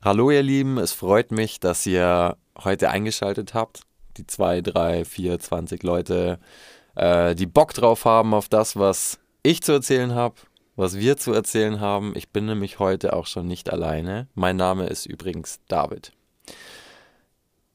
Hallo 0.00 0.30
ihr 0.30 0.44
Lieben, 0.44 0.78
es 0.78 0.92
freut 0.92 1.32
mich, 1.32 1.58
dass 1.58 1.84
ihr 1.84 2.36
heute 2.56 2.90
eingeschaltet 2.90 3.52
habt. 3.52 3.82
Die 4.16 4.28
zwei, 4.28 4.60
drei, 4.60 5.04
vier, 5.04 5.40
zwanzig 5.40 5.82
Leute, 5.82 6.38
äh, 6.94 7.34
die 7.34 7.46
Bock 7.46 7.74
drauf 7.74 8.04
haben 8.04 8.32
auf 8.32 8.48
das, 8.48 8.76
was 8.76 9.18
ich 9.42 9.60
zu 9.60 9.72
erzählen 9.72 10.14
habe, 10.14 10.36
was 10.76 10.98
wir 10.98 11.16
zu 11.16 11.32
erzählen 11.32 11.80
haben. 11.80 12.12
Ich 12.14 12.28
bin 12.28 12.46
nämlich 12.46 12.78
heute 12.78 13.12
auch 13.12 13.26
schon 13.26 13.48
nicht 13.48 13.72
alleine. 13.72 14.28
Mein 14.36 14.54
Name 14.54 14.86
ist 14.86 15.04
übrigens 15.04 15.58
David. 15.66 16.12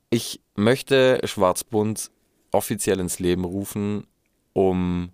Ich 0.10 0.40
möchte 0.56 1.20
Schwarzbund 1.26 2.10
offiziell 2.54 3.02
ins 3.02 3.20
Leben 3.20 3.44
rufen, 3.44 4.08
um 4.54 5.12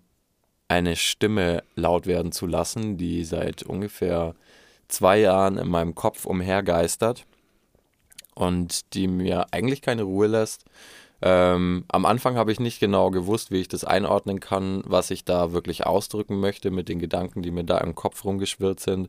eine 0.68 0.94
Stimme 0.94 1.64
laut 1.74 2.06
werden 2.06 2.30
zu 2.30 2.46
lassen, 2.46 2.98
die 2.98 3.24
seit 3.24 3.64
ungefähr 3.64 4.36
zwei 4.90 5.18
Jahren 5.18 5.58
in 5.58 5.68
meinem 5.68 5.94
Kopf 5.94 6.26
umhergeistert 6.26 7.26
und 8.34 8.94
die 8.94 9.08
mir 9.08 9.46
eigentlich 9.52 9.82
keine 9.82 10.02
Ruhe 10.02 10.26
lässt. 10.26 10.64
Ähm, 11.22 11.84
am 11.88 12.06
Anfang 12.06 12.36
habe 12.36 12.50
ich 12.50 12.60
nicht 12.60 12.80
genau 12.80 13.10
gewusst, 13.10 13.50
wie 13.50 13.60
ich 13.60 13.68
das 13.68 13.84
einordnen 13.84 14.40
kann, 14.40 14.82
was 14.86 15.10
ich 15.10 15.24
da 15.24 15.52
wirklich 15.52 15.86
ausdrücken 15.86 16.40
möchte 16.40 16.70
mit 16.70 16.88
den 16.88 16.98
Gedanken, 16.98 17.42
die 17.42 17.50
mir 17.50 17.64
da 17.64 17.78
im 17.78 17.94
Kopf 17.94 18.24
rumgeschwirrt 18.24 18.80
sind. 18.80 19.08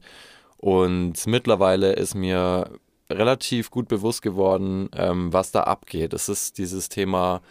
Und 0.57 1.25
mittlerweile 1.25 1.93
ist 1.93 2.13
mir 2.13 2.69
relativ 3.09 3.71
gut 3.71 3.87
bewusst 3.87 4.21
geworden, 4.21 4.89
ähm, 4.95 5.31
was 5.33 5.51
da 5.51 5.63
abgeht. 5.63 6.13
Es 6.13 6.29
ist 6.29 6.57
dieses 6.57 6.89
Thema 6.89 7.41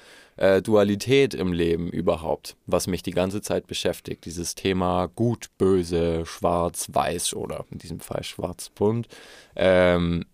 äh, 0.41 0.63
Dualität 0.63 1.35
im 1.35 1.53
Leben 1.53 1.91
überhaupt, 1.91 2.57
was 2.67 2.87
mich 2.87 3.03
die 3.03 3.11
ganze 3.11 3.43
Zeit 3.43 3.67
beschäftigt. 3.67 4.25
Dieses 4.25 4.55
Thema 4.55 5.07
gut, 5.15 5.51
böse, 5.59 6.25
schwarz, 6.25 6.89
weiß 6.91 7.35
oder 7.35 7.67
in 7.71 7.79
diesem 7.79 8.01
Fall 8.01 8.25
schwarz, 8.25 8.71
bunt. 8.71 9.07
Ähm, 9.55 10.25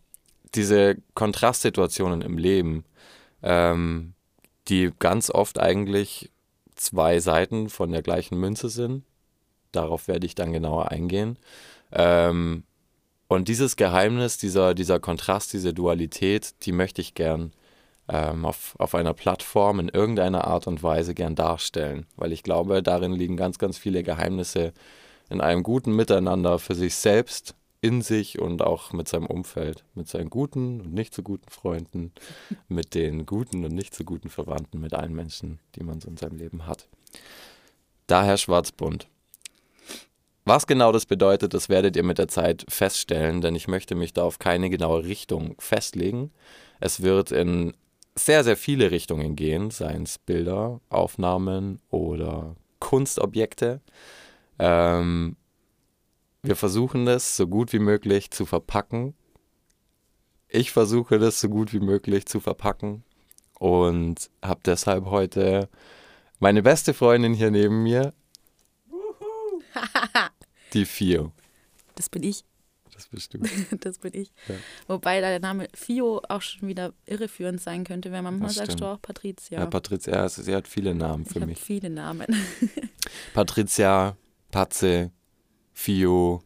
diese 0.55 0.97
Kontrastsituationen 1.15 2.23
im 2.23 2.39
Leben, 2.39 2.85
ähm, 3.43 4.15
die 4.69 4.93
ganz 5.01 5.29
oft 5.29 5.59
eigentlich 5.59 6.31
zwei 6.77 7.19
Seiten 7.19 7.69
von 7.69 7.91
der 7.91 8.03
gleichen 8.03 8.39
Münze 8.39 8.69
sind. 8.69 9.03
Darauf 9.73 10.07
werde 10.07 10.27
ich 10.27 10.37
dann 10.37 10.53
genauer 10.53 10.93
eingehen. 10.93 11.37
Ähm, 11.91 12.63
und 13.27 13.49
dieses 13.49 13.75
Geheimnis, 13.75 14.39
dieser, 14.39 14.73
dieser 14.73 15.01
Kontrast, 15.01 15.53
diese 15.53 15.75
Dualität, 15.75 16.55
die 16.63 16.71
möchte 16.71 17.01
ich 17.01 17.15
gern 17.15 17.53
ähm, 18.09 18.45
auf, 18.45 18.75
auf 18.79 18.95
einer 18.95 19.15
Plattform 19.15 19.81
in 19.81 19.89
irgendeiner 19.89 20.47
Art 20.47 20.67
und 20.67 20.83
Weise 20.83 21.15
gern 21.15 21.35
darstellen, 21.35 22.07
weil 22.17 22.33
ich 22.33 22.43
glaube, 22.43 22.83
darin 22.83 23.13
liegen 23.13 23.37
ganz, 23.37 23.59
ganz 23.59 23.79
viele 23.79 24.03
Geheimnisse 24.03 24.73
in 25.29 25.41
einem 25.41 25.63
guten 25.63 25.95
Miteinander 25.95 26.59
für 26.59 26.75
sich 26.75 26.95
selbst, 26.95 27.55
in 27.81 28.03
sich 28.03 28.41
und 28.41 28.63
auch 28.63 28.93
mit 28.93 29.09
seinem 29.09 29.27
Umfeld, 29.27 29.85
mit 29.95 30.09
seinen 30.09 30.31
guten 30.31 30.81
und 30.81 30.95
nicht 30.95 31.15
so 31.15 31.23
guten 31.23 31.51
Freunden, 31.51 32.13
mit 32.69 32.95
den 32.95 33.27
guten 33.27 33.65
und 33.65 33.75
nicht 33.75 33.95
so 33.95 34.05
guten 34.05 34.29
Verwandten, 34.29 34.81
mit 34.81 34.95
allen 34.95 35.15
Menschen, 35.15 35.59
die 35.75 35.83
man 35.83 36.01
so 36.01 36.09
in 36.09 36.17
seinem 36.17 36.37
Leben 36.37 36.67
hat. 36.67 36.89
Daher 38.07 38.37
Schwarzbund. 38.37 39.09
Was 40.45 40.69
genau 40.69 40.93
das 40.93 41.07
bedeutet, 41.07 41.55
das 41.55 41.69
werdet 41.69 41.97
ihr 41.97 42.05
mit 42.05 42.19
der 42.19 42.29
Zeit 42.29 42.65
feststellen, 42.69 43.41
denn 43.41 43.57
ich 43.57 43.67
möchte 43.67 43.97
mich 43.97 44.13
da 44.13 44.23
auf 44.23 44.39
keine 44.39 44.71
genaue 44.71 45.03
Richtung 45.03 45.57
festlegen. 45.59 46.31
Es 46.79 47.03
wird 47.03 47.33
in 47.33 47.75
sehr, 48.19 48.45
sehr 48.45 48.57
viele 48.57 48.91
Richtungen 48.91 49.37
gehen, 49.37 49.71
seien 49.71 50.05
es 50.05 50.19
Bilder, 50.19 50.81
Aufnahmen 50.89 51.81
oder 51.91 52.57
Kunstobjekte. 52.81 53.81
Ähm, 54.59 55.37
wir 56.43 56.57
versuchen 56.57 57.07
das 57.07 57.37
so 57.37 57.47
gut 57.47 57.73
wie 57.73 57.79
möglich 57.79 58.31
zu 58.31 58.47
verpacken. 58.47 59.15
Ich 60.49 60.71
versuche 60.71 61.19
das 61.19 61.41
so 61.41 61.49
gut 61.49 61.73
wie 61.73 61.81
möglich 61.81 62.27
zu 62.27 62.41
verpacken 62.41 63.05
und 63.59 64.31
habe 64.43 64.61
deshalb 64.65 65.07
heute 65.07 65.69
meine 66.39 66.63
beste 66.63 66.95
Freundin 66.95 67.35
hier 67.35 67.51
neben 67.51 67.83
mir, 67.83 68.13
die 70.73 70.85
Fio. 70.85 71.33
Das 71.97 72.09
bin 72.09 72.23
ich. 72.23 72.45
Das 72.97 73.09
bist 73.09 73.35
du. 73.35 73.39
Das 73.81 73.99
bin 73.99 74.13
ich. 74.15 74.33
Ja. 74.49 74.55
Wobei 74.89 75.21
der 75.21 75.39
Name 75.39 75.69
Fio 75.75 76.23
auch 76.29 76.41
schon 76.41 76.67
wieder 76.67 76.95
irreführend 77.05 77.61
sein 77.61 77.85
könnte, 77.85 78.11
wenn 78.11 78.25
man 78.25 78.39
manchmal 78.39 78.67
sagst 78.67 78.81
du 78.81 78.87
auch 78.87 79.01
Patricia. 79.03 79.61
Ja, 79.61 79.67
Patricia, 79.67 80.27
sie 80.29 80.55
hat 80.55 80.67
viele 80.67 80.95
Namen 80.95 81.25
ich 81.25 81.29
für 81.29 81.41
habe 81.41 81.47
mich. 81.47 81.61
viele 81.61 81.91
Namen. 81.91 82.27
Patricia, 83.35 84.17
Patze, 84.51 85.11
Fio, 85.75 86.43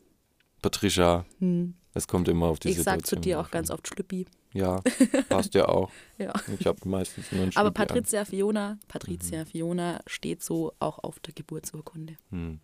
Patricia. 0.61 1.25
Hm. 1.39 1.75
Es 1.95 2.07
kommt 2.09 2.29
immer 2.29 2.47
auf 2.47 2.59
die 2.59 2.71
Ich 2.71 2.77
sag 2.77 2.97
Situation 2.97 3.23
zu 3.23 3.29
dir 3.29 3.41
auch 3.41 3.51
ganz 3.51 3.71
an. 3.71 3.75
oft 3.75 3.89
Schlüppi. 3.89 4.27
Ja, 4.53 4.81
passt 5.29 5.55
ja 5.55 5.69
auch. 5.69 5.91
Ja. 6.19 6.33
Ich 6.59 6.67
habe 6.67 6.89
meistens 6.89 7.31
nur 7.31 7.43
einen 7.43 7.53
Aber 7.57 7.69
Schlüppi 7.69 7.81
an. 7.83 7.87
Patricia 7.89 8.25
Fiona, 8.25 8.79
Patricia 8.89 9.45
Fiona 9.45 10.01
steht 10.07 10.43
so 10.43 10.73
auch 10.81 10.99
auf 11.03 11.21
der 11.21 11.35
Geburtsurkunde. 11.35 12.17
Hm. 12.31 12.59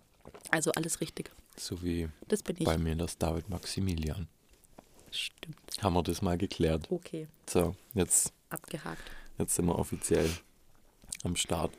Also 0.51 0.73
alles 0.73 1.01
richtig. 1.01 1.31
So 1.59 1.83
wie 1.83 2.09
ich. 2.59 2.65
bei 2.65 2.78
mir 2.78 2.94
das 2.97 3.19
David 3.19 3.49
Maximilian. 3.49 4.28
Stimmt. 5.11 5.56
Haben 5.81 5.94
wir 5.94 6.03
das 6.03 6.21
mal 6.22 6.37
geklärt. 6.37 6.89
Okay, 6.91 7.28
So, 7.49 7.75
jetzt, 7.94 8.33
abgehakt. 8.50 9.03
jetzt 9.39 9.55
sind 9.55 9.67
wir 9.67 9.78
offiziell 9.78 10.28
am 11.25 11.37
Start. 11.37 11.72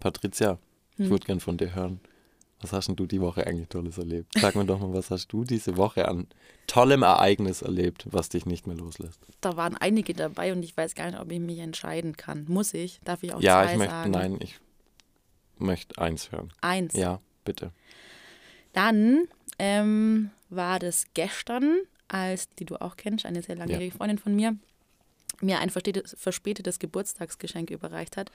Patricia, 0.00 0.58
ich 0.92 1.04
Hm. 1.04 1.10
würde 1.10 1.26
gern 1.26 1.40
von 1.40 1.56
dir 1.58 1.74
hören. 1.74 2.00
Was 2.62 2.72
hast 2.72 2.86
denn 2.88 2.96
du 2.96 3.04
die 3.06 3.20
Woche 3.20 3.46
eigentlich 3.46 3.68
Tolles 3.68 3.98
erlebt? 3.98 4.32
Sag 4.40 4.54
mir 4.56 4.64
doch 4.64 4.80
mal, 4.80 4.94
was 4.94 5.10
hast 5.10 5.26
du 5.30 5.44
diese 5.44 5.76
Woche 5.76 6.08
an 6.08 6.26
tollem 6.66 7.02
Ereignis 7.02 7.60
erlebt, 7.60 8.06
was 8.10 8.30
dich 8.30 8.46
nicht 8.46 8.66
mehr 8.66 8.76
loslässt? 8.76 9.20
Da 9.42 9.56
waren 9.58 9.76
einige 9.76 10.14
dabei 10.14 10.52
und 10.52 10.62
ich 10.62 10.74
weiß 10.74 10.94
gar 10.94 11.10
nicht, 11.10 11.20
ob 11.20 11.30
ich 11.30 11.38
mich 11.38 11.58
entscheiden 11.58 12.16
kann. 12.16 12.46
Muss 12.48 12.72
ich? 12.72 12.98
Darf 13.04 13.22
ich 13.22 13.34
auch 13.34 13.42
ja, 13.42 13.62
zwei 13.62 13.72
ich 13.72 13.78
möchte, 13.78 13.92
sagen? 13.92 14.10
nein, 14.10 14.36
ich 14.40 14.58
möchte 15.58 15.98
eins 16.00 16.32
hören. 16.32 16.50
Eins. 16.62 16.94
Ja, 16.94 17.20
bitte. 17.44 17.72
Dann 18.76 19.26
ähm, 19.58 20.30
war 20.50 20.78
das 20.78 21.06
gestern, 21.14 21.78
als, 22.08 22.50
die 22.58 22.66
du 22.66 22.78
auch 22.78 22.96
kennst, 22.96 23.24
eine 23.24 23.42
sehr 23.42 23.56
langjährige 23.56 23.96
Freundin 23.96 24.18
von 24.18 24.36
mir, 24.36 24.54
mir 25.40 25.60
ein 25.60 25.70
verspätetes, 25.70 26.78
Geburtstagsgeschenk 26.78 27.70
überreicht 27.70 28.18
hat. 28.18 28.30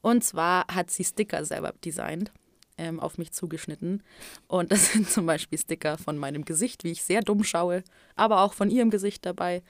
Und 0.00 0.24
zwar 0.24 0.66
hat 0.66 0.90
sie 0.90 1.04
Sticker 1.04 1.44
selber 1.44 1.74
designt, 1.84 2.32
ähm, 2.76 2.98
auf 2.98 3.18
mich 3.18 3.30
zugeschnitten. 3.30 4.02
Und 4.48 4.72
das 4.72 4.92
sind 4.92 5.08
zum 5.08 5.26
Beispiel 5.26 5.60
Sticker 5.60 5.96
von 5.96 6.18
meinem 6.18 6.44
Gesicht, 6.44 6.82
wie 6.82 6.90
ich 6.90 7.04
sehr 7.04 7.20
dumm 7.20 7.44
schaue, 7.44 7.84
aber 8.16 8.40
auch 8.40 8.52
von 8.52 8.70
ihrem 8.70 8.90
Gesicht 8.90 9.24
dabei. 9.24 9.62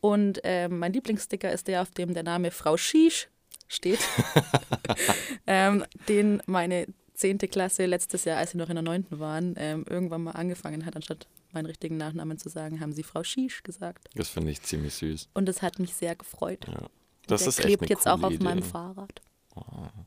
Und 0.00 0.40
ähm, 0.44 0.78
mein 0.78 0.92
Lieblingssticker 0.92 1.50
ist 1.50 1.66
der, 1.66 1.82
auf 1.82 1.90
dem 1.90 2.14
der 2.14 2.22
Name 2.22 2.52
Frau 2.52 2.76
Shish 2.76 3.28
steht, 3.66 3.98
ähm, 5.48 5.84
den 6.08 6.40
meine 6.46 6.86
zehnte 7.16 7.48
Klasse 7.48 7.86
letztes 7.86 8.24
Jahr, 8.24 8.38
als 8.38 8.52
sie 8.52 8.58
noch 8.58 8.68
in 8.68 8.76
der 8.76 8.82
neunten 8.82 9.18
waren, 9.18 9.54
ähm, 9.56 9.84
irgendwann 9.88 10.22
mal 10.24 10.32
angefangen 10.32 10.86
hat, 10.86 10.96
anstatt 10.96 11.26
meinen 11.52 11.66
richtigen 11.66 11.96
Nachnamen 11.96 12.38
zu 12.38 12.48
sagen, 12.48 12.80
haben 12.80 12.92
sie 12.92 13.02
Frau 13.02 13.24
Shish 13.24 13.62
gesagt. 13.62 14.08
Das 14.14 14.28
finde 14.28 14.50
ich 14.50 14.62
ziemlich 14.62 14.94
süß. 14.94 15.28
Und 15.34 15.46
das 15.46 15.62
hat 15.62 15.78
mich 15.78 15.94
sehr 15.94 16.14
gefreut. 16.14 16.66
Ja. 16.68 16.88
Das 17.26 17.40
der 17.40 17.48
ist 17.48 17.58
echt 17.58 17.66
klebt 17.66 17.82
eine 17.82 17.90
jetzt 17.90 18.06
auch 18.06 18.22
auf 18.22 18.32
Idee. 18.32 18.44
meinem 18.44 18.62
Fahrrad. 18.62 19.20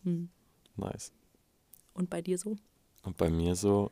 Hm. 0.04 0.30
Nice. 0.78 1.12
Und 1.94 2.10
bei 2.10 2.22
dir 2.22 2.38
so? 2.38 2.56
Und 3.04 3.18
bei 3.18 3.30
mir 3.30 3.56
so, 3.56 3.92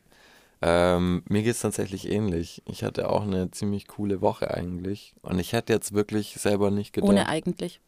ähm, 0.61 1.23
mir 1.27 1.43
geht 1.43 1.51
es 1.51 1.61
tatsächlich 1.61 2.09
ähnlich. 2.09 2.61
Ich 2.65 2.83
hatte 2.83 3.09
auch 3.09 3.23
eine 3.23 3.51
ziemlich 3.51 3.87
coole 3.87 4.21
Woche 4.21 4.53
eigentlich. 4.53 5.13
Und 5.21 5.39
ich 5.39 5.53
hätte 5.53 5.73
jetzt 5.73 5.93
wirklich 5.93 6.35
selber 6.35 6.71
nicht 6.71 6.93
gedacht. 6.93 7.09
Ohne 7.09 7.27
eigentlich. 7.27 7.81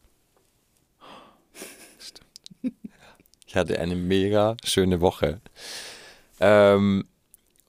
Ich 3.50 3.56
hatte 3.56 3.80
eine 3.80 3.96
mega 3.96 4.56
schöne 4.62 5.00
Woche. 5.00 5.40
Ähm, 6.38 7.04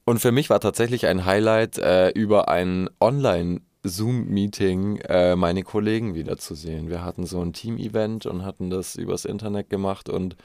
und 0.06 0.20
für 0.20 0.32
mich 0.32 0.52
war 0.52 0.60
tatsächlich 0.60 1.08
ein 1.08 1.26
Highlight, 1.26 1.80
äh, 1.80 2.10
über 2.10 2.50
ein 2.50 2.88
Online-Zoom-Meeting 3.00 4.98
äh, 4.98 5.36
meine 5.36 5.64
Kollegen 5.64 6.14
wiederzusehen. 6.14 6.88
Wir 6.88 7.04
hatten 7.04 7.26
so 7.26 7.42
ein 7.42 7.54
Team-Event 7.54 8.28
und 8.28 8.46
hatten 8.46 8.70
das 8.70 8.96
übers 8.96 9.26
Internet 9.26 9.72
gemacht. 9.72 10.08
Und 10.08 10.36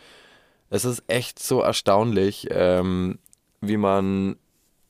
es 0.71 0.87
ist 0.87 1.03
echt 1.07 1.39
so 1.39 1.61
erstaunlich, 1.61 2.47
ähm, 2.51 3.19
wie 3.61 3.77
man 3.77 4.37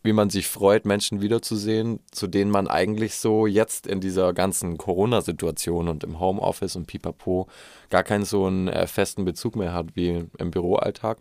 wie 0.07 0.13
man 0.13 0.31
sich 0.31 0.49
freut, 0.49 0.87
Menschen 0.87 1.21
wiederzusehen, 1.21 2.01
zu 2.11 2.27
denen 2.27 2.51
man 2.51 2.69
eigentlich 2.69 3.17
so 3.17 3.47
jetzt 3.47 3.87
in 3.87 4.01
dieser 4.01 4.33
ganzen 4.33 4.79
Corona-Situation 4.79 5.89
und 5.89 6.05
im 6.05 6.19
Homeoffice 6.19 6.77
und 6.77 6.87
pipapo 6.87 7.49
gar 7.91 8.03
keinen 8.03 8.25
so 8.25 8.47
einen 8.47 8.69
äh, 8.69 8.87
festen 8.87 9.25
Bezug 9.25 9.57
mehr 9.57 9.75
hat 9.75 9.95
wie 9.95 10.25
im 10.39 10.51
Büroalltag. 10.51 11.19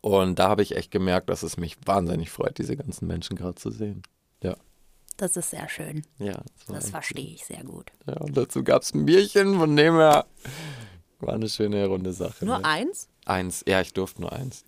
Und 0.00 0.38
da 0.38 0.48
habe 0.48 0.62
ich 0.62 0.74
echt 0.74 0.90
gemerkt, 0.90 1.28
dass 1.28 1.42
es 1.44 1.56
mich 1.56 1.76
wahnsinnig 1.84 2.30
freut, 2.30 2.58
diese 2.58 2.76
ganzen 2.76 3.06
Menschen 3.06 3.36
gerade 3.36 3.54
zu 3.54 3.70
sehen. 3.70 4.02
Ja, 4.42 4.56
Das 5.16 5.36
ist 5.36 5.50
sehr 5.50 5.68
schön. 5.68 6.04
ja. 6.18 6.42
Das 6.66 6.84
echt 6.84 6.90
verstehe 6.90 7.34
ich 7.34 7.44
sehr 7.44 7.62
gut. 7.62 7.92
Ja, 8.06 8.14
und 8.14 8.36
dazu 8.36 8.64
gab 8.64 8.82
es 8.82 8.92
ein 8.94 9.04
Bierchen, 9.04 9.58
von 9.58 9.76
dem 9.76 9.94
her 9.94 10.26
war 11.20 11.34
eine 11.34 11.48
schöne 11.48 11.86
runde 11.86 12.12
Sache. 12.12 12.44
Nur 12.44 12.58
ne? 12.58 12.64
eins? 12.64 13.08
Eins, 13.24 13.62
ja, 13.68 13.80
ich 13.80 13.92
durfte 13.92 14.20
nur 14.22 14.32
eins. 14.32 14.64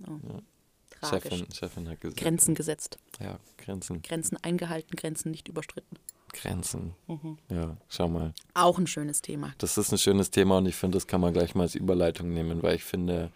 Tragisch. 1.09 1.31
Chefin, 1.31 1.53
Chefin 1.53 1.89
hat 1.89 2.01
gesagt. 2.01 2.21
Grenzen 2.21 2.55
gesetzt. 2.55 2.99
Ja, 3.21 3.39
Grenzen. 3.59 4.03
Grenzen 4.03 4.37
eingehalten, 4.43 4.97
Grenzen 4.97 5.31
nicht 5.31 5.49
überstritten. 5.49 5.99
Grenzen. 6.33 6.95
Mhm. 7.07 7.39
Ja, 7.49 7.77
schau 7.89 8.09
mal. 8.09 8.35
Auch 8.55 8.79
ein 8.79 8.87
schönes 8.87 9.23
Thema. 9.23 9.55
Das 9.59 9.79
ist 9.79 9.93
ein 9.93 9.99
schönes 9.99 10.31
Thema 10.31 10.59
und 10.59 10.67
ich 10.67 10.75
finde, 10.75 10.97
das 10.97 11.07
kann 11.07 11.21
man 11.21 11.33
gleich 11.33 11.55
mal 11.55 11.63
als 11.63 11.75
Überleitung 11.75 12.33
nehmen, 12.33 12.63
weil 12.63 12.75
ich 12.75 12.85
finde, 12.85 13.31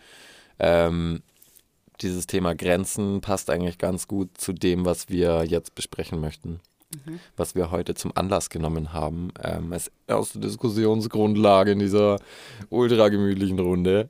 ähm, 0.58 1.22
dieses 2.00 2.26
Thema 2.26 2.54
Grenzen 2.54 3.20
passt 3.20 3.50
eigentlich 3.50 3.78
ganz 3.78 4.08
gut 4.08 4.36
zu 4.38 4.52
dem, 4.52 4.84
was 4.84 5.08
wir 5.08 5.44
jetzt 5.44 5.74
besprechen 5.74 6.20
möchten. 6.20 6.60
Mhm. 6.92 7.20
Was 7.36 7.54
wir 7.54 7.70
heute 7.70 7.94
zum 7.94 8.16
Anlass 8.16 8.50
genommen 8.50 8.92
haben, 8.92 9.30
ähm, 9.42 9.72
als 9.72 9.90
erste 10.06 10.38
Diskussionsgrundlage 10.38 11.72
in 11.72 11.78
dieser 11.78 12.18
ultra 12.70 13.08
gemütlichen 13.08 13.58
Runde. 13.58 14.08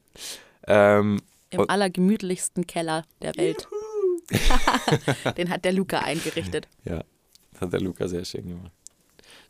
Ähm, 0.67 1.21
Im 1.51 1.69
allergemütlichsten 1.69 2.67
Keller 2.67 3.05
der 3.23 3.37
Welt. 3.37 3.69
Den 5.37 5.49
hat 5.49 5.65
der 5.65 5.73
Luca 5.73 6.01
eingerichtet. 6.01 6.69
Ja, 6.85 7.03
das 7.53 7.61
hat 7.63 7.73
der 7.73 7.81
Luca 7.81 8.07
sehr 8.09 8.25
schön 8.25 8.47
gemacht. 8.47 8.73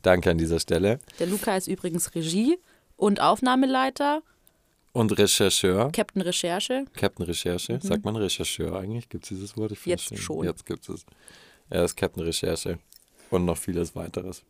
Danke 0.03 0.31
an 0.31 0.39
dieser 0.39 0.61
Stelle. 0.61 1.01
Der 1.19 1.27
Luca 1.27 1.57
ist 1.57 1.67
übrigens 1.67 2.15
Regie 2.15 2.59
und 2.97 3.21
Aufnahmeleiter. 3.21 4.23
Und 4.93 5.17
Rechercheur. 5.19 5.91
Captain 5.93 6.23
Recherche. 6.23 6.85
Captain 6.95 7.27
Recherche. 7.27 7.75
Mhm. 7.75 7.81
Sagt 7.81 8.05
man 8.05 8.17
Rechercheur 8.17 8.79
eigentlich? 8.79 9.09
Gibt 9.09 9.25
es 9.25 9.29
dieses 9.29 9.57
Wort? 9.57 9.73
Jetzt 9.85 10.09
schön. 10.09 10.17
schon. 10.17 10.45
Jetzt 10.45 10.67
gibt 10.67 10.89
es. 10.89 11.05
Er 11.69 11.85
ist 11.85 11.97
Captain 11.97 12.23
Recherche. 12.23 12.79
Und 13.31 13.45
noch 13.45 13.59
vieles 13.59 13.95
weiteres. 13.95 14.43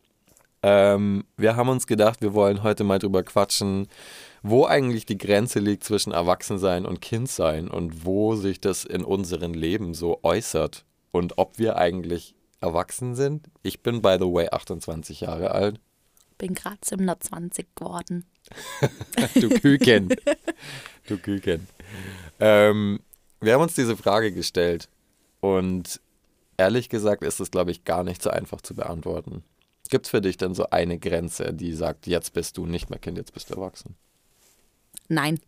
Ähm, 0.61 1.25
wir 1.37 1.55
haben 1.55 1.69
uns 1.69 1.87
gedacht, 1.87 2.21
wir 2.21 2.33
wollen 2.33 2.63
heute 2.63 2.83
mal 2.83 2.99
drüber 2.99 3.23
quatschen, 3.23 3.87
wo 4.41 4.65
eigentlich 4.65 5.05
die 5.05 5.17
Grenze 5.17 5.59
liegt 5.59 5.83
zwischen 5.83 6.11
Erwachsensein 6.11 6.85
und 6.85 7.01
Kindsein 7.01 7.67
und 7.69 8.05
wo 8.05 8.35
sich 8.35 8.61
das 8.61 8.85
in 8.85 9.03
unserem 9.03 9.53
Leben 9.53 9.93
so 9.93 10.19
äußert 10.23 10.85
und 11.11 11.37
ob 11.37 11.57
wir 11.57 11.77
eigentlich 11.77 12.35
erwachsen 12.61 13.15
sind. 13.15 13.47
Ich 13.63 13.81
bin, 13.81 14.01
by 14.01 14.17
the 14.19 14.25
way, 14.25 14.47
28 14.49 15.21
Jahre 15.21 15.51
alt. 15.51 15.79
Bin 16.37 16.53
gerade 16.53 16.77
27 16.83 17.67
geworden. 17.75 18.25
du 19.35 19.49
Küken. 19.49 20.09
du 21.07 21.17
Küken. 21.17 21.67
Ähm, 22.39 22.99
wir 23.41 23.53
haben 23.53 23.61
uns 23.61 23.75
diese 23.75 23.97
Frage 23.97 24.31
gestellt 24.31 24.89
und 25.41 25.99
ehrlich 26.57 26.89
gesagt 26.89 27.23
ist 27.23 27.39
es, 27.39 27.51
glaube 27.51 27.71
ich, 27.71 27.83
gar 27.83 28.03
nicht 28.03 28.21
so 28.21 28.29
einfach 28.29 28.61
zu 28.61 28.75
beantworten. 28.75 29.43
Gibt 29.89 30.05
es 30.05 30.11
für 30.11 30.21
dich 30.21 30.37
denn 30.37 30.53
so 30.53 30.69
eine 30.69 30.99
Grenze, 30.99 31.53
die 31.53 31.73
sagt, 31.73 32.05
jetzt 32.05 32.33
bist 32.33 32.57
du 32.57 32.65
nicht 32.65 32.89
mehr 32.89 32.99
Kind, 32.99 33.17
jetzt 33.17 33.33
bist 33.33 33.49
du 33.49 33.55
erwachsen? 33.55 33.95
Nein. 35.09 35.39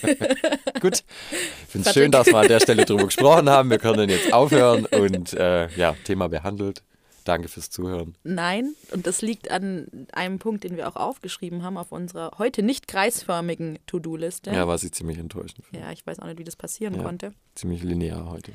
Gut. 0.80 1.04
Ich 1.30 1.68
finde 1.68 1.88
es 1.88 1.94
schön, 1.94 2.10
dass 2.10 2.26
wir 2.28 2.38
an 2.38 2.48
der 2.48 2.60
Stelle 2.60 2.84
drüber 2.84 3.04
gesprochen 3.04 3.50
haben. 3.50 3.70
Wir 3.70 3.78
können 3.78 4.08
jetzt 4.08 4.32
aufhören 4.32 4.86
und 4.86 5.34
äh, 5.34 5.68
ja, 5.76 5.94
Thema 6.04 6.28
behandelt. 6.28 6.82
Danke 7.24 7.48
fürs 7.48 7.70
Zuhören. 7.70 8.16
Nein, 8.24 8.74
und 8.90 9.06
das 9.06 9.22
liegt 9.22 9.50
an 9.50 10.08
einem 10.12 10.38
Punkt, 10.40 10.64
den 10.64 10.76
wir 10.76 10.88
auch 10.88 10.96
aufgeschrieben 10.96 11.62
haben 11.62 11.76
auf 11.76 11.92
unserer 11.92 12.32
heute 12.38 12.62
nicht 12.62 12.88
kreisförmigen 12.88 13.78
To-Do-Liste. 13.86 14.50
Ja, 14.50 14.66
was 14.66 14.82
ich 14.82 14.92
ziemlich 14.92 15.18
enttäuschend 15.18 15.64
finde. 15.66 15.84
Ja, 15.84 15.92
ich 15.92 16.04
weiß 16.04 16.18
auch 16.18 16.26
nicht, 16.26 16.38
wie 16.38 16.44
das 16.44 16.56
passieren 16.56 16.94
ja, 16.94 17.02
konnte. 17.02 17.32
Ziemlich 17.54 17.84
linear 17.84 18.28
heute. 18.28 18.52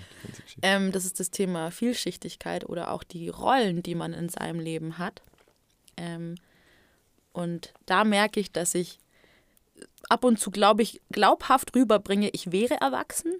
Ähm, 0.61 0.91
das 0.91 1.05
ist 1.05 1.19
das 1.19 1.31
Thema 1.31 1.71
Vielschichtigkeit 1.71 2.67
oder 2.67 2.91
auch 2.91 3.03
die 3.03 3.29
Rollen, 3.29 3.83
die 3.83 3.95
man 3.95 4.13
in 4.13 4.27
seinem 4.27 4.59
Leben 4.59 4.97
hat. 4.97 5.21
Ähm, 5.95 6.35
und 7.31 7.73
da 7.85 8.03
merke 8.03 8.39
ich, 8.39 8.51
dass 8.51 8.75
ich 8.75 8.99
ab 10.09 10.23
und 10.23 10.39
zu, 10.39 10.51
glaube 10.51 10.81
ich, 10.83 11.01
glaubhaft 11.11 11.75
rüberbringe, 11.75 12.29
ich 12.29 12.51
wäre 12.51 12.79
erwachsen, 12.79 13.33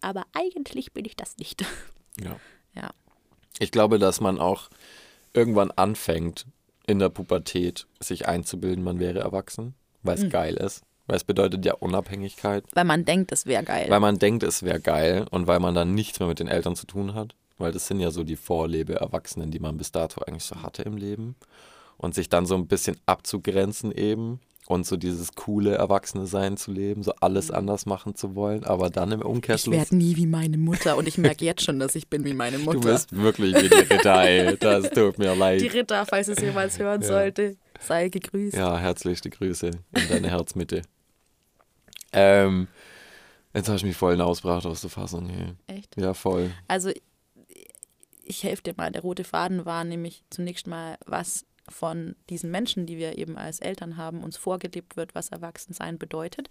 aber 0.00 0.24
eigentlich 0.32 0.92
bin 0.92 1.04
ich 1.04 1.16
das 1.16 1.36
nicht. 1.38 1.64
Ja. 2.22 2.36
Ja. 2.76 2.90
Ich 3.58 3.72
glaube, 3.72 3.98
dass 3.98 4.20
man 4.20 4.38
auch 4.38 4.70
irgendwann 5.32 5.72
anfängt, 5.72 6.46
in 6.86 7.00
der 7.00 7.08
Pubertät 7.08 7.88
sich 7.98 8.28
einzubilden, 8.28 8.84
man 8.84 9.00
wäre 9.00 9.18
erwachsen, 9.18 9.74
weil 10.04 10.14
es 10.14 10.22
mhm. 10.22 10.30
geil 10.30 10.54
ist. 10.54 10.82
Weil 11.08 11.16
es 11.16 11.24
bedeutet 11.24 11.64
ja 11.64 11.74
Unabhängigkeit. 11.74 12.64
Weil 12.72 12.84
man 12.84 13.04
denkt, 13.04 13.32
es 13.32 13.46
wäre 13.46 13.64
geil. 13.64 13.86
Weil 13.88 13.98
man 13.98 14.20
denkt, 14.20 14.44
es 14.44 14.62
wäre 14.62 14.78
geil 14.78 15.26
und 15.32 15.48
weil 15.48 15.58
man 15.58 15.74
dann 15.74 15.92
nichts 15.92 16.20
mehr 16.20 16.28
mit 16.28 16.38
den 16.38 16.46
Eltern 16.46 16.76
zu 16.76 16.86
tun 16.86 17.14
hat. 17.14 17.34
Weil 17.58 17.72
das 17.72 17.88
sind 17.88 17.98
ja 17.98 18.12
so 18.12 18.22
die 18.22 18.36
Vorlebe-Erwachsenen, 18.36 19.50
die 19.50 19.58
man 19.58 19.76
bis 19.76 19.90
dato 19.90 20.22
eigentlich 20.22 20.44
so 20.44 20.62
hatte 20.62 20.82
im 20.82 20.96
Leben. 20.96 21.34
Und 21.96 22.14
sich 22.14 22.28
dann 22.28 22.46
so 22.46 22.54
ein 22.54 22.68
bisschen 22.68 22.96
abzugrenzen 23.06 23.90
eben 23.90 24.40
und 24.66 24.86
so 24.86 24.96
dieses 24.96 25.34
coole 25.34 25.74
Erwachsene 25.74 26.26
sein 26.26 26.56
zu 26.56 26.72
leben, 26.72 27.02
so 27.02 27.12
alles 27.20 27.48
mhm. 27.48 27.56
anders 27.56 27.86
machen 27.86 28.14
zu 28.14 28.34
wollen, 28.34 28.64
aber 28.64 28.90
dann 28.90 29.12
im 29.12 29.20
Umkehrschluss. 29.22 29.74
Ich 29.74 29.80
werde 29.80 29.96
nie 29.96 30.16
wie 30.16 30.26
meine 30.26 30.56
Mutter 30.56 30.96
und 30.96 31.06
ich 31.06 31.18
merke 31.18 31.44
jetzt 31.44 31.62
schon, 31.62 31.78
dass 31.78 31.94
ich 31.94 32.08
bin 32.08 32.24
wie 32.24 32.34
meine 32.34 32.58
Mutter. 32.58 32.80
Du 32.80 32.88
bist 32.88 33.14
wirklich 33.14 33.54
wie 33.54 33.68
die 33.68 33.74
Ritter, 33.74 34.22
ey. 34.22 34.56
Das 34.56 34.90
tut 34.90 35.18
mir 35.18 35.34
leid. 35.34 35.60
Die 35.60 35.66
Ritter, 35.66 36.06
falls 36.06 36.28
es 36.28 36.40
jemals 36.40 36.78
hören 36.78 37.02
ja. 37.02 37.08
sollte, 37.08 37.56
sei 37.80 38.08
gegrüßt. 38.08 38.56
Ja, 38.56 38.78
herzlichste 38.78 39.28
Grüße 39.28 39.66
in 39.68 40.08
deine 40.08 40.30
Herzmitte. 40.30 40.82
ähm, 42.12 42.68
jetzt 43.52 43.68
hast 43.68 43.82
du 43.82 43.86
mich 43.86 43.96
voll 43.96 44.18
ausgebracht 44.20 44.64
aus 44.64 44.80
der 44.80 44.90
Fassung. 44.90 45.28
Hey. 45.28 45.52
Echt? 45.66 45.94
Ja, 46.00 46.14
voll. 46.14 46.50
Also, 46.68 46.90
ich 48.22 48.42
helfe 48.42 48.62
dir 48.62 48.74
mal. 48.76 48.90
Der 48.90 49.02
rote 49.02 49.24
Faden 49.24 49.66
war 49.66 49.84
nämlich 49.84 50.24
zunächst 50.30 50.66
mal, 50.66 50.96
was 51.04 51.44
von 51.68 52.14
diesen 52.28 52.50
Menschen, 52.50 52.86
die 52.86 52.98
wir 52.98 53.18
eben 53.18 53.36
als 53.36 53.60
Eltern 53.60 53.96
haben, 53.96 54.22
uns 54.22 54.36
vorgelebt 54.36 54.96
wird, 54.96 55.14
was 55.14 55.30
Erwachsensein 55.30 55.98
bedeutet 55.98 56.50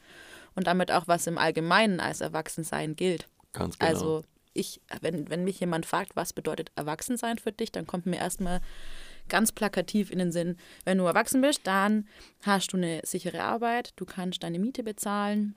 und 0.55 0.67
damit 0.67 0.91
auch, 0.91 1.07
was 1.07 1.27
im 1.27 1.37
Allgemeinen 1.37 1.99
als 1.99 2.21
Erwachsensein 2.21 2.95
gilt. 2.95 3.27
Ganz 3.53 3.77
genau. 3.77 3.91
Also 3.91 4.23
ich, 4.53 4.81
wenn, 5.01 5.29
wenn 5.29 5.43
mich 5.43 5.59
jemand 5.59 5.85
fragt, 5.85 6.15
was 6.15 6.33
bedeutet 6.33 6.71
Erwachsensein 6.75 7.37
für 7.37 7.51
dich, 7.51 7.71
dann 7.71 7.87
kommt 7.87 8.05
mir 8.05 8.17
erstmal 8.17 8.61
ganz 9.29 9.51
plakativ 9.51 10.11
in 10.11 10.19
den 10.19 10.31
Sinn, 10.31 10.57
wenn 10.83 10.97
du 10.97 11.05
erwachsen 11.05 11.41
bist, 11.41 11.61
dann 11.65 12.07
hast 12.41 12.73
du 12.73 12.77
eine 12.77 13.01
sichere 13.03 13.41
Arbeit, 13.41 13.93
du 13.95 14.05
kannst 14.05 14.43
deine 14.43 14.59
Miete 14.59 14.83
bezahlen, 14.83 15.55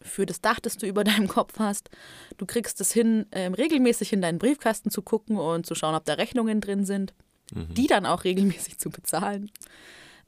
für 0.00 0.26
das 0.26 0.40
Dach, 0.40 0.60
das 0.60 0.76
du 0.76 0.86
über 0.86 1.04
deinem 1.04 1.28
Kopf 1.28 1.58
hast. 1.58 1.90
Du 2.36 2.46
kriegst 2.46 2.80
es 2.80 2.92
hin, 2.92 3.26
ähm, 3.32 3.54
regelmäßig 3.54 4.12
in 4.12 4.22
deinen 4.22 4.38
Briefkasten 4.38 4.90
zu 4.90 5.02
gucken 5.02 5.36
und 5.36 5.66
zu 5.66 5.74
schauen, 5.74 5.94
ob 5.94 6.04
da 6.04 6.14
Rechnungen 6.14 6.60
drin 6.60 6.84
sind 6.84 7.14
mhm. 7.54 7.74
die 7.74 7.86
dann 7.86 8.06
auch 8.06 8.24
regelmäßig 8.24 8.78
zu 8.78 8.90
bezahlen. 8.90 9.50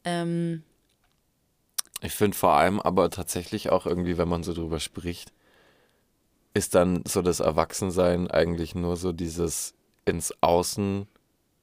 Ähm, 0.05 0.63
ich 2.01 2.13
finde 2.13 2.37
vor 2.37 2.53
allem 2.53 2.81
aber 2.81 3.11
tatsächlich 3.11 3.71
auch 3.71 3.87
irgendwie, 3.87 4.17
wenn 4.17 4.29
man 4.29 4.43
so 4.43 4.55
drüber 4.55 4.81
spricht, 4.81 5.33
ist 6.55 6.75
dann 6.75 7.03
so 7.07 7.23
das 7.23 7.41
Erwachsensein 7.41 8.31
eigentlich 8.31 8.75
nur 8.75 8.97
so 8.97 9.13
dieses 9.13 9.75
ins 10.05 10.35
Außen, 10.41 11.07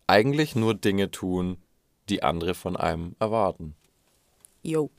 eigentlich 0.06 0.56
nur 0.56 0.74
Dinge 0.76 1.12
tun, 1.12 1.58
die 2.10 2.24
andere 2.24 2.54
von 2.54 2.78
einem 2.78 3.16
erwarten. 3.20 3.76
Jo. 4.64 4.90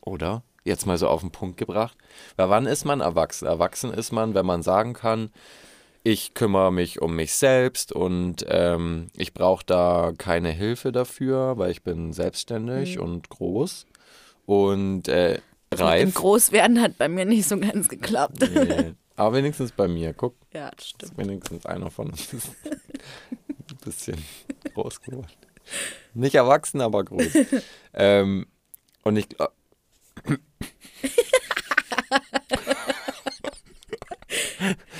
Oder? 0.00 0.42
Jetzt 0.64 0.86
mal 0.86 0.98
so 0.98 1.08
auf 1.08 1.20
den 1.20 1.32
Punkt 1.32 1.56
gebracht. 1.56 1.96
Weil 2.36 2.50
wann 2.50 2.66
ist 2.66 2.84
man 2.84 3.00
erwachsen? 3.00 3.46
Erwachsen 3.46 3.92
ist 3.92 4.12
man, 4.12 4.34
wenn 4.34 4.46
man 4.46 4.62
sagen 4.62 4.92
kann, 4.92 5.30
ich 6.08 6.32
kümmere 6.32 6.72
mich 6.72 7.02
um 7.02 7.16
mich 7.16 7.34
selbst 7.34 7.92
und 7.92 8.46
ähm, 8.48 9.08
ich 9.14 9.34
brauche 9.34 9.62
da 9.66 10.12
keine 10.16 10.50
Hilfe 10.50 10.90
dafür, 10.90 11.58
weil 11.58 11.70
ich 11.70 11.82
bin 11.82 12.14
selbstständig 12.14 12.96
mhm. 12.96 13.02
und 13.02 13.28
groß 13.28 13.84
und 14.46 15.06
äh, 15.08 15.40
reif. 15.74 16.06
Mit 16.06 16.14
Großwerden 16.14 16.80
hat 16.80 16.96
bei 16.96 17.08
mir 17.08 17.26
nicht 17.26 17.46
so 17.46 17.60
ganz 17.60 17.90
geklappt. 17.90 18.38
Nee, 18.40 18.94
aber 19.16 19.36
wenigstens 19.36 19.72
bei 19.72 19.86
mir, 19.86 20.14
guck. 20.14 20.34
Ja, 20.54 20.70
das 20.74 20.88
stimmt. 20.88 21.12
Ist 21.12 21.18
wenigstens 21.18 21.66
einer 21.66 21.90
von 21.90 22.08
uns 22.08 22.32
ein 22.32 23.76
bisschen 23.84 24.24
groß 24.72 25.02
geworden. 25.02 25.28
Nicht 26.14 26.36
erwachsen, 26.36 26.80
aber 26.80 27.04
groß. 27.04 27.36
ähm, 27.92 28.46
und 29.02 29.16
ich 29.18 29.28
glaube. 29.28 29.52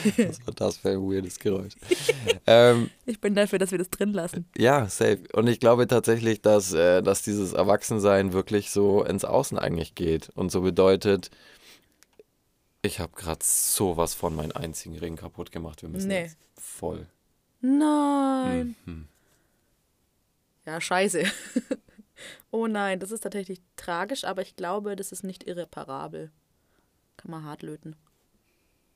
Was 0.28 0.46
war 0.46 0.54
das 0.54 0.76
für 0.78 0.90
ein 0.90 1.00
weirdes 1.00 1.38
Geräusch? 1.38 1.74
ähm, 2.46 2.90
ich 3.06 3.20
bin 3.20 3.34
dafür, 3.34 3.58
dass 3.58 3.70
wir 3.70 3.78
das 3.78 3.90
drin 3.90 4.12
lassen. 4.12 4.46
Ja, 4.56 4.88
safe. 4.88 5.20
Und 5.32 5.46
ich 5.46 5.60
glaube 5.60 5.86
tatsächlich, 5.86 6.42
dass, 6.42 6.72
äh, 6.72 7.02
dass 7.02 7.22
dieses 7.22 7.52
Erwachsensein 7.52 8.32
wirklich 8.32 8.70
so 8.70 9.04
ins 9.04 9.24
Außen 9.24 9.58
eigentlich 9.58 9.94
geht 9.94 10.30
und 10.30 10.50
so 10.50 10.62
bedeutet, 10.62 11.30
ich 12.82 13.00
habe 13.00 13.12
gerade 13.14 13.40
sowas 13.42 14.14
von 14.14 14.34
meinen 14.34 14.52
einzigen 14.52 14.96
Ring 14.98 15.16
kaputt 15.16 15.50
gemacht. 15.50 15.82
Wir 15.82 15.88
müssen 15.88 16.08
nee. 16.08 16.22
jetzt 16.22 16.38
voll. 16.56 17.06
Nein. 17.60 18.76
Mhm. 18.84 19.08
Ja, 20.64 20.80
scheiße. 20.80 21.24
oh 22.50 22.66
nein, 22.66 23.00
das 23.00 23.10
ist 23.10 23.22
tatsächlich 23.22 23.60
tragisch, 23.76 24.24
aber 24.24 24.42
ich 24.42 24.54
glaube, 24.54 24.96
das 24.96 25.12
ist 25.12 25.24
nicht 25.24 25.44
irreparabel. 25.44 26.30
Kann 27.16 27.30
man 27.30 27.44
hart 27.44 27.62
löten. 27.62 27.96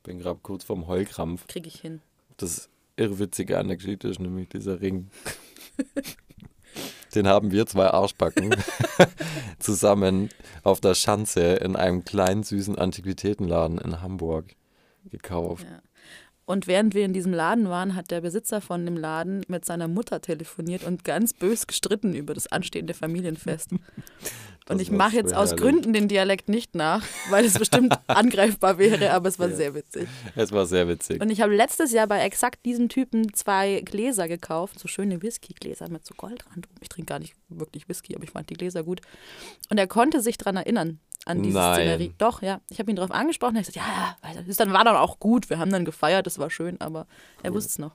Bin 0.03 0.19
gerade 0.19 0.41
kurz 0.43 0.65
vorm 0.65 0.87
Heulkrampf. 0.87 1.47
Krieg 1.47 1.67
ich 1.67 1.81
hin. 1.81 2.01
Das 2.37 2.69
irrwitzige 2.97 3.59
an 3.59 3.69
der 3.69 3.77
Geschichte 3.77 4.09
ist 4.09 4.21
nämlich 4.21 4.49
dieser 4.49 4.81
Ring. 4.81 5.11
Den 7.15 7.29
haben 7.29 7.53
wir 7.53 7.67
zwei 7.67 7.89
Arschbacken 7.89 8.55
zusammen 9.59 10.31
auf 10.63 10.81
der 10.81 10.95
Schanze 10.95 11.57
in 11.57 11.77
einem 11.77 12.05
kleinen 12.05 12.43
süßen 12.43 12.79
Antiquitätenladen 12.79 13.79
in 13.79 14.01
Hamburg 14.01 14.57
gekauft. 15.11 15.67
Ja. 15.69 15.83
Und 16.45 16.67
während 16.67 16.95
wir 16.95 17.05
in 17.05 17.13
diesem 17.13 17.33
Laden 17.33 17.69
waren, 17.69 17.95
hat 17.95 18.11
der 18.11 18.21
Besitzer 18.21 18.61
von 18.61 18.85
dem 18.85 18.97
Laden 18.97 19.45
mit 19.47 19.65
seiner 19.65 19.87
Mutter 19.87 20.21
telefoniert 20.21 20.85
und 20.85 21.05
ganz 21.05 21.33
bös 21.33 21.69
gestritten 21.69 22.15
über 22.15 22.35
das 22.35 22.51
anstehende 22.51 22.95
Familienfest. 22.95 23.71
und 24.69 24.81
ich 24.81 24.91
mache 24.91 25.17
jetzt 25.17 25.35
aus 25.35 25.55
Gründen 25.55 25.93
den 25.93 26.09
Dialekt 26.09 26.49
nicht 26.49 26.75
nach, 26.75 27.05
weil 27.31 27.45
es 27.45 27.59
bestimmt 27.59 27.97
angreifbar 28.09 28.79
wäre, 28.79 29.13
aber 29.13 29.29
es 29.29 29.39
war 29.39 29.51
ja. 29.51 29.57
sehr 29.57 29.75
witzig. 29.75 30.09
Es 30.35 30.51
war 30.51 30.67
sehr 30.67 30.89
witzig. 30.89 31.23
Und 31.23 31.31
ich 31.31 31.41
habe 31.41 31.55
letztes 31.55 31.93
Jahr 31.93 32.09
bei 32.09 32.21
exakt 32.21 32.67
diesem 32.67 32.89
Typen 32.89 33.33
zwei 33.35 33.81
Gläser 33.85 34.27
gekauft, 34.27 34.81
so 34.81 34.89
schöne 34.89 35.23
Whisky-Gläser 35.23 35.89
mit 35.91 36.05
so 36.05 36.15
Goldrand. 36.17 36.67
Ich 36.81 36.89
trinke 36.89 37.11
gar 37.11 37.21
nicht 37.21 37.35
wirklich 37.49 37.89
Whisky, 37.89 38.17
aber 38.17 38.25
ich 38.25 38.31
fand 38.31 38.51
die 38.51 38.55
Gläser 38.55 38.83
gut. 38.83 39.01
Und 39.71 39.79
er 39.79 39.87
konnte 39.87 40.21
sich 40.21 40.39
daran 40.39 40.57
erinnern, 40.57 40.99
an 41.25 41.43
diese 41.43 41.59
Nein. 41.59 41.75
Szenerie. 41.75 42.15
Doch, 42.19 42.43
ja. 42.43 42.61
Ich 42.71 42.79
habe 42.79 42.91
ihn 42.91 42.97
darauf 42.97 43.11
angesprochen. 43.11 43.57
Er 43.57 43.61
hat 43.61 43.67
gesagt, 43.67 43.87
ja, 43.87 44.17
ja, 44.35 44.43
das 44.43 44.57
dann, 44.57 44.73
war 44.73 44.85
dann 44.85 44.97
auch 44.97 45.19
gut. 45.19 45.51
Wir 45.51 45.59
haben 45.59 45.71
dann 45.71 45.85
gefeiert, 45.85 46.27
das 46.27 46.39
war 46.39 46.51
schön, 46.51 46.81
aber 46.81 47.07
er 47.43 47.51
cool. 47.51 47.57
wusste 47.57 47.69
es 47.69 47.79
noch. 47.79 47.93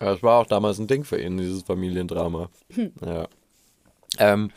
Ja, 0.00 0.12
das 0.12 0.22
war 0.22 0.40
auch 0.40 0.46
damals 0.46 0.78
ein 0.78 0.88
Ding 0.88 1.04
für 1.04 1.20
ihn, 1.20 1.36
dieses 1.38 1.62
Familiendrama. 1.62 2.50
Hm. 2.74 2.92
Ja. 3.04 3.28
Ähm, 4.18 4.50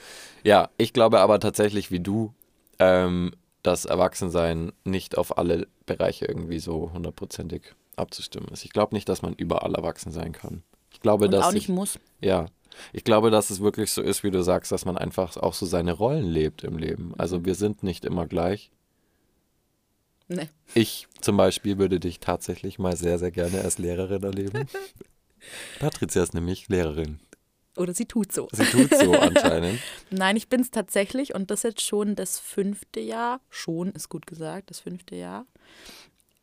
ja, 0.43 0.69
ich 0.77 0.91
glaube 0.91 1.19
aber 1.19 1.39
tatsächlich 1.39 1.91
wie 1.91 1.99
du, 1.99 2.33
ähm, 2.79 3.31
dass 3.63 3.85
Erwachsensein 3.85 4.73
nicht 4.83 5.17
auf 5.17 5.37
alle 5.37 5.67
Bereiche 5.85 6.25
irgendwie 6.25 6.59
so 6.59 6.91
hundertprozentig 6.93 7.73
abzustimmen 7.95 8.49
ist. 8.49 8.65
Ich 8.65 8.73
glaube 8.73 8.93
nicht, 8.93 9.07
dass 9.07 9.21
man 9.21 9.33
überall 9.33 9.73
erwachsen 9.75 10.11
sein 10.11 10.33
kann. 10.33 10.63
Ich 10.91 10.99
glaube, 10.99 11.25
Und 11.25 11.31
dass 11.31 11.45
auch 11.45 11.51
nicht 11.51 11.69
ich, 11.69 11.75
muss. 11.75 11.99
Ja, 12.21 12.47
ich 12.93 13.03
glaube, 13.03 13.31
dass 13.31 13.49
es 13.49 13.61
wirklich 13.61 13.91
so 13.91 14.01
ist, 14.01 14.23
wie 14.23 14.31
du 14.31 14.43
sagst, 14.43 14.71
dass 14.71 14.85
man 14.85 14.97
einfach 14.97 15.37
auch 15.37 15.53
so 15.53 15.65
seine 15.65 15.93
Rollen 15.93 16.25
lebt 16.25 16.63
im 16.63 16.77
Leben. 16.77 17.13
Also 17.17 17.45
wir 17.45 17.55
sind 17.55 17.83
nicht 17.83 18.05
immer 18.05 18.27
gleich. 18.27 18.71
Nee. 20.27 20.49
Ich 20.73 21.07
zum 21.21 21.37
Beispiel 21.37 21.77
würde 21.77 21.99
dich 21.99 22.19
tatsächlich 22.19 22.79
mal 22.79 22.95
sehr, 22.95 23.19
sehr 23.19 23.31
gerne 23.31 23.61
als 23.61 23.77
Lehrerin 23.77 24.23
erleben. 24.23 24.67
Patricia 25.79 26.23
ist 26.23 26.33
nämlich 26.33 26.67
Lehrerin. 26.67 27.19
Oder 27.77 27.93
sie 27.93 28.05
tut 28.05 28.31
so. 28.31 28.47
Sie 28.51 28.63
tut 28.63 28.89
so 28.95 29.13
anscheinend. 29.13 29.79
Nein, 30.09 30.37
ich 30.37 30.47
bin 30.47 30.61
es 30.61 30.71
tatsächlich 30.71 31.35
und 31.35 31.51
das 31.51 31.63
jetzt 31.63 31.81
schon 31.81 32.15
das 32.15 32.39
fünfte 32.39 33.01
Jahr. 33.01 33.41
Schon 33.49 33.91
ist 33.91 34.09
gut 34.09 34.25
gesagt, 34.25 34.69
das 34.69 34.79
fünfte 34.79 35.15
Jahr. 35.15 35.45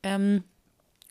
Ähm, 0.02 0.44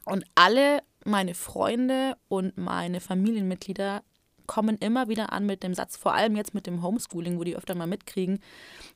und 0.05 0.23
alle 0.35 0.81
meine 1.05 1.33
Freunde 1.33 2.15
und 2.27 2.57
meine 2.57 3.01
Familienmitglieder 3.01 4.03
kommen 4.51 4.75
immer 4.79 5.07
wieder 5.07 5.31
an 5.31 5.45
mit 5.45 5.63
dem 5.63 5.73
Satz, 5.73 5.95
vor 5.95 6.13
allem 6.13 6.35
jetzt 6.35 6.53
mit 6.53 6.67
dem 6.67 6.83
Homeschooling, 6.83 7.39
wo 7.39 7.45
die 7.45 7.55
öfter 7.55 7.73
mal 7.73 7.87
mitkriegen, 7.87 8.41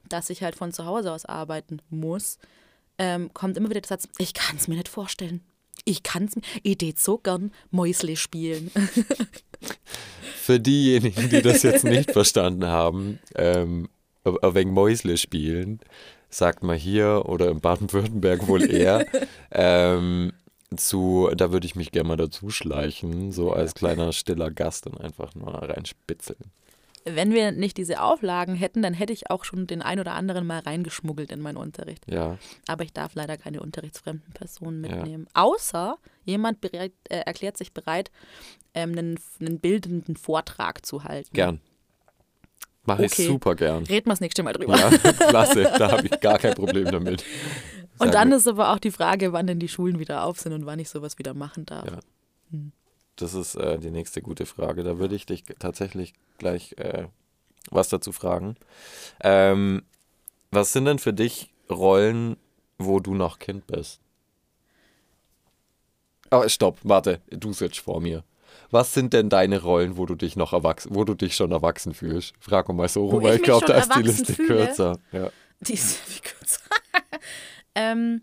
dass 0.10 0.30
ich 0.30 0.44
halt 0.44 0.54
von 0.54 0.74
zu 0.74 0.86
Hause 0.86 1.14
aus 1.14 1.24
arbeiten 1.24 1.82
muss, 1.90 2.40
ähm, 2.98 3.34
kommt 3.34 3.56
immer 3.56 3.70
wieder 3.70 3.80
der 3.80 3.88
Satz, 3.88 4.10
ich 4.18 4.34
kann 4.34 4.58
es 4.58 4.68
mir 4.68 4.76
nicht 4.76 4.90
vorstellen. 4.90 5.40
Ich 5.86 6.04
kann 6.04 6.26
es 6.26 6.36
mir, 6.36 6.42
ich 6.62 6.78
tät 6.78 7.00
so 7.00 7.20
gern 7.20 7.54
Mäusle 7.72 8.18
spielen. 8.18 8.70
Für 10.36 10.60
diejenigen, 10.60 11.30
die 11.30 11.42
das 11.42 11.64
jetzt 11.64 11.86
nicht 11.86 12.12
verstanden 12.12 12.66
haben, 12.66 13.20
ähm, 13.36 13.88
wegen 14.26 14.74
Mäusle 14.74 15.16
spielen, 15.16 15.80
sagt 16.30 16.64
man 16.64 16.78
hier 16.78 17.24
oder 17.28 17.50
in 17.50 17.62
Baden-Württemberg 17.62 18.50
wohl 18.50 18.70
eher, 18.70 19.06
ähm, 19.52 20.34
zu, 20.78 21.30
da 21.36 21.52
würde 21.52 21.66
ich 21.66 21.76
mich 21.76 21.92
gerne 21.92 22.08
mal 22.08 22.18
dazu 22.18 22.50
schleichen, 22.50 23.32
so 23.32 23.52
als 23.52 23.76
kleiner 23.76 24.12
stiller 24.14 24.52
Gast 24.52 24.88
und 24.88 25.00
einfach 25.00 25.36
nur 25.36 25.54
reinspitzeln. 25.54 26.52
Wenn 27.08 27.34
wir 27.34 27.52
nicht 27.52 27.78
diese 27.78 28.02
Auflagen 28.02 28.56
hätten, 28.56 28.82
dann 28.82 28.96
hätte 28.96 29.14
ich 29.14 29.30
auch 29.30 29.44
schon 29.44 29.68
den 29.68 29.84
ein 29.84 30.00
oder 30.00 30.14
anderen 30.14 30.48
mal 30.48 30.60
reingeschmuggelt 30.60 31.32
in 31.32 31.40
meinen 31.40 31.58
Unterricht. 31.58 32.04
Ja. 32.10 32.40
Aber 32.68 32.84
ich 32.84 32.94
darf 32.94 33.14
leider 33.14 33.38
keine 33.38 33.62
unterrichtsfremden 33.62 34.34
Personen 34.34 34.82
mitnehmen. 34.82 35.28
Ja. 35.36 35.44
Außer 35.44 35.98
jemand 36.24 36.62
bereit, 36.62 36.94
äh, 37.10 37.18
erklärt 37.18 37.58
sich 37.58 37.74
bereit, 37.74 38.10
ähm, 38.74 38.94
einen, 38.94 39.20
einen 39.40 39.60
bildenden 39.60 40.16
Vortrag 40.16 40.84
zu 40.84 41.04
halten. 41.04 41.30
Gern. 41.34 41.62
Mache 42.86 43.04
okay. 43.04 43.22
ich 43.22 43.28
super 43.28 43.56
gern. 43.56 43.84
Reden 43.84 44.08
wir 44.08 44.14
das 44.14 44.22
nächste 44.22 44.42
Mal 44.42 44.54
drüber. 44.54 44.76
Ja, 44.76 44.90
klasse, 44.90 45.64
da 45.78 45.92
habe 45.92 46.08
ich 46.08 46.20
gar 46.20 46.40
kein 46.40 46.56
Problem 46.56 46.86
damit. 46.86 47.24
Und 47.98 48.14
dann 48.14 48.32
ist 48.32 48.48
aber 48.48 48.74
auch 48.74 48.80
die 48.80 48.92
Frage, 48.92 49.34
wann 49.34 49.48
denn 49.48 49.60
die 49.60 49.68
Schulen 49.68 50.00
wieder 50.00 50.24
auf 50.24 50.40
sind 50.40 50.54
und 50.54 50.66
wann 50.66 50.80
ich 50.80 50.90
sowas 50.90 51.18
wieder 51.18 51.34
machen 51.34 51.66
darf. 51.66 51.86
Ja. 51.86 52.00
Hm. 52.52 52.72
Das 53.16 53.34
ist 53.34 53.56
äh, 53.56 53.80
die 53.80 53.92
nächste 53.92 54.22
gute 54.22 54.46
Frage. 54.46 54.84
Da 54.84 55.00
würde 55.00 55.16
ich 55.16 55.26
dich 55.26 55.44
tatsächlich 55.60 56.14
gleich 56.38 56.76
äh, 56.78 57.08
was 57.72 57.90
dazu 57.90 58.12
fragen. 58.12 58.56
Ähm, 59.22 59.84
was 60.52 60.74
sind 60.74 60.86
denn 60.86 61.00
für 61.00 61.14
dich 61.14 61.54
Rollen, 61.70 62.38
wo 62.78 63.00
du 63.00 63.16
noch 63.16 63.40
Kind 63.40 63.68
bist? 63.68 64.00
Oh, 66.32 66.48
stopp, 66.48 66.80
warte, 66.84 67.22
du 67.30 67.54
sitzt 67.54 67.80
vor 67.80 68.02
mir. 68.02 68.24
Was 68.72 68.94
sind 68.94 69.14
denn 69.14 69.30
deine 69.30 69.62
Rollen, 69.62 69.96
wo 69.98 70.06
du 70.06 70.16
dich 70.16 70.36
noch 70.36 70.54
erwachsen, 70.54 70.94
wo 70.94 71.04
du 71.04 71.14
dich 71.14 71.36
schon 71.36 71.52
erwachsen 71.52 71.94
fühlst? 71.94 72.34
Frag 72.40 72.68
mal 72.70 72.90
so 72.90 73.06
rum, 73.06 73.24
weil 73.24 73.38
ich 73.38 73.44
glaube, 73.44 73.66
da 73.66 73.78
ist 73.78 73.96
die 73.96 74.02
Liste 74.02 74.34
fühle. 74.34 74.66
kürzer. 74.66 75.00
Ja. 75.12 75.30
Die 75.62 75.74
ist 75.74 75.98
viel 75.98 76.22
kürzer. 76.22 76.62
Ähm, 77.76 78.22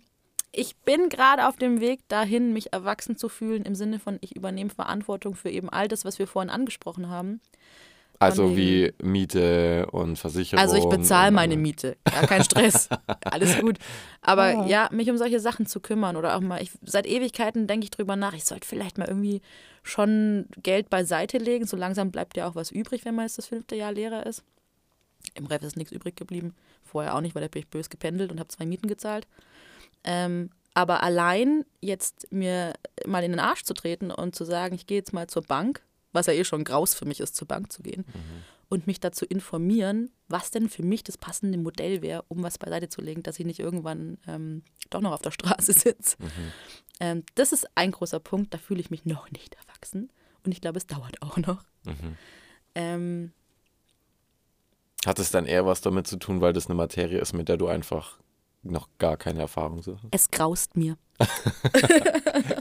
ich 0.51 0.77
bin 0.77 1.09
gerade 1.09 1.49
auf 1.49 1.57
dem 1.57 1.81
Weg 1.81 2.07
dahin, 2.09 2.53
mich 2.53 2.73
erwachsen 2.73 3.17
zu 3.17 3.29
fühlen, 3.29 3.65
im 3.65 3.75
Sinne 3.75 3.99
von, 3.99 4.19
ich 4.21 4.37
übernehme 4.37 4.71
Verantwortung 4.71 5.35
für 5.35 5.51
eben 5.51 5.71
all 5.71 5.89
das, 5.89 6.05
was 6.05 6.19
wir 6.19 6.27
vorhin 6.27 6.51
angesprochen 6.51 7.09
haben. 7.09 7.41
Also 8.19 8.57
wie 8.57 8.93
Miete 9.03 9.87
und 9.91 10.17
Versicherung. 10.17 10.63
Also 10.63 10.77
ich 10.77 10.89
bezahle 10.89 11.33
meine 11.33 11.57
Miete, 11.57 11.97
gar 12.05 12.29
kein 12.29 12.45
Stress, 12.45 12.89
alles 13.25 13.59
gut. 13.59 13.79
Aber 14.21 14.65
oh. 14.65 14.69
ja, 14.69 14.89
mich 14.93 15.11
um 15.11 15.19
solche 15.19 15.41
Sachen 15.41 15.67
zu 15.67 15.81
kümmern 15.81 16.17
oder 16.17 16.37
auch 16.37 16.41
mal, 16.41 16.63
ich, 16.63 16.71
seit 16.85 17.07
Ewigkeiten 17.07 17.67
denke 17.67 17.85
ich 17.85 17.91
drüber 17.91 18.15
nach, 18.15 18.35
ich 18.35 18.45
sollte 18.45 18.69
vielleicht 18.69 18.97
mal 18.97 19.09
irgendwie 19.09 19.43
schon 19.83 20.47
Geld 20.63 20.89
beiseite 20.89 21.39
legen. 21.39 21.67
So 21.67 21.77
langsam 21.77 22.13
bleibt 22.13 22.37
ja 22.37 22.49
auch 22.49 22.55
was 22.55 22.71
übrig, 22.71 23.05
wenn 23.05 23.17
man 23.17 23.25
jetzt 23.25 23.39
das 23.39 23.47
fünfte 23.47 23.75
Jahr 23.75 23.93
Lehrer 23.93 24.25
ist. 24.25 24.45
Im 25.35 25.47
Ref 25.47 25.63
ist 25.63 25.77
nichts 25.77 25.93
übrig 25.93 26.17
geblieben. 26.17 26.55
Vorher 26.83 27.15
auch 27.15 27.21
nicht, 27.21 27.35
weil 27.35 27.43
da 27.43 27.49
bin 27.49 27.63
ich 27.63 27.69
bös 27.69 27.91
gependelt 27.91 28.31
und 28.31 28.41
habe 28.41 28.49
zwei 28.49 28.67
Mieten 28.67 28.89
gezahlt. 28.89 29.27
Ähm, 30.05 30.51
aber 30.75 31.03
allein 31.03 31.65
jetzt 31.81 32.33
mir 32.33 32.73
mal 33.07 33.25
in 33.25 33.33
den 33.33 33.41
Arsch 33.41 33.65
zu 33.65 33.75
treten 33.75 34.11
und 34.11 34.35
zu 34.35 34.45
sagen, 34.45 34.75
ich 34.75 34.87
gehe 34.87 34.99
jetzt 34.99 35.13
mal 35.13 35.27
zur 35.27 35.43
Bank, 35.43 35.83
was 36.13 36.27
ja 36.27 36.33
eh 36.33 36.45
schon 36.45 36.65
graus 36.65 36.95
für 36.95 37.05
mich 37.05 37.21
ist, 37.21 37.37
zur 37.37 37.49
Bank 37.49 37.73
zu 37.73 37.83
gehen, 37.83 38.05
mhm. 38.07 38.45
und 38.69 38.87
mich 38.87 39.01
dazu 39.01 39.25
informieren, 39.27 40.11
was 40.29 40.51
denn 40.51 40.69
für 40.69 40.83
mich 40.83 41.05
das 41.05 41.19
passende 41.19 41.59
Modell 41.59 42.03
wäre, 42.03 42.25
um 42.29 42.43
was 42.43 42.59
beiseite 42.59 42.89
zu 42.89 43.03
legen, 43.03 43.23
dass 43.23 43.39
ich 43.39 43.47
nicht 43.47 43.61
irgendwann 43.61 44.19
ähm, 44.27 44.63
doch 44.91 45.01
noch 45.01 45.13
auf 45.13 45.23
der 45.23 45.31
Straße 45.31 45.73
sitze. 45.73 46.17
Mhm. 46.19 46.53
Ähm, 47.01 47.23
das 47.35 47.53
ist 47.53 47.67
ein 47.75 47.91
großer 47.91 48.21
Punkt, 48.21 48.55
da 48.55 48.59
fühle 48.59 48.81
ich 48.81 48.91
mich 48.91 49.05
noch 49.05 49.31
nicht 49.31 49.55
erwachsen. 49.55 50.11
Und 50.45 50.53
ich 50.53 50.61
glaube, 50.61 50.79
es 50.79 50.87
dauert 50.87 51.21
auch 51.23 51.37
noch. 51.37 51.63
Mhm. 51.85 52.17
Ähm, 52.75 53.33
Hat 55.05 55.19
es 55.19 55.31
dann 55.31 55.47
eher 55.47 55.67
was 55.67 55.81
damit 55.81 56.07
zu 56.07 56.17
tun, 56.17 56.41
weil 56.41 56.53
das 56.53 56.67
eine 56.67 56.75
Materie 56.75 57.19
ist, 57.19 57.33
mit 57.33 57.49
der 57.49 57.57
du 57.57 57.67
einfach 57.67 58.19
noch 58.63 58.89
gar 58.99 59.17
keine 59.17 59.41
Erfahrung 59.41 59.79
hast? 59.79 59.91
Es 60.13 60.31
graust 60.31 60.77
mir. 60.77 60.97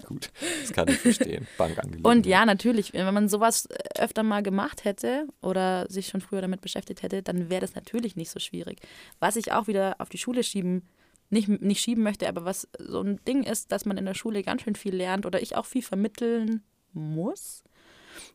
Gut, 0.07 0.31
das 0.61 0.73
kann 0.73 0.87
ich 0.87 0.97
verstehen. 0.97 1.47
Bankangelegenheit. 1.57 2.05
Und 2.05 2.25
ja, 2.25 2.45
natürlich, 2.45 2.93
wenn 2.93 3.13
man 3.13 3.29
sowas 3.29 3.67
öfter 3.95 4.23
mal 4.23 4.43
gemacht 4.43 4.85
hätte 4.85 5.27
oder 5.41 5.87
sich 5.89 6.07
schon 6.07 6.21
früher 6.21 6.41
damit 6.41 6.61
beschäftigt 6.61 7.03
hätte, 7.03 7.23
dann 7.23 7.49
wäre 7.49 7.61
das 7.61 7.75
natürlich 7.75 8.15
nicht 8.15 8.31
so 8.31 8.39
schwierig. 8.39 8.79
Was 9.19 9.35
ich 9.35 9.51
auch 9.51 9.67
wieder 9.67 9.95
auf 9.99 10.09
die 10.09 10.17
Schule 10.17 10.43
schieben, 10.43 10.87
nicht, 11.29 11.47
nicht 11.47 11.81
schieben 11.81 12.03
möchte, 12.03 12.27
aber 12.27 12.43
was 12.43 12.67
so 12.77 13.01
ein 13.01 13.23
Ding 13.25 13.43
ist, 13.43 13.71
dass 13.71 13.85
man 13.85 13.97
in 13.97 14.05
der 14.05 14.15
Schule 14.15 14.43
ganz 14.43 14.63
schön 14.63 14.75
viel 14.75 14.95
lernt 14.95 15.25
oder 15.25 15.41
ich 15.41 15.55
auch 15.55 15.65
viel 15.65 15.81
vermitteln 15.81 16.63
muss. 16.93 17.63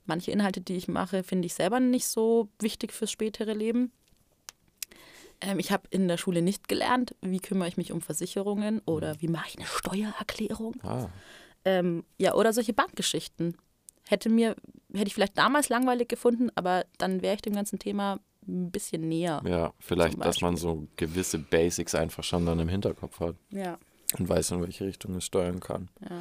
Manche 0.04 0.30
Inhalte, 0.30 0.60
die 0.60 0.76
ich 0.76 0.88
mache, 0.88 1.22
finde 1.22 1.46
ich 1.46 1.54
selber 1.54 1.80
nicht 1.80 2.06
so 2.06 2.48
wichtig 2.60 2.92
fürs 2.92 3.10
spätere 3.10 3.52
Leben. 3.52 3.92
Ähm, 5.40 5.58
ich 5.58 5.70
habe 5.72 5.84
in 5.90 6.08
der 6.08 6.16
Schule 6.16 6.42
nicht 6.42 6.68
gelernt, 6.68 7.14
wie 7.20 7.40
kümmere 7.40 7.68
ich 7.68 7.76
mich 7.76 7.92
um 7.92 8.00
Versicherungen 8.00 8.80
oder 8.86 9.14
mhm. 9.14 9.22
wie 9.22 9.28
mache 9.28 9.48
ich 9.48 9.58
eine 9.58 9.66
Steuererklärung. 9.66 10.74
Ah. 10.82 11.08
Ähm, 11.64 12.04
ja, 12.18 12.34
oder 12.34 12.52
solche 12.52 12.72
Bankgeschichten. 12.72 13.56
Hätte 14.08 14.28
mir, 14.28 14.54
hätte 14.92 15.08
ich 15.08 15.14
vielleicht 15.14 15.36
damals 15.36 15.68
langweilig 15.68 16.08
gefunden, 16.08 16.50
aber 16.54 16.86
dann 16.98 17.22
wäre 17.22 17.34
ich 17.34 17.42
dem 17.42 17.54
ganzen 17.54 17.78
Thema 17.78 18.20
ein 18.46 18.70
bisschen 18.70 19.08
näher. 19.08 19.42
Ja, 19.44 19.74
vielleicht, 19.80 20.24
dass 20.24 20.40
man 20.40 20.56
so 20.56 20.86
gewisse 20.96 21.38
Basics 21.38 21.94
einfach 21.94 22.22
schon 22.22 22.46
dann 22.46 22.60
im 22.60 22.68
Hinterkopf 22.68 23.18
hat. 23.18 23.34
Ja. 23.50 23.78
Und 24.16 24.28
weiß, 24.28 24.52
in 24.52 24.62
welche 24.62 24.86
Richtung 24.86 25.16
es 25.16 25.24
steuern 25.24 25.58
kann. 25.58 25.88
Ja. 26.08 26.20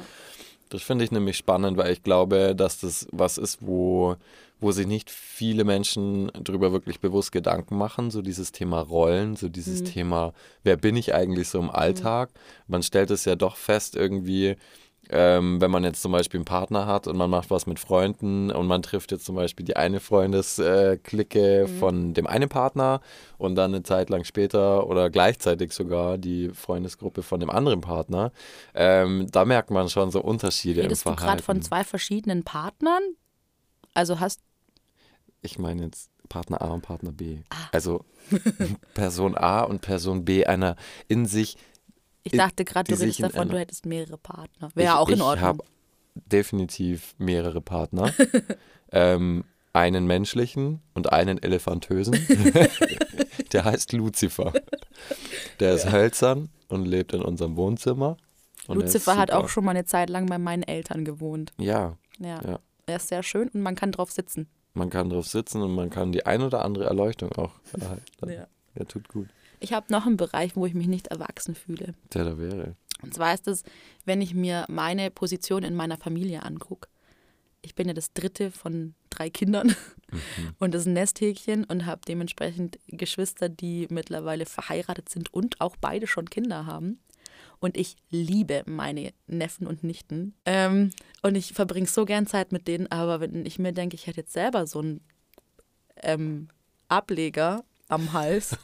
Das 0.68 0.82
finde 0.82 1.04
ich 1.04 1.12
nämlich 1.12 1.36
spannend, 1.36 1.76
weil 1.76 1.92
ich 1.92 2.02
glaube, 2.02 2.54
dass 2.56 2.80
das 2.80 3.06
was 3.12 3.38
ist, 3.38 3.58
wo 3.60 4.16
wo 4.58 4.72
sich 4.72 4.86
nicht 4.86 5.10
viele 5.10 5.64
Menschen 5.64 6.32
darüber 6.42 6.72
wirklich 6.72 7.00
bewusst 7.00 7.30
Gedanken 7.30 7.76
machen, 7.76 8.10
so 8.10 8.22
dieses 8.22 8.52
Thema 8.52 8.80
Rollen, 8.80 9.36
so 9.36 9.48
dieses 9.48 9.82
mhm. 9.82 9.84
Thema, 9.86 10.32
wer 10.62 10.76
bin 10.76 10.96
ich 10.96 11.14
eigentlich 11.14 11.48
so 11.48 11.58
im 11.58 11.70
Alltag? 11.70 12.30
Mhm. 12.30 12.62
Man 12.68 12.82
stellt 12.82 13.10
es 13.10 13.26
ja 13.26 13.36
doch 13.36 13.56
fest 13.56 13.96
irgendwie, 13.96 14.56
ähm, 15.10 15.60
wenn 15.60 15.70
man 15.70 15.84
jetzt 15.84 16.02
zum 16.02 16.12
Beispiel 16.12 16.38
einen 16.38 16.44
Partner 16.44 16.86
hat 16.86 17.06
und 17.06 17.16
man 17.16 17.30
macht 17.30 17.50
was 17.50 17.66
mit 17.66 17.78
Freunden 17.78 18.50
und 18.50 18.66
man 18.66 18.82
trifft 18.82 19.12
jetzt 19.12 19.24
zum 19.24 19.36
Beispiel 19.36 19.64
die 19.64 19.76
eine 19.76 20.00
Freundesklicke 20.00 21.66
Mhm. 21.68 21.78
von 21.78 22.14
dem 22.14 22.26
einen 22.26 22.48
Partner 22.48 23.00
und 23.38 23.54
dann 23.56 23.74
eine 23.74 23.82
Zeit 23.82 24.10
lang 24.10 24.24
später 24.24 24.86
oder 24.86 25.10
gleichzeitig 25.10 25.72
sogar 25.72 26.18
die 26.18 26.50
Freundesgruppe 26.50 27.22
von 27.22 27.40
dem 27.40 27.50
anderen 27.50 27.80
Partner, 27.80 28.32
ähm, 28.74 29.26
da 29.30 29.44
merkt 29.44 29.70
man 29.70 29.88
schon 29.88 30.10
so 30.10 30.20
Unterschiede 30.22 30.82
Redest 30.82 31.06
im 31.06 31.12
du 31.12 31.16
Verhalten. 31.16 31.26
gerade 31.26 31.42
von 31.42 31.62
zwei 31.62 31.84
verschiedenen 31.84 32.42
Partnern? 32.44 33.02
Also 33.94 34.20
hast 34.20 34.40
Ich 35.42 35.58
meine 35.58 35.84
jetzt 35.84 36.10
Partner 36.28 36.60
A 36.60 36.66
und 36.72 36.82
Partner 36.82 37.12
B. 37.12 37.38
Ah. 37.50 37.68
Also 37.72 38.04
Person 38.94 39.36
A 39.36 39.60
und 39.62 39.80
Person 39.80 40.24
B 40.24 40.44
einer 40.44 40.76
in 41.08 41.26
sich. 41.26 41.56
Ich 42.26 42.32
Ich- 42.34 42.38
dachte 42.38 42.64
gerade, 42.64 42.92
du 42.94 43.00
redest 43.00 43.22
davon, 43.22 43.48
du 43.48 43.58
hättest 43.58 43.86
mehrere 43.86 44.18
Partner. 44.18 44.68
Wäre 44.74 44.92
ich, 44.94 44.98
auch 44.98 45.08
in 45.08 45.14
ich 45.16 45.22
Ordnung. 45.22 45.46
habe 45.46 45.64
definitiv 46.14 47.14
mehrere 47.18 47.60
Partner. 47.60 48.12
ähm, 48.92 49.44
einen 49.72 50.06
menschlichen 50.06 50.80
und 50.94 51.12
einen 51.12 51.42
elefantösen. 51.42 52.14
Der 53.52 53.64
heißt 53.64 53.92
Lucifer. 53.92 54.52
Der 55.60 55.74
ist 55.74 55.90
hölzern 55.92 56.48
und 56.68 56.86
lebt 56.86 57.12
in 57.12 57.22
unserem 57.22 57.56
Wohnzimmer. 57.56 58.16
Und 58.66 58.78
er 58.78 58.82
Lucifer 58.86 59.16
hat 59.16 59.30
auch 59.30 59.48
schon 59.48 59.64
mal 59.64 59.72
eine 59.72 59.84
Zeit 59.84 60.08
lang 60.10 60.26
bei 60.26 60.38
meinen 60.38 60.62
Eltern 60.62 61.04
gewohnt. 61.04 61.52
Ja, 61.58 61.96
Ja. 62.18 62.40
Ja. 62.42 62.58
Er 62.86 62.96
ist 62.96 63.08
sehr 63.08 63.22
schön 63.22 63.48
und 63.48 63.62
man 63.62 63.74
kann 63.74 63.92
drauf 63.92 64.10
sitzen. 64.12 64.48
man 64.74 64.90
kann 64.90 65.10
drauf 65.10 65.26
sitzen 65.26 65.60
und 65.62 65.74
man 65.74 65.90
kann 65.90 66.12
die 66.12 66.24
ein 66.24 66.40
oder 66.42 66.64
andere 66.64 66.84
Erleuchtung 66.84 67.32
auch 67.32 67.52
erhalten. 67.78 68.30
Ja. 68.30 68.46
Der 68.76 68.86
tut 68.88 69.08
gut. 69.08 69.28
Ich 69.60 69.72
habe 69.72 69.86
noch 69.90 70.06
einen 70.06 70.16
Bereich, 70.16 70.56
wo 70.56 70.66
ich 70.66 70.74
mich 70.74 70.86
nicht 70.86 71.08
erwachsen 71.08 71.54
fühle. 71.54 71.94
Der 72.12 72.24
da 72.24 72.38
wäre. 72.38 72.76
Und 73.02 73.14
zwar 73.14 73.34
ist 73.34 73.46
es, 73.46 73.62
wenn 74.04 74.20
ich 74.20 74.34
mir 74.34 74.64
meine 74.68 75.10
Position 75.10 75.62
in 75.62 75.74
meiner 75.74 75.96
Familie 75.96 76.42
angucke. 76.42 76.88
Ich 77.62 77.74
bin 77.74 77.88
ja 77.88 77.94
das 77.94 78.12
dritte 78.12 78.50
von 78.50 78.94
drei 79.10 79.28
Kindern 79.28 79.74
und 80.58 80.74
das 80.74 80.86
Nesthäkchen 80.86 81.64
und 81.64 81.84
habe 81.86 82.02
dementsprechend 82.06 82.78
Geschwister, 82.86 83.48
die 83.48 83.86
mittlerweile 83.90 84.46
verheiratet 84.46 85.08
sind 85.08 85.32
und 85.34 85.60
auch 85.60 85.76
beide 85.80 86.06
schon 86.06 86.30
Kinder 86.30 86.66
haben. 86.66 87.00
Und 87.58 87.76
ich 87.76 87.96
liebe 88.10 88.62
meine 88.66 89.12
Neffen 89.26 89.66
und 89.66 89.82
Nichten. 89.82 90.34
Ähm, 90.44 90.90
und 91.22 91.34
ich 91.34 91.54
verbringe 91.54 91.86
so 91.86 92.04
gern 92.04 92.26
Zeit 92.26 92.52
mit 92.52 92.68
denen, 92.68 92.90
aber 92.90 93.20
wenn 93.20 93.46
ich 93.46 93.58
mir 93.58 93.72
denke, 93.72 93.96
ich 93.96 94.06
hätte 94.06 94.20
jetzt 94.20 94.32
selber 94.32 94.66
so 94.66 94.80
einen 94.80 95.00
ähm, 96.02 96.48
Ableger 96.88 97.64
am 97.88 98.12
Hals, 98.12 98.56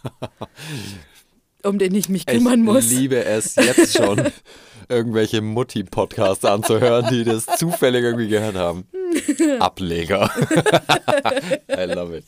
um 1.62 1.78
den 1.78 1.94
ich 1.94 2.08
mich 2.08 2.26
kümmern 2.26 2.60
ich 2.60 2.64
muss. 2.64 2.90
liebe 2.90 3.24
es 3.24 3.54
jetzt 3.56 3.96
schon, 3.96 4.22
irgendwelche 4.88 5.40
Mutti-Podcasts 5.40 6.44
anzuhören, 6.44 7.06
die 7.10 7.24
das 7.24 7.46
zufällig 7.46 8.02
irgendwie 8.02 8.28
gehört 8.28 8.56
haben. 8.56 8.86
Ableger. 9.60 10.30
I 11.70 11.84
love 11.92 12.16
it. 12.16 12.24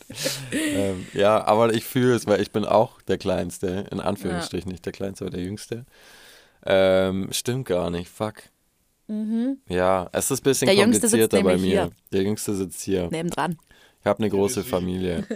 Ähm, 0.52 1.06
ja, 1.14 1.42
aber 1.44 1.72
ich 1.74 1.84
fühle 1.84 2.14
es, 2.14 2.26
weil 2.26 2.40
ich 2.40 2.50
bin 2.52 2.64
auch 2.64 3.00
der 3.02 3.18
Kleinste, 3.18 3.86
in 3.90 4.00
Anführungsstrichen, 4.00 4.70
nicht 4.70 4.84
der 4.84 4.92
Kleinste, 4.92 5.24
aber 5.24 5.30
der 5.36 5.42
Jüngste. 5.44 5.84
Ähm, 6.66 7.28
stimmt 7.32 7.66
gar 7.66 7.90
nicht, 7.90 8.08
fuck. 8.08 8.42
Ja, 9.68 10.08
es 10.12 10.30
ist 10.30 10.40
ein 10.40 10.44
bisschen 10.44 10.66
Mhm. 10.66 10.70
Der 10.76 10.84
Jüngste 10.84 11.08
sitzt 11.08 11.30
komplizierter 11.30 11.42
bei 11.44 11.56
mir. 11.58 11.66
hier. 11.70 11.90
Der 12.12 12.22
Jüngste 12.22 12.54
sitzt 12.54 12.82
hier. 12.82 13.08
Nebendran. 13.10 13.58
Ich 14.00 14.06
habe 14.06 14.18
eine 14.20 14.30
große 14.30 14.62
Familie. 14.64 15.26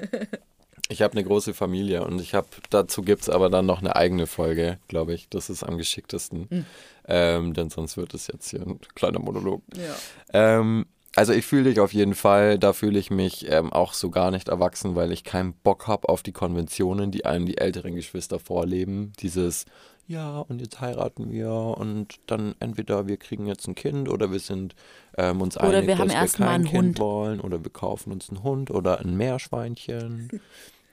Ich 0.88 1.02
habe 1.02 1.12
eine 1.12 1.24
große 1.24 1.52
Familie 1.52 2.04
und 2.04 2.20
ich 2.20 2.34
habe, 2.34 2.48
dazu 2.70 3.02
gibt 3.02 3.22
es 3.22 3.28
aber 3.28 3.50
dann 3.50 3.66
noch 3.66 3.80
eine 3.80 3.94
eigene 3.96 4.26
Folge, 4.26 4.78
glaube 4.88 5.12
ich. 5.12 5.28
Das 5.28 5.50
ist 5.50 5.62
am 5.62 5.76
geschicktesten. 5.76 6.66
Ähm, 7.06 7.54
denn 7.54 7.70
sonst 7.70 7.96
wird 7.96 8.14
es 8.14 8.26
jetzt 8.26 8.50
hier 8.50 8.60
ein 8.60 8.80
kleiner 8.94 9.18
Monolog. 9.18 9.62
Ja. 9.76 10.58
Ähm, 10.58 10.86
also 11.14 11.32
ich 11.32 11.44
fühle 11.46 11.64
dich 11.64 11.80
auf 11.80 11.92
jeden 11.92 12.14
Fall, 12.14 12.58
da 12.58 12.72
fühle 12.72 12.98
ich 12.98 13.10
mich 13.10 13.50
ähm, 13.50 13.72
auch 13.72 13.92
so 13.92 14.10
gar 14.10 14.30
nicht 14.30 14.48
erwachsen, 14.48 14.94
weil 14.94 15.10
ich 15.10 15.24
keinen 15.24 15.52
Bock 15.52 15.86
habe 15.86 16.08
auf 16.08 16.22
die 16.22 16.32
Konventionen, 16.32 17.10
die 17.10 17.24
einem 17.24 17.46
die 17.46 17.58
älteren 17.58 17.94
Geschwister 17.94 18.38
vorleben. 18.38 19.12
Dieses, 19.20 19.64
ja, 20.06 20.38
und 20.38 20.60
jetzt 20.60 20.80
heiraten 20.80 21.30
wir 21.30 21.50
und 21.50 22.20
dann 22.26 22.54
entweder 22.60 23.08
wir 23.08 23.16
kriegen 23.16 23.46
jetzt 23.46 23.66
ein 23.68 23.74
Kind 23.74 24.08
oder 24.08 24.32
wir 24.32 24.38
sind 24.38 24.74
ähm, 25.16 25.40
uns 25.40 25.56
Oder 25.56 25.78
einig, 25.78 25.88
wir 25.88 26.06
dass 26.06 26.38
wir 26.38 26.46
kein 26.46 26.64
Kind 26.64 26.72
Hund. 26.72 26.98
wollen 27.00 27.40
oder 27.40 27.64
wir 27.64 27.72
kaufen 27.72 28.12
uns 28.12 28.28
einen 28.28 28.42
Hund 28.42 28.70
oder 28.70 29.00
ein 29.00 29.16
Meerschweinchen. 29.16 30.28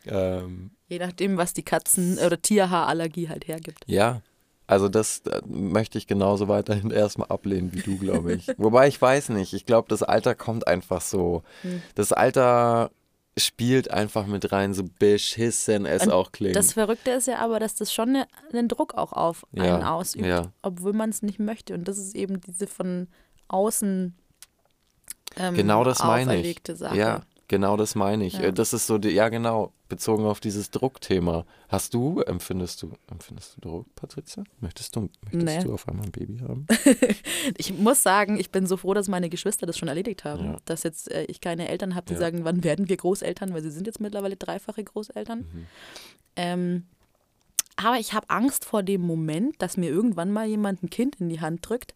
ähm, 0.07 0.71
Je 0.87 0.99
nachdem, 0.99 1.37
was 1.37 1.53
die 1.53 1.63
Katzen- 1.63 2.19
oder 2.19 2.41
Tierhaarallergie 2.41 3.29
halt 3.29 3.47
hergibt. 3.47 3.83
ja, 3.87 4.21
also 4.67 4.89
das 4.89 5.19
äh, 5.27 5.41
möchte 5.45 5.97
ich 5.99 6.07
genauso 6.07 6.47
weiterhin 6.47 6.89
erstmal 6.91 7.27
ablehnen 7.29 7.71
wie 7.73 7.81
du, 7.81 7.97
glaube 7.97 8.33
ich. 8.33 8.47
Wobei 8.57 8.87
ich 8.87 8.99
weiß 9.01 9.29
nicht, 9.29 9.53
ich 9.53 9.65
glaube, 9.65 9.87
das 9.89 10.01
Alter 10.03 10.33
kommt 10.35 10.67
einfach 10.67 11.01
so. 11.01 11.43
Hm. 11.61 11.81
Das 11.93 12.11
Alter 12.11 12.89
spielt 13.37 13.91
einfach 13.91 14.25
mit 14.27 14.51
rein, 14.53 14.73
so 14.73 14.83
beschissen 14.97 15.85
es 15.85 16.03
Und 16.03 16.11
auch 16.13 16.31
klingt. 16.31 16.55
Das 16.55 16.73
Verrückte 16.73 17.11
ist 17.11 17.27
ja 17.27 17.39
aber, 17.39 17.59
dass 17.59 17.75
das 17.75 17.93
schon 17.93 18.09
eine, 18.09 18.27
einen 18.53 18.67
Druck 18.69 18.93
auch 18.95 19.11
auf 19.13 19.45
Ja, 19.51 19.75
einen 19.75 19.83
ausübt, 19.83 20.25
ja. 20.25 20.51
obwohl 20.61 20.93
man 20.93 21.09
es 21.09 21.21
nicht 21.21 21.37
möchte. 21.37 21.73
Und 21.73 21.87
das 21.87 21.97
ist 21.97 22.15
eben 22.15 22.39
diese 22.41 22.65
von 22.65 23.07
außen 23.49 24.15
ähm, 25.37 25.53
Genau 25.53 25.83
das 25.83 25.99
meine 25.99 26.37
ich. 26.41 26.61
Sache. 26.73 26.97
Ja, 26.97 27.21
genau 27.47 27.77
das 27.77 27.95
meine 27.95 28.25
ich. 28.25 28.33
Ja. 28.39 28.51
Das 28.51 28.73
ist 28.73 28.87
so, 28.87 28.97
die, 28.97 29.09
ja 29.09 29.29
genau, 29.29 29.71
bezogen 29.89 30.25
auf 30.25 30.39
dieses 30.39 30.71
Druckthema. 30.71 31.45
Hast 31.69 31.93
du, 31.93 32.21
empfindest 32.21 32.81
du, 32.81 32.93
empfindest 33.09 33.55
du 33.57 33.61
Druck, 33.61 33.95
Patricia? 33.95 34.43
Möchtest 34.59 34.95
du, 34.95 35.09
möchtest 35.21 35.43
Nee. 35.43 35.63
du 35.63 35.73
auf 35.73 35.87
einmal 35.87 36.05
ein 36.05 36.11
Baby 36.11 36.39
haben? 36.39 36.65
Ich 37.57 37.71
muss 37.77 38.01
sagen, 38.03 38.39
ich 38.39 38.49
bin 38.51 38.65
so 38.65 38.77
froh, 38.77 38.93
dass 38.93 39.07
meine 39.07 39.29
Geschwister 39.29 39.65
das 39.67 39.77
schon 39.77 39.87
erledigt 39.87 40.23
haben. 40.23 40.45
Ja. 40.45 40.57
Dass 40.65 40.83
jetzt 40.83 41.11
äh, 41.11 41.25
ich 41.25 41.41
keine 41.41 41.67
Eltern 41.69 41.93
habe, 41.95 42.07
die 42.07 42.13
Ja. 42.13 42.19
sagen, 42.19 42.43
wann 42.43 42.63
werden 42.63 42.89
wir 42.89 42.97
Großeltern, 42.97 43.53
weil 43.53 43.61
sie 43.61 43.71
sind 43.71 43.85
jetzt 43.87 43.99
mittlerweile 44.01 44.35
dreifache 44.35 44.83
Großeltern. 44.83 45.39
Mhm. 45.39 45.65
Ähm, 46.35 46.83
aber 47.77 47.99
ich 47.99 48.13
habe 48.13 48.29
Angst 48.29 48.65
vor 48.65 48.83
dem 48.83 49.01
Moment, 49.01 49.61
dass 49.61 49.77
mir 49.77 49.89
irgendwann 49.89 50.31
mal 50.31 50.47
jemand 50.47 50.81
ein 50.83 50.89
Kind 50.89 51.17
in 51.19 51.29
die 51.29 51.41
Hand 51.41 51.67
drückt 51.67 51.93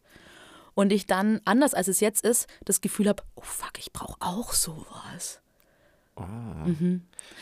und 0.76 0.92
ich 0.92 1.06
dann, 1.06 1.42
anders 1.46 1.74
als 1.74 1.88
es 1.88 2.00
jetzt 2.00 2.24
ist, 2.26 2.48
das 2.66 2.82
Gefühl 2.82 3.08
habe, 3.10 3.24
oh 3.36 3.42
fuck, 3.44 3.74
ich 3.80 3.92
brauche 3.94 4.18
auch 4.20 4.54
sowas. 4.54 5.42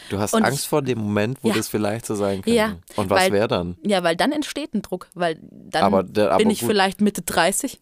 Du 0.10 0.20
hast 0.20 0.36
Und 0.36 0.44
Angst 0.44 0.64
ich- 0.64 0.68
vor 0.70 0.84
dem 0.84 1.00
Moment, 1.00 1.40
wo 1.44 1.48
Ja. 1.50 1.56
das 1.56 1.68
vielleicht 1.68 2.06
so 2.06 2.14
sein 2.14 2.42
könnte. 2.44 2.56
Ja, 2.56 2.78
Und 2.96 3.10
was 3.10 3.32
wäre 3.32 3.48
dann? 3.48 3.76
Ja, 3.84 4.04
weil 4.04 4.16
dann 4.16 4.32
entsteht 4.32 4.74
ein 4.76 4.84
Druck, 4.84 5.08
weil 5.16 5.40
dann 5.52 5.84
Aber 5.84 6.04
der- 6.04 6.30
aber 6.30 6.38
bin 6.38 6.52
ich 6.52 6.60
gut. 6.60 6.70
vielleicht 6.70 7.02
Mitte 7.02 7.24
30 7.24 7.82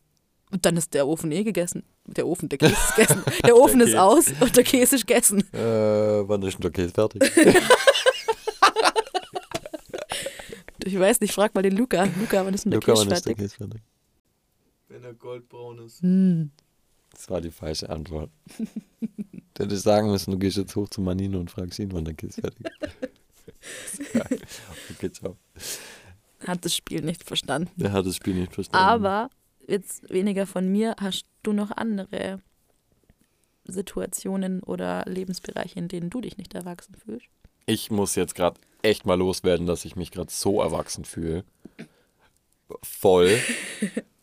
und 0.51 0.65
dann 0.65 0.77
ist 0.77 0.93
der 0.93 1.05
Ofen 1.05 1.33
eh 1.33 1.43
gegessen. 1.43 1.83
Der 2.05 2.25
Ofen, 2.27 2.47
der 2.47 2.57
Käse 2.59 2.71
ist 2.73 2.95
gegessen. 2.95 3.23
Der 3.45 3.57
Ofen 3.57 3.81
ist 3.81 3.87
Käse. 3.87 4.01
aus 4.01 4.25
und 4.39 4.55
der 4.55 4.63
Käse 4.63 4.95
ist 4.95 5.05
gegessen. 5.05 5.41
Äh, 5.53 5.57
wann 6.29 6.41
ist 6.43 6.53
denn 6.53 6.61
der 6.61 6.71
Käse 6.71 6.93
fertig? 6.93 7.21
Ich 10.87 10.99
weiß 10.99 11.19
nicht, 11.21 11.33
frag 11.33 11.55
mal 11.55 11.61
den 11.63 11.75
Luca. 11.75 12.03
Luca, 12.19 12.45
wann 12.45 12.53
ist 12.53 12.65
denn 12.65 12.71
der 12.71 12.79
Luca, 12.79 12.93
Käse 12.93 13.05
wann 13.07 13.13
ist 13.15 13.25
der 13.25 13.35
fertig? 13.35 13.37
Käse 13.37 13.55
fertig? 13.57 13.81
Wenn 14.95 15.03
er 15.03 15.13
goldbraun 15.13 15.79
ist. 15.79 16.01
Hm. 16.01 16.51
Das 17.11 17.29
war 17.29 17.41
die 17.41 17.51
falsche 17.51 17.89
Antwort. 17.89 18.29
du 19.01 19.63
hättest 19.63 19.83
sagen 19.83 20.09
müssen, 20.09 20.31
du 20.31 20.39
gehst 20.39 20.55
jetzt 20.55 20.73
hoch 20.77 20.87
zu 20.87 21.01
Manino 21.01 21.37
und 21.37 21.51
fragst 21.51 21.79
ihn, 21.79 21.91
wann 21.91 22.05
der 22.05 22.13
Käse 22.13 22.41
fertig 22.41 22.65
ist. 22.65 23.05
Okay, 24.91 25.11
ciao. 25.11 25.35
Hat 26.45 26.63
das 26.63 26.75
Spiel 26.75 27.01
nicht 27.01 27.23
verstanden. 27.23 27.69
Der 27.75 27.91
hat 27.91 28.05
das 28.05 28.15
Spiel 28.15 28.35
nicht 28.35 28.53
verstanden. 28.53 28.85
Aber 28.85 29.29
jetzt 29.67 30.09
weniger 30.09 30.45
von 30.45 30.71
mir, 30.71 30.95
hast 30.99 31.25
du 31.43 31.51
noch 31.51 31.71
andere 31.71 32.39
Situationen 33.65 34.61
oder 34.61 35.03
Lebensbereiche, 35.07 35.77
in 35.77 35.87
denen 35.87 36.09
du 36.09 36.21
dich 36.21 36.37
nicht 36.37 36.53
erwachsen 36.53 36.95
fühlst? 36.95 37.27
ich 37.65 37.91
muss 37.91 38.15
jetzt 38.15 38.35
gerade 38.35 38.59
echt 38.81 39.05
mal 39.05 39.17
loswerden, 39.17 39.65
dass 39.65 39.85
ich 39.85 39.95
mich 39.95 40.11
gerade 40.11 40.31
so 40.31 40.61
erwachsen 40.61 41.05
fühle. 41.05 41.43
Voll. 42.83 43.39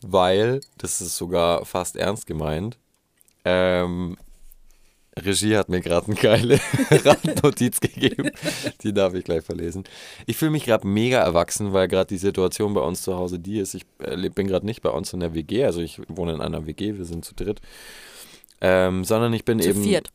weil, 0.01 0.59
das 0.77 1.01
ist 1.01 1.17
sogar 1.17 1.65
fast 1.65 1.95
ernst 1.95 2.27
gemeint, 2.27 2.77
ähm, 3.45 4.17
Regie 5.17 5.57
hat 5.57 5.69
mir 5.69 5.81
gerade 5.81 6.07
eine 6.07 6.15
geile 6.15 6.59
Randnotiz 6.89 7.79
gegeben. 7.79 8.31
Die 8.81 8.93
darf 8.93 9.13
ich 9.13 9.23
gleich 9.23 9.43
verlesen. 9.43 9.83
Ich 10.25 10.37
fühle 10.37 10.51
mich 10.51 10.65
gerade 10.65 10.87
mega 10.87 11.19
erwachsen, 11.19 11.71
weil 11.71 11.87
gerade 11.87 12.07
die 12.07 12.17
Situation 12.17 12.73
bei 12.73 12.81
uns 12.81 13.03
zu 13.03 13.15
Hause 13.15 13.39
die 13.39 13.59
ist. 13.59 13.75
Ich 13.75 13.85
äh, 13.99 14.29
bin 14.29 14.47
gerade 14.47 14.65
nicht 14.65 14.81
bei 14.81 14.89
uns 14.89 15.13
in 15.13 15.19
der 15.19 15.33
WG, 15.33 15.65
also 15.65 15.81
ich 15.81 16.01
wohne 16.07 16.33
in 16.33 16.41
einer 16.41 16.65
WG, 16.65 16.97
wir 16.97 17.05
sind 17.05 17.25
zu 17.25 17.35
dritt. 17.35 17.61
Ähm, 18.61 19.03
sondern 19.03 19.33
ich 19.33 19.45
bin 19.45 19.59
Zu 19.59 19.69
eben. 19.69 19.83
viert. 19.83 20.09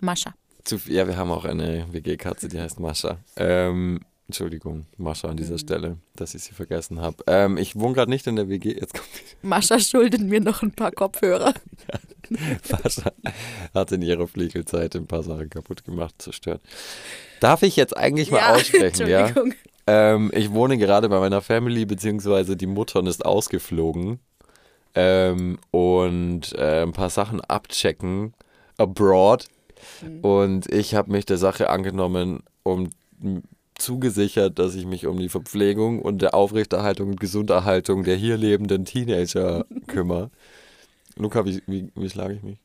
Mascha. 0.00 0.32
Zu, 0.64 0.76
ja, 0.86 1.06
wir 1.06 1.16
haben 1.16 1.30
auch 1.30 1.44
eine 1.44 1.86
WG-Katze, 1.92 2.48
die 2.48 2.60
heißt 2.60 2.80
Mascha. 2.80 3.18
Ähm, 3.36 4.00
Entschuldigung, 4.28 4.84
Mascha 4.98 5.28
an 5.28 5.36
dieser 5.38 5.54
Mhm. 5.54 5.58
Stelle, 5.58 5.96
dass 6.14 6.34
ich 6.34 6.42
sie 6.42 6.52
vergessen 6.52 7.00
habe. 7.00 7.16
Ähm, 7.26 7.56
ich 7.56 7.76
wohne 7.76 7.94
gerade 7.94 8.10
nicht 8.10 8.26
in 8.26 8.36
der 8.36 8.48
WG. 8.48 8.74
Jetzt 8.78 8.92
kommt 8.94 9.06
Mascha 9.42 9.78
schuldet 9.80 10.20
mir 10.20 10.40
noch 10.40 10.62
ein 10.62 10.72
paar 10.72 10.92
Kopfhörer. 10.92 11.54
Mascha 12.70 13.12
hat 13.74 13.92
in 13.92 14.02
ihrer 14.02 14.28
Fliegelzeit 14.28 14.94
ein 14.96 15.06
paar 15.06 15.22
Sachen 15.22 15.48
kaputt 15.48 15.84
gemacht, 15.84 16.14
zerstört. 16.18 16.60
Darf 17.40 17.62
ich 17.62 17.76
jetzt 17.76 17.96
eigentlich 17.96 18.30
mal 18.30 18.42
aussprechen, 18.54 19.06
ja? 19.08 19.26
Entschuldigung. 19.28 19.54
Ähm, 19.86 20.30
ich 20.34 20.52
wohne 20.52 20.76
gerade 20.76 21.08
bei 21.08 21.18
meiner 21.18 21.40
Family, 21.40 21.86
beziehungsweise 21.86 22.56
die 22.56 22.66
Mutter 22.66 23.02
ist 23.06 23.24
ausgeflogen. 23.24 24.18
ähm, 24.94 25.58
und 25.70 26.52
äh, 26.54 26.82
ein 26.82 26.92
paar 26.92 27.10
Sachen 27.10 27.40
abchecken 27.40 28.34
abroad. 28.76 29.46
Mhm. 30.02 30.20
Und 30.20 30.72
ich 30.72 30.94
habe 30.94 31.12
mich 31.12 31.24
der 31.24 31.38
Sache 31.38 31.70
angenommen, 31.70 32.42
um 32.62 32.90
zugesichert, 33.78 34.58
dass 34.58 34.74
ich 34.74 34.84
mich 34.84 35.06
um 35.06 35.18
die 35.18 35.28
Verpflegung 35.28 36.02
und 36.02 36.20
der 36.20 36.34
Aufrechterhaltung 36.34 37.10
und 37.10 37.20
Gesunderhaltung 37.20 38.04
der 38.04 38.16
hier 38.16 38.36
lebenden 38.36 38.84
Teenager 38.84 39.64
kümmere. 39.86 40.30
Luca, 41.16 41.44
wie, 41.44 41.62
wie, 41.66 41.90
wie 41.94 42.10
schlage 42.10 42.34
ich 42.34 42.42
mich? 42.42 42.58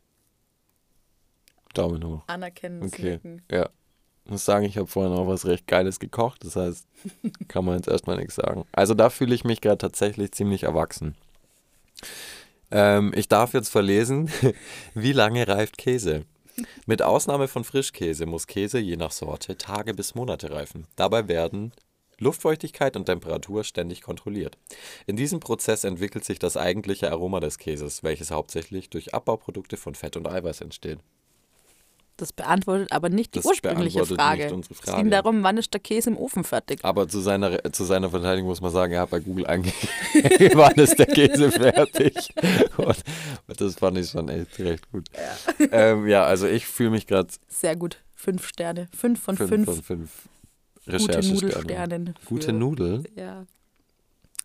Daumen 1.73 2.03
hoch. 2.05 2.23
Anerkennendes 2.27 2.93
Okay. 2.93 3.13
Nicken. 3.13 3.41
Ja. 3.51 3.69
Ich 4.25 4.31
muss 4.31 4.45
sagen, 4.45 4.65
ich 4.65 4.77
habe 4.77 4.87
vorhin 4.87 5.13
auch 5.13 5.27
was 5.27 5.45
recht 5.45 5.67
Geiles 5.67 5.99
gekocht. 5.99 6.45
Das 6.45 6.55
heißt, 6.55 6.87
kann 7.47 7.65
man 7.65 7.75
jetzt 7.75 7.87
erstmal 7.87 8.17
nichts 8.17 8.35
sagen. 8.35 8.65
Also 8.71 8.93
da 8.93 9.09
fühle 9.09 9.35
ich 9.35 9.43
mich 9.43 9.61
gerade 9.61 9.77
tatsächlich 9.79 10.31
ziemlich 10.31 10.63
erwachsen. 10.63 11.15
Ähm, 12.71 13.11
ich 13.15 13.27
darf 13.27 13.53
jetzt 13.53 13.69
verlesen, 13.69 14.29
wie 14.93 15.13
lange 15.13 15.47
reift 15.47 15.77
Käse? 15.77 16.25
Mit 16.85 17.01
Ausnahme 17.01 17.47
von 17.47 17.63
Frischkäse 17.63 18.25
muss 18.25 18.47
Käse 18.47 18.79
je 18.79 18.95
nach 18.95 19.11
Sorte 19.11 19.57
Tage 19.57 19.93
bis 19.93 20.15
Monate 20.15 20.51
reifen. 20.51 20.87
Dabei 20.95 21.27
werden 21.27 21.73
Luftfeuchtigkeit 22.19 22.95
und 22.95 23.05
Temperatur 23.05 23.63
ständig 23.63 24.01
kontrolliert. 24.01 24.57
In 25.07 25.15
diesem 25.15 25.39
Prozess 25.39 25.83
entwickelt 25.83 26.23
sich 26.23 26.39
das 26.39 26.57
eigentliche 26.57 27.11
Aroma 27.11 27.39
des 27.39 27.57
Käses, 27.57 28.03
welches 28.03 28.31
hauptsächlich 28.31 28.89
durch 28.89 29.13
Abbauprodukte 29.13 29.77
von 29.77 29.95
Fett 29.95 30.15
und 30.15 30.27
Eiweiß 30.27 30.61
entsteht. 30.61 30.99
Das 32.17 32.31
beantwortet 32.31 32.91
aber 32.91 33.09
nicht 33.09 33.33
die 33.33 33.39
Das 33.39 33.45
ursprüngliche 33.45 34.05
Frage. 34.05 34.53
unsere 34.53 34.75
Es 34.75 34.81
Frage. 34.81 35.01
ging 35.01 35.09
darum, 35.09 35.41
wann 35.41 35.57
ist 35.57 35.73
der 35.73 35.79
Käse 35.81 36.11
im 36.11 36.17
Ofen 36.17 36.43
fertig? 36.43 36.79
Aber 36.85 37.07
zu 37.07 37.19
seiner, 37.21 37.63
zu 37.73 37.83
seiner 37.85 38.09
Verteidigung 38.11 38.49
muss 38.49 38.61
man 38.61 38.71
sagen, 38.71 38.93
er 38.93 39.01
hat 39.01 39.09
bei 39.09 39.19
Google 39.19 39.47
eingegeben, 39.47 39.77
wann 40.53 40.75
ist 40.75 40.99
der 40.99 41.07
Käse 41.07 41.51
fertig. 41.51 42.31
Und, 42.77 43.03
das 43.59 43.75
fand 43.75 43.97
ich 43.97 44.09
schon 44.11 44.29
echt 44.29 44.59
recht 44.59 44.91
gut. 44.91 45.07
Ja, 45.59 45.67
ähm, 45.71 46.07
ja 46.07 46.23
also 46.23 46.45
ich 46.47 46.67
fühle 46.67 46.91
mich 46.91 47.07
gerade 47.07 47.29
Sehr 47.47 47.75
gut. 47.75 47.97
Fünf 48.15 48.47
Sterne. 48.47 48.87
Fünf 48.95 49.19
von 49.21 49.35
fünf, 49.35 49.49
fünf, 49.49 49.65
von 49.65 49.83
fünf 49.83 50.11
gute 50.85 50.93
Recherchesternen. 50.93 51.33
Nudelsternen. 51.35 52.15
Gute 52.25 52.53
Nudeln? 52.53 53.07
Ja. 53.15 53.45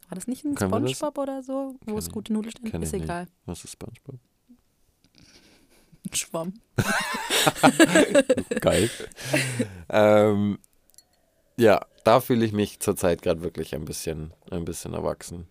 War 0.09 0.15
das 0.15 0.27
nicht 0.27 0.43
ein? 0.47 0.57
Spongebob 0.57 1.19
oder 1.19 1.43
so, 1.43 1.75
wo 1.85 1.99
es 1.99 2.11
gute 2.11 2.33
Nudelsterne 2.33 2.71
kenn 2.71 2.83
Ist 2.83 2.89
ich 2.95 3.01
nicht. 3.01 3.05
egal. 3.05 3.27
Was 3.45 3.63
ist 3.63 3.73
Spongebob? 3.73 4.19
Ein 6.11 6.15
Schwamm. 6.15 6.55
Geil. 8.61 8.91
ähm, 9.89 10.59
ja, 11.57 11.81
da 12.05 12.21
fühle 12.21 12.45
ich 12.45 12.53
mich 12.53 12.81
zurzeit 12.81 13.23
gerade 13.23 13.43
wirklich 13.43 13.75
ein 13.75 13.85
bisschen, 13.85 14.33
ein 14.51 14.65
bisschen 14.65 14.95
erwachsen. 14.95 15.47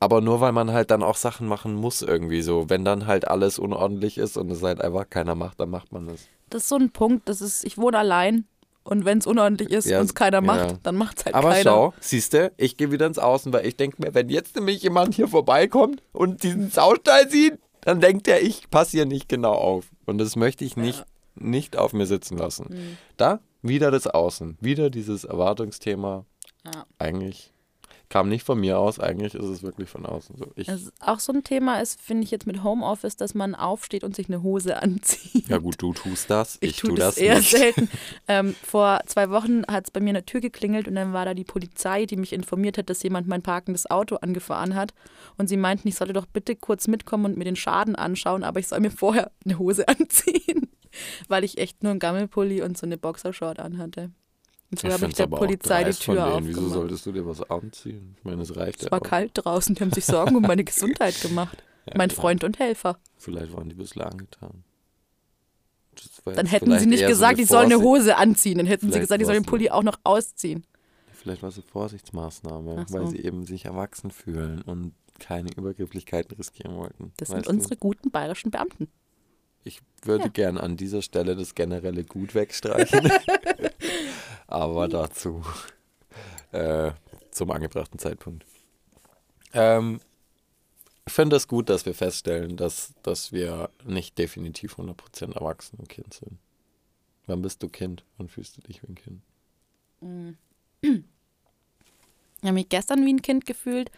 Aber 0.00 0.20
nur 0.20 0.40
weil 0.40 0.52
man 0.52 0.72
halt 0.72 0.90
dann 0.90 1.02
auch 1.02 1.16
Sachen 1.16 1.48
machen 1.48 1.74
muss 1.74 2.02
irgendwie 2.02 2.42
so. 2.42 2.68
Wenn 2.68 2.84
dann 2.84 3.06
halt 3.06 3.28
alles 3.28 3.58
unordentlich 3.58 4.18
ist 4.18 4.36
und 4.36 4.50
es 4.50 4.62
halt 4.62 4.80
einfach 4.80 5.08
keiner 5.08 5.34
macht, 5.34 5.58
dann 5.58 5.70
macht 5.70 5.92
man 5.92 6.06
das. 6.06 6.26
Das 6.50 6.62
ist 6.62 6.68
so 6.68 6.76
ein 6.76 6.90
Punkt, 6.90 7.28
das 7.28 7.40
ist, 7.40 7.64
ich 7.64 7.78
wohne 7.78 7.98
allein 7.98 8.44
und 8.84 9.04
wenn 9.04 9.18
es 9.18 9.26
unordentlich 9.26 9.70
ist 9.70 9.86
Ja, 9.86 9.98
und 9.98 10.06
es 10.06 10.14
keiner 10.14 10.40
macht, 10.40 10.70
ja. 10.70 10.78
dann 10.82 10.96
macht 10.96 11.18
es 11.18 11.24
halt 11.24 11.34
Aber 11.34 11.50
keiner. 11.50 11.62
schau, 11.62 11.94
siehst 12.00 12.34
du, 12.34 12.52
ich 12.56 12.76
gehe 12.76 12.92
wieder 12.92 13.06
ins 13.06 13.18
Außen, 13.18 13.52
weil 13.52 13.66
ich 13.66 13.76
denke 13.76 14.00
mir, 14.00 14.14
wenn 14.14 14.28
jetzt 14.28 14.54
nämlich 14.54 14.82
jemand 14.82 15.14
hier 15.14 15.26
vorbeikommt 15.28 16.02
und 16.12 16.42
diesen 16.42 16.70
Saustall 16.70 17.28
sieht, 17.28 17.58
dann 17.80 18.00
denkt 18.00 18.28
er, 18.28 18.42
ich 18.42 18.70
passe 18.70 18.92
hier 18.92 19.06
nicht 19.06 19.28
genau 19.28 19.54
auf. 19.54 19.86
Und 20.06 20.18
das 20.18 20.36
möchte 20.36 20.64
ich 20.64 20.76
nicht, 20.76 21.04
nicht 21.34 21.76
auf 21.76 21.92
mir 21.92 22.06
sitzen 22.06 22.38
lassen. 22.38 22.66
Mhm. 22.70 22.98
Da 23.16 23.40
wieder 23.62 23.90
das 23.90 24.06
Außen, 24.06 24.56
wieder 24.60 24.90
dieses 24.90 25.24
Erwartungsthema. 25.24 26.24
Ja. 26.64 26.86
Eigentlich 26.98 27.52
kam 28.08 28.28
nicht 28.28 28.44
von 28.44 28.60
mir 28.60 28.78
aus, 28.78 29.00
eigentlich 29.00 29.34
ist 29.34 29.44
es 29.44 29.62
wirklich 29.62 29.88
von 29.88 30.06
außen 30.06 30.36
so. 30.36 30.46
Ich, 30.54 30.68
ist 30.68 30.92
auch 31.00 31.18
so 31.18 31.32
ein 31.32 31.42
Thema 31.44 31.80
ist, 31.80 32.00
finde 32.00 32.24
ich 32.24 32.30
jetzt 32.30 32.46
mit 32.46 32.62
Homeoffice, 32.62 33.16
dass 33.16 33.34
man 33.34 33.54
aufsteht 33.54 34.04
und 34.04 34.14
sich 34.14 34.28
eine 34.28 34.42
Hose 34.42 34.80
anzieht. 34.82 35.48
ja 35.48 35.58
gut, 35.58 35.80
du 35.82 35.92
tust 35.92 36.30
das, 36.30 36.56
ich, 36.60 36.70
Ich, 36.70 36.76
tue 36.78 36.90
tu 36.90 36.96
das, 36.96 37.14
das 37.16 37.22
eher 37.22 37.36
nicht. 37.38 37.50
selten. 37.50 37.88
Ähm, 38.28 38.54
vor 38.62 39.00
zwei 39.06 39.30
Wochen 39.30 39.62
hat 39.68 39.84
es 39.84 39.90
bei 39.90 40.00
mir 40.00 40.10
an 40.10 40.14
der 40.14 40.26
Tür 40.26 40.40
geklingelt 40.40 40.88
und 40.88 40.96
dann 40.96 41.12
war 41.12 41.24
da 41.24 41.34
die 41.34 41.44
Polizei, 41.44 42.06
die 42.06 42.16
mich 42.16 42.32
informiert 42.32 42.76
hat, 42.76 42.90
dass 42.90 43.02
jemand 43.02 43.28
mein 43.28 43.42
parkendes 43.42 43.88
Auto 43.88 44.16
angefahren 44.16 44.74
hat. 44.74 44.94
Und 45.38 45.48
sie 45.48 45.56
meinten, 45.56 45.86
ich 45.86 45.94
sollte 45.94 46.12
doch 46.12 46.26
bitte 46.26 46.56
kurz 46.56 46.88
mitkommen 46.88 47.24
und 47.24 47.36
mir 47.36 47.44
den 47.44 47.54
Schaden 47.56 47.94
anschauen, 47.94 48.42
aber 48.42 48.58
ich 48.58 48.66
soll 48.68 48.80
mir 48.80 48.90
vorher 48.90 49.30
eine 49.44 49.58
Hose 49.58 49.86
anziehen, 49.88 50.68
weil 51.28 51.44
ich 51.44 51.58
echt 51.58 51.82
nur 51.82 51.90
einen 51.90 52.00
Gammelpulli 52.00 52.62
und 52.62 52.76
so 52.76 52.86
eine 52.86 52.98
Boxershort 52.98 53.60
anhatte. 53.60 54.10
Und 54.70 54.80
so 54.80 54.88
habe 54.88 55.06
ich 55.06 55.14
der 55.14 55.26
Polizei 55.28 55.84
die 55.84 55.92
Tür 55.92 56.14
denen. 56.14 56.48
Wieso 56.48 56.60
aufgemacht. 56.60 56.74
solltest 56.74 57.06
du 57.06 57.12
dir 57.12 57.26
was 57.26 57.42
anziehen? 57.50 58.14
Ich 58.18 58.24
meine, 58.24 58.42
es 58.42 58.56
reicht 58.56 58.78
Es 58.80 58.84
ja 58.86 58.90
war 58.90 59.00
auch. 59.00 59.04
kalt 59.04 59.30
draußen, 59.34 59.74
die 59.74 59.80
haben 59.80 59.92
sich 59.92 60.04
Sorgen 60.04 60.34
um 60.36 60.42
meine 60.42 60.64
Gesundheit 60.64 61.20
gemacht. 61.20 61.62
Ja, 61.86 61.94
mein 61.96 62.08
klar. 62.08 62.20
Freund 62.22 62.42
und 62.44 62.58
Helfer. 62.58 62.98
Vielleicht 63.16 63.52
waren 63.52 63.68
die 63.68 63.74
ein 63.76 63.78
bisschen 63.78 64.02
angetan. 64.02 64.64
Dann 66.24 66.46
hätten 66.46 66.78
sie 66.78 66.86
nicht 66.86 67.00
so 67.02 67.06
gesagt, 67.06 67.34
eine 67.34 67.42
ich 67.42 67.48
soll 67.48 67.64
eine 67.64 67.78
Hose 67.80 68.16
anziehen. 68.16 68.58
Dann 68.58 68.66
hätten 68.66 68.92
sie 68.92 68.98
gesagt, 68.98 69.20
ich 69.20 69.26
soll 69.26 69.34
den 69.36 69.44
Pulli 69.46 69.70
auch 69.70 69.82
noch 69.84 69.98
ausziehen. 70.04 70.66
Vielleicht 71.12 71.42
war 71.42 71.48
es 71.48 71.54
eine 71.56 71.64
Vorsichtsmaßnahme, 71.64 72.84
so. 72.88 72.94
weil 72.94 73.06
sie 73.08 73.18
eben 73.22 73.46
sich 73.46 73.64
erwachsen 73.64 74.10
fühlen 74.10 74.62
und 74.62 74.92
keine 75.18 75.48
Übergrifflichkeiten 75.56 76.36
riskieren 76.36 76.76
wollten. 76.76 77.12
Das 77.16 77.28
sind 77.28 77.46
unsere 77.46 77.76
guten 77.76 78.10
bayerischen 78.10 78.50
Beamten. 78.50 78.84
Du? 78.86 78.90
Ich 79.64 79.80
würde 80.02 80.24
Ja. 80.24 80.30
gern 80.30 80.58
an 80.58 80.76
dieser 80.76 81.02
Stelle 81.02 81.34
das 81.34 81.54
generelle 81.54 82.04
Gut 82.04 82.34
wegstreichen. 82.34 83.10
Aber 84.46 84.88
dazu 84.88 85.44
äh, 86.52 86.92
zum 87.30 87.50
angebrachten 87.50 87.98
Zeitpunkt. 87.98 88.46
Ähm, 89.52 90.00
ich 91.06 91.12
finde 91.12 91.36
es 91.36 91.46
gut, 91.48 91.68
dass 91.68 91.86
wir 91.86 91.94
feststellen, 91.94 92.56
dass, 92.56 92.94
dass 93.02 93.32
wir 93.32 93.70
nicht 93.84 94.18
definitiv 94.18 94.78
100% 94.78 95.34
erwachsen 95.34 95.78
und 95.78 95.88
Kind 95.88 96.14
sind. 96.14 96.38
Wann 97.26 97.42
bist 97.42 97.62
du 97.62 97.68
Kind? 97.68 98.04
Wann 98.16 98.28
fühlst 98.28 98.56
du 98.56 98.60
dich 98.62 98.82
wie 98.82 98.88
ein 98.88 98.94
Kind? 98.94 99.22
Ich 102.42 102.48
habe 102.48 102.52
mich 102.52 102.68
gestern 102.68 103.04
wie 103.04 103.12
ein 103.12 103.22
Kind 103.22 103.46
gefühlt, 103.46 103.90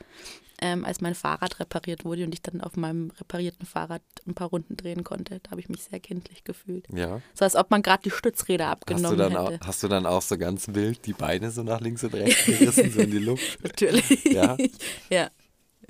ähm, 0.61 0.85
als 0.85 1.01
mein 1.01 1.15
Fahrrad 1.15 1.61
repariert 1.61 2.05
wurde 2.05 2.25
und 2.25 2.33
ich 2.35 2.43
dann 2.43 2.61
auf 2.61 2.77
meinem 2.77 3.11
reparierten 3.19 3.67
Fahrrad 3.67 4.03
ein 4.27 4.35
paar 4.35 4.49
Runden 4.49 4.77
drehen 4.77 5.05
konnte. 5.05 5.41
Da 5.43 5.51
habe 5.53 5.61
ich 5.61 5.69
mich 5.69 5.83
sehr 5.85 6.01
kindlich 6.01 6.45
gefühlt. 6.45 6.87
Ja. 6.93 7.21
So 7.35 7.45
als 7.45 7.55
ob 7.57 7.71
man 7.71 7.83
gerade 7.83 8.03
die 8.03 8.11
Stützräder 8.11 8.67
Hast 8.67 8.73
abgenommen 8.83 9.37
auch, 9.37 9.51
hätte. 9.53 9.67
hast 9.67 9.83
du 9.83 9.89
dann 9.89 10.07
auch 10.07 10.23
so 10.23 10.37
ganz 10.39 10.69
wild 10.69 11.07
die 11.07 11.13
Beine 11.13 11.51
so 11.51 11.63
nach 11.63 11.81
links 11.81 12.03
und 12.05 12.15
rechts 12.15 12.45
gerissen, 12.47 12.91
so 12.91 13.01
in 13.01 13.11
die 13.11 13.19
Luft? 13.19 13.59
Natürlich. 13.63 14.25
Ja? 14.25 14.57
ja. 15.11 15.31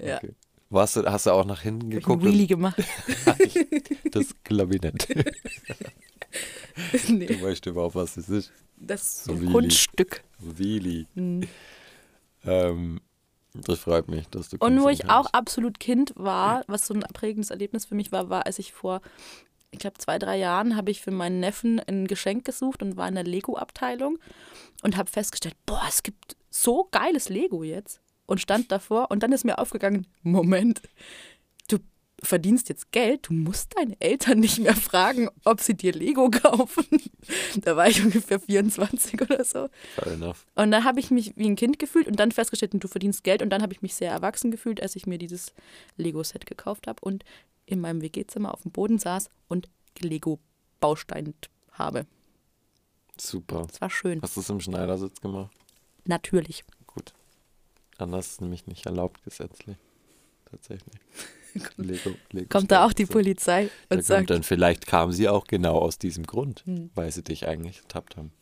Ja. 0.00 0.16
Okay. 0.18 0.34
Wo 0.70 0.80
hast, 0.80 0.96
du, 0.96 1.04
hast 1.10 1.24
du 1.26 1.30
auch 1.30 1.46
nach 1.46 1.62
hinten 1.62 1.86
Hab 1.86 1.92
ich 1.98 2.04
geguckt? 2.04 2.22
einen 2.22 2.32
Wheelie 2.32 2.46
gemacht. 2.46 2.76
das 4.12 4.26
glaube 4.44 4.76
ich 4.76 4.82
nicht. 4.82 5.08
nee, 7.08 7.26
Du 7.26 7.40
weißt 7.42 7.64
überhaupt, 7.66 7.94
was 7.94 8.14
das 8.16 8.28
ist. 8.28 8.52
das 8.76 9.24
So. 9.24 9.34
Kunststück. 9.34 10.22
Wheelie. 10.38 11.06
Mhm. 11.14 11.48
Ähm, 12.44 13.00
das 13.54 13.80
freut 13.80 14.08
mich, 14.08 14.28
dass 14.28 14.50
du 14.50 14.56
Und 14.60 14.80
wo 14.82 14.88
ich 14.88 15.08
auch 15.08 15.26
absolut 15.32 15.80
Kind 15.80 16.12
war, 16.16 16.64
was 16.66 16.86
so 16.86 16.94
ein 16.94 17.00
prägendes 17.12 17.50
Erlebnis 17.50 17.86
für 17.86 17.94
mich 17.94 18.12
war, 18.12 18.28
war, 18.28 18.46
als 18.46 18.58
ich 18.58 18.72
vor, 18.72 19.00
ich 19.70 19.78
glaube, 19.78 19.98
zwei, 19.98 20.18
drei 20.18 20.38
Jahren 20.38 20.76
habe 20.76 20.90
ich 20.90 21.00
für 21.00 21.10
meinen 21.10 21.40
Neffen 21.40 21.80
ein 21.80 22.06
Geschenk 22.06 22.44
gesucht 22.44 22.82
und 22.82 22.96
war 22.96 23.08
in 23.08 23.14
der 23.14 23.24
Lego-Abteilung 23.24 24.18
und 24.82 24.96
habe 24.96 25.10
festgestellt, 25.10 25.56
boah, 25.66 25.82
es 25.88 26.02
gibt 26.02 26.36
so 26.50 26.88
geiles 26.90 27.28
Lego 27.28 27.62
jetzt. 27.62 28.00
Und 28.26 28.42
stand 28.42 28.70
davor 28.70 29.10
und 29.10 29.22
dann 29.22 29.32
ist 29.32 29.46
mir 29.46 29.58
aufgegangen, 29.58 30.06
Moment, 30.22 30.82
verdienst 32.22 32.68
jetzt 32.68 32.90
Geld, 32.92 33.28
du 33.28 33.32
musst 33.32 33.76
deine 33.76 34.00
Eltern 34.00 34.40
nicht 34.40 34.58
mehr 34.58 34.74
fragen, 34.74 35.28
ob 35.44 35.60
sie 35.60 35.74
dir 35.74 35.92
Lego 35.92 36.30
kaufen. 36.30 36.86
da 37.56 37.76
war 37.76 37.88
ich 37.88 38.02
ungefähr 38.02 38.40
24 38.40 39.20
oder 39.22 39.44
so. 39.44 39.68
Fair 39.94 40.12
enough. 40.12 40.46
Und 40.54 40.70
da 40.70 40.84
habe 40.84 41.00
ich 41.00 41.10
mich 41.10 41.36
wie 41.36 41.48
ein 41.48 41.56
Kind 41.56 41.78
gefühlt 41.78 42.06
und 42.06 42.16
dann 42.16 42.32
festgestellt, 42.32 42.72
du 42.74 42.88
verdienst 42.88 43.24
Geld. 43.24 43.42
Und 43.42 43.50
dann 43.50 43.62
habe 43.62 43.72
ich 43.72 43.82
mich 43.82 43.94
sehr 43.94 44.10
erwachsen 44.10 44.50
gefühlt, 44.50 44.82
als 44.82 44.96
ich 44.96 45.06
mir 45.06 45.18
dieses 45.18 45.52
Lego-Set 45.96 46.46
gekauft 46.46 46.86
habe 46.86 47.00
und 47.02 47.24
in 47.66 47.80
meinem 47.80 48.02
WG-Zimmer 48.02 48.52
auf 48.52 48.62
dem 48.62 48.72
Boden 48.72 48.98
saß 48.98 49.30
und 49.48 49.68
Lego-Baustein 50.00 51.34
habe. 51.72 52.06
Super. 53.20 53.66
Das 53.68 53.80
war 53.80 53.90
schön. 53.90 54.22
Hast 54.22 54.36
du 54.36 54.40
es 54.40 54.50
im 54.50 54.60
Schneidersitz 54.60 55.20
gemacht? 55.20 55.54
Natürlich. 56.04 56.64
Gut. 56.86 57.12
Anders 57.98 58.28
ist 58.28 58.40
nämlich 58.40 58.66
nicht 58.66 58.86
erlaubt 58.86 59.22
gesetzlich. 59.24 59.76
Tatsächlich. 60.50 60.94
Lego, 61.76 62.10
Lego 62.32 62.48
Kommt 62.48 62.70
da 62.70 62.84
auch 62.86 62.92
die. 62.92 63.06
Polizei 63.06 63.64
Da 63.88 63.94
und 63.96 63.98
kommt 63.98 64.04
sagt, 64.04 64.30
dann, 64.30 64.42
vielleicht 64.42 64.86
kam 64.86 65.12
sie 65.12 65.28
auch 65.28 65.46
genau 65.46 65.78
aus 65.78 65.98
diesem 65.98 66.24
Grund, 66.26 66.62
Hm. 66.66 66.90
weil 66.94 67.10
sie 67.12 67.22
dich 67.22 67.46
eigentlich 67.48 67.78
ertappt 67.78 68.16
haben. 68.16 68.32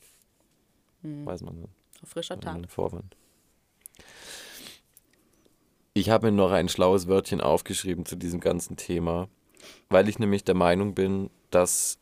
hm, 1.02 1.24
Weiß 1.26 1.40
man 1.42 1.64
auf 2.02 2.08
frischer 2.08 2.38
Tat. 2.38 2.70
Vorwand. 2.70 3.16
Ich 5.94 6.10
habe 6.10 6.26
mir 6.30 6.36
noch 6.36 6.50
ein 6.52 6.68
schlaues 6.68 7.06
Wörtchen 7.06 7.40
aufgeschrieben 7.40 8.04
zu 8.04 8.16
diesem 8.16 8.40
ganzen 8.40 8.76
Thema, 8.76 9.28
weil 9.88 10.08
ich 10.08 10.18
nämlich 10.18 10.44
der 10.44 10.54
Meinung 10.54 10.94
bin, 10.94 11.30
dass 11.50 11.98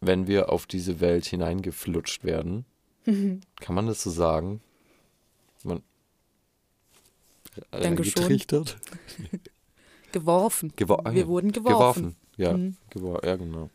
wenn 0.00 0.26
wir 0.28 0.50
auf 0.52 0.66
diese 0.66 1.00
Welt 1.00 1.24
hineingeflutscht 1.26 2.22
werden, 2.24 2.64
kann 3.60 3.74
man 3.74 3.86
das 3.86 4.02
so 4.02 4.10
sagen? 4.10 4.60
Man 5.64 5.82
Denke 7.72 7.78
reingetrichtert? 8.04 8.76
Geworfen. 10.12 10.72
Gewo 10.76 10.94
ah, 11.04 11.12
Wir 11.12 11.22
ja. 11.22 11.26
wurden 11.28 11.52
geworfen. 11.52 12.02
Geworfen. 12.02 12.16
Ja, 12.36 12.52
Mhm. 12.56 12.76
gewor 12.90 13.24
ja, 13.24 13.36
genau. 13.36 13.70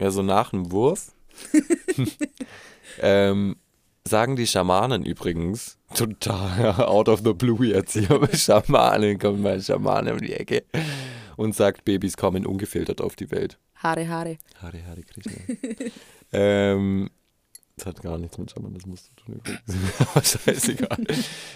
Ja, 0.00 0.10
so 0.10 0.22
nach 0.22 0.52
einem 0.52 0.70
Wurf 0.70 1.12
ähm, 3.00 3.56
sagen 4.06 4.36
die 4.36 4.46
Schamanen 4.46 5.04
übrigens, 5.04 5.78
total 5.94 6.72
out 6.82 7.08
of 7.08 7.22
the 7.24 7.32
blue 7.32 7.66
jetzt 7.66 7.92
hier, 7.94 8.28
Schamanen, 8.32 9.18
kommt 9.18 9.40
mal 9.42 9.54
ein 9.54 9.62
Schamane 9.62 10.12
um 10.14 10.20
die 10.20 10.32
Ecke 10.32 10.64
und 11.36 11.54
sagt, 11.54 11.84
Babys 11.84 12.16
kommen 12.16 12.46
ungefiltert 12.46 13.00
auf 13.00 13.16
die 13.16 13.30
Welt. 13.30 13.58
Haare, 13.76 14.08
Haare. 14.08 14.38
Hare 14.62 14.84
Hare 14.86 15.02
Krishna. 15.02 15.32
ähm, 16.32 17.10
das 17.76 17.86
hat 17.86 18.00
gar 18.02 18.16
nichts 18.16 18.38
mit 18.38 18.50
Schamanismus 18.50 19.04
zu 19.04 19.14
tun 19.16 19.34
übrigens. 19.34 19.60
Aber 20.10 20.24
scheißegal. 20.24 21.06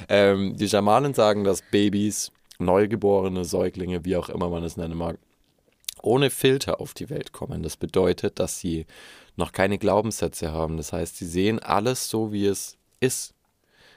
ähm, 0.09 0.57
die 0.57 0.69
Schamanen 0.69 1.15
sagen, 1.15 1.45
dass 1.45 1.63
Babys, 1.71 2.31
Neugeborene, 2.61 3.45
Säuglinge, 3.45 4.05
wie 4.05 4.17
auch 4.17 4.29
immer 4.29 4.49
man 4.49 4.65
es 4.65 4.77
nennen 4.77 4.97
mag, 4.97 5.19
ohne 6.03 6.31
Filter 6.31 6.81
auf 6.81 6.95
die 6.95 7.11
Welt 7.11 7.33
kommen. 7.33 7.63
Das 7.63 7.77
bedeutet, 7.77 8.39
dass 8.39 8.59
sie 8.59 8.87
noch 9.37 9.53
keine 9.53 9.79
Glaubenssätze 9.79 10.53
haben. 10.53 10.77
Das 10.77 10.93
heißt, 10.93 11.17
sie 11.17 11.27
sehen 11.27 11.59
alles 11.59 12.09
so, 12.09 12.33
wie 12.33 12.47
es 12.47 12.79
ist. 13.01 13.35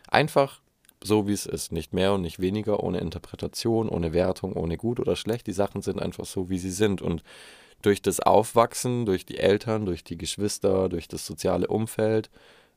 Einfach 0.07 0.61
so, 1.03 1.27
wie 1.27 1.33
es 1.33 1.45
ist. 1.45 1.71
Nicht 1.71 1.93
mehr 1.93 2.13
und 2.13 2.21
nicht 2.21 2.39
weniger, 2.39 2.83
ohne 2.83 2.99
Interpretation, 2.99 3.89
ohne 3.89 4.13
Wertung, 4.13 4.53
ohne 4.53 4.77
gut 4.77 4.99
oder 4.99 5.15
schlecht. 5.15 5.47
Die 5.47 5.53
Sachen 5.53 5.81
sind 5.81 6.01
einfach 6.01 6.25
so, 6.25 6.49
wie 6.49 6.59
sie 6.59 6.71
sind. 6.71 7.01
Und 7.01 7.23
durch 7.81 8.01
das 8.01 8.19
Aufwachsen, 8.19 9.05
durch 9.05 9.25
die 9.25 9.37
Eltern, 9.37 9.85
durch 9.85 10.03
die 10.03 10.17
Geschwister, 10.17 10.89
durch 10.89 11.07
das 11.07 11.25
soziale 11.25 11.67
Umfeld, 11.67 12.29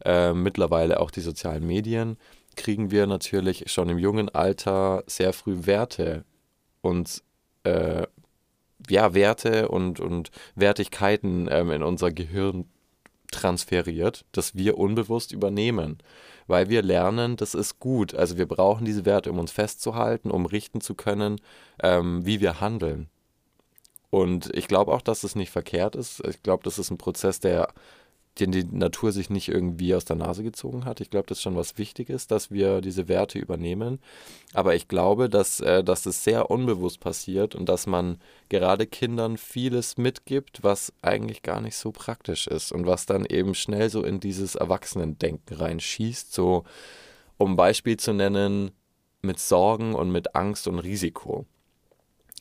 äh, 0.05 0.33
mittlerweile 0.33 1.01
auch 1.01 1.11
die 1.11 1.21
sozialen 1.21 1.67
Medien, 1.67 2.19
kriegen 2.57 2.91
wir 2.91 3.07
natürlich 3.07 3.71
schon 3.71 3.89
im 3.89 3.99
jungen 3.99 4.29
Alter 4.29 5.05
sehr 5.07 5.33
früh 5.33 5.67
Werte 5.67 6.25
und 6.81 7.23
äh, 7.65 8.07
ja, 8.89 9.15
Werte 9.15 9.69
und, 9.69 10.01
und 10.01 10.31
Wertigkeiten 10.55 11.49
ähm, 11.51 11.71
in 11.71 11.83
unser 11.83 12.13
Gehirn 12.13 12.67
transferiert, 13.31 14.25
das 14.33 14.55
wir 14.55 14.79
unbewusst 14.79 15.33
übernehmen, 15.33 15.99
weil 16.47 16.69
wir 16.69 16.83
lernen, 16.83 17.37
das 17.37 17.55
ist 17.55 17.81
gut. 17.81 18.15
Also 18.15 18.39
wir 18.39 18.47
brauchen 18.47 18.85
diese 18.85 19.05
Werte, 19.05 19.31
um 19.31 19.39
uns 19.39 19.51
festzuhalten, 19.51 20.31
um 20.31 20.47
richten 20.47 20.81
zu 20.81 20.95
können, 20.95 21.41
ähm, 21.83 22.25
wie 22.25 22.41
wir 22.41 22.61
handeln. 22.61 23.09
Und 24.11 24.55
ich 24.55 24.69
glaube 24.69 24.93
auch, 24.93 25.03
dass 25.03 25.25
es 25.25 25.35
nicht 25.35 25.51
verkehrt 25.51 25.97
ist. 25.97 26.25
Ich 26.27 26.43
glaube, 26.43 26.63
das 26.63 26.79
ist 26.79 26.91
ein 26.91 26.99
Prozess, 26.99 27.41
der 27.41 27.69
den 28.39 28.53
die 28.53 28.65
Natur 28.65 29.13
sich 29.13 29.31
nicht 29.31 29.49
irgendwie 29.49 29.95
aus 29.95 30.05
der 30.05 30.17
Nase 30.17 30.43
gezogen 30.43 30.85
hat. 30.85 31.01
Ich 31.01 31.11
glaube, 31.11 31.27
das 31.27 31.39
ist 31.39 31.43
schon 31.43 31.57
was 31.57 31.79
Wichtiges, 31.79 32.27
dass 32.27 32.51
wir 32.51 32.81
diese 32.81 33.09
Werte 33.09 33.39
übernehmen. 33.39 33.99
Aber 34.53 34.75
ich 34.75 34.89
glaube, 34.89 35.29
dass, 35.29 35.61
äh, 35.61 35.83
dass 35.83 36.07
es 36.07 36.23
sehr 36.23 36.51
unbewusst 36.51 37.01
passiert 37.01 37.55
und 37.55 37.69
dass 37.69 37.87
man 37.87 38.19
gerade 38.49 38.87
Kindern 38.87 39.39
vieles 39.39 39.97
mitgibt, 39.97 40.63
was 40.63 40.93
eigentlich 41.03 41.43
gar 41.43 41.61
nicht 41.61 41.77
so 41.77 41.93
praktisch 41.93 42.47
ist 42.47 42.73
und 42.73 42.87
was 42.87 43.07
dann 43.07 43.25
eben 43.25 43.55
schnell 43.55 43.89
so 43.89 44.03
in 44.03 44.21
dieses 44.21 44.55
Erwachsenendenken 44.55 45.57
reinschießt. 45.57 46.33
So, 46.33 46.65
um 47.39 47.57
Beispiel 47.57 47.97
zu 47.97 48.13
nennen, 48.13 48.73
mit 49.23 49.41
Sorgen 49.41 49.95
und 49.95 50.11
mit 50.11 50.35
Angst 50.35 50.69
und 50.69 50.79
Risiko. 50.79 51.47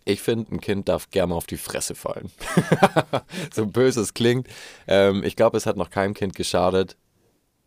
Ich 0.06 0.22
finde, 0.22 0.54
ein 0.54 0.62
Kind 0.62 0.88
darf 0.88 1.10
gerne 1.10 1.32
mal 1.32 1.36
auf 1.36 1.48
die 1.48 1.58
Fresse 1.58 1.96
fallen. 1.96 2.32
so 3.54 3.66
böse 3.66 4.02
es 4.02 4.14
klingt. 4.14 4.48
Ähm, 4.88 5.24
ich 5.24 5.36
glaube, 5.36 5.58
es 5.58 5.66
hat 5.66 5.78
noch 5.78 5.90
keinem 5.90 6.14
Kind 6.14 6.36
geschadet, 6.36 6.96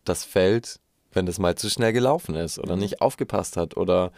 das 0.04 0.24
fällt, 0.24 0.78
wenn 1.12 1.26
es 1.26 1.40
mal 1.40 1.56
zu 1.56 1.68
schnell 1.68 1.92
gelaufen 1.92 2.36
ist 2.36 2.60
oder 2.60 2.76
nicht 2.76 3.00
aufgepasst 3.00 3.56
hat 3.56 3.76
oder 3.76 4.12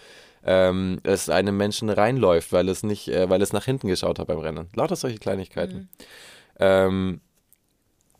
ähm, 0.44 1.00
es 1.02 1.30
einem 1.30 1.56
Menschen 1.56 1.88
reinläuft, 1.88 2.52
weil 2.52 2.68
es 2.68 2.82
nicht, 2.82 3.08
äh, 3.08 3.28
weil 3.30 3.40
es 3.40 3.54
nach 3.54 3.64
hinten 3.64 3.88
geschaut 3.88 4.18
hat 4.18 4.26
beim 4.26 4.38
Rennen. 4.38 4.68
Lauter 4.74 4.96
solche 4.96 5.18
Kleinigkeiten. 5.18 5.88
Ähm, 6.58 7.20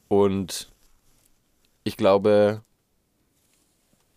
und 0.08 0.70
ich 1.84 1.96
glaube, 1.96 2.62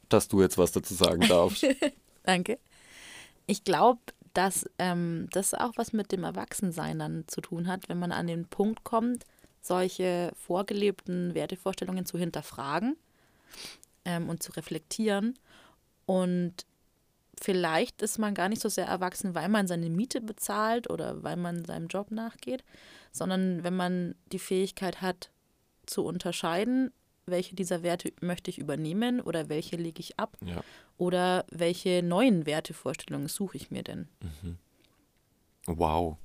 dass 0.09 0.27
du 0.27 0.41
jetzt 0.41 0.57
was 0.57 0.71
dazu 0.71 0.93
sagen 0.93 1.27
darfst. 1.27 1.65
Danke. 2.23 2.57
Ich 3.47 3.63
glaube, 3.63 3.99
dass 4.33 4.65
ähm, 4.79 5.27
das 5.31 5.53
auch 5.53 5.73
was 5.75 5.93
mit 5.93 6.11
dem 6.11 6.23
Erwachsensein 6.23 6.99
dann 6.99 7.23
zu 7.27 7.41
tun 7.41 7.67
hat, 7.67 7.89
wenn 7.89 7.99
man 7.99 8.11
an 8.11 8.27
den 8.27 8.45
Punkt 8.45 8.83
kommt, 8.83 9.25
solche 9.61 10.31
vorgelebten 10.35 11.33
Wertevorstellungen 11.35 12.05
zu 12.05 12.17
hinterfragen 12.17 12.97
ähm, 14.05 14.29
und 14.29 14.43
zu 14.43 14.51
reflektieren. 14.53 15.37
Und 16.05 16.65
vielleicht 17.39 18.01
ist 18.01 18.19
man 18.19 18.33
gar 18.33 18.49
nicht 18.49 18.61
so 18.61 18.69
sehr 18.69 18.87
erwachsen, 18.87 19.35
weil 19.35 19.49
man 19.49 19.67
seine 19.67 19.89
Miete 19.89 20.21
bezahlt 20.21 20.89
oder 20.89 21.23
weil 21.23 21.37
man 21.37 21.65
seinem 21.65 21.87
Job 21.87 22.11
nachgeht, 22.11 22.63
sondern 23.11 23.63
wenn 23.63 23.75
man 23.75 24.15
die 24.31 24.39
Fähigkeit 24.39 25.01
hat 25.01 25.29
zu 25.85 26.03
unterscheiden, 26.03 26.91
welche 27.25 27.55
dieser 27.55 27.83
Werte 27.83 28.11
möchte 28.21 28.49
ich 28.49 28.57
übernehmen 28.57 29.21
oder 29.21 29.49
welche 29.49 29.75
lege 29.75 29.99
ich 29.99 30.19
ab 30.19 30.37
ja. 30.45 30.63
oder 30.97 31.45
welche 31.51 32.03
neuen 32.03 32.45
Wertevorstellungen 32.45 33.27
suche 33.27 33.57
ich 33.57 33.71
mir 33.71 33.83
denn? 33.83 34.07
Wow. 35.65 36.17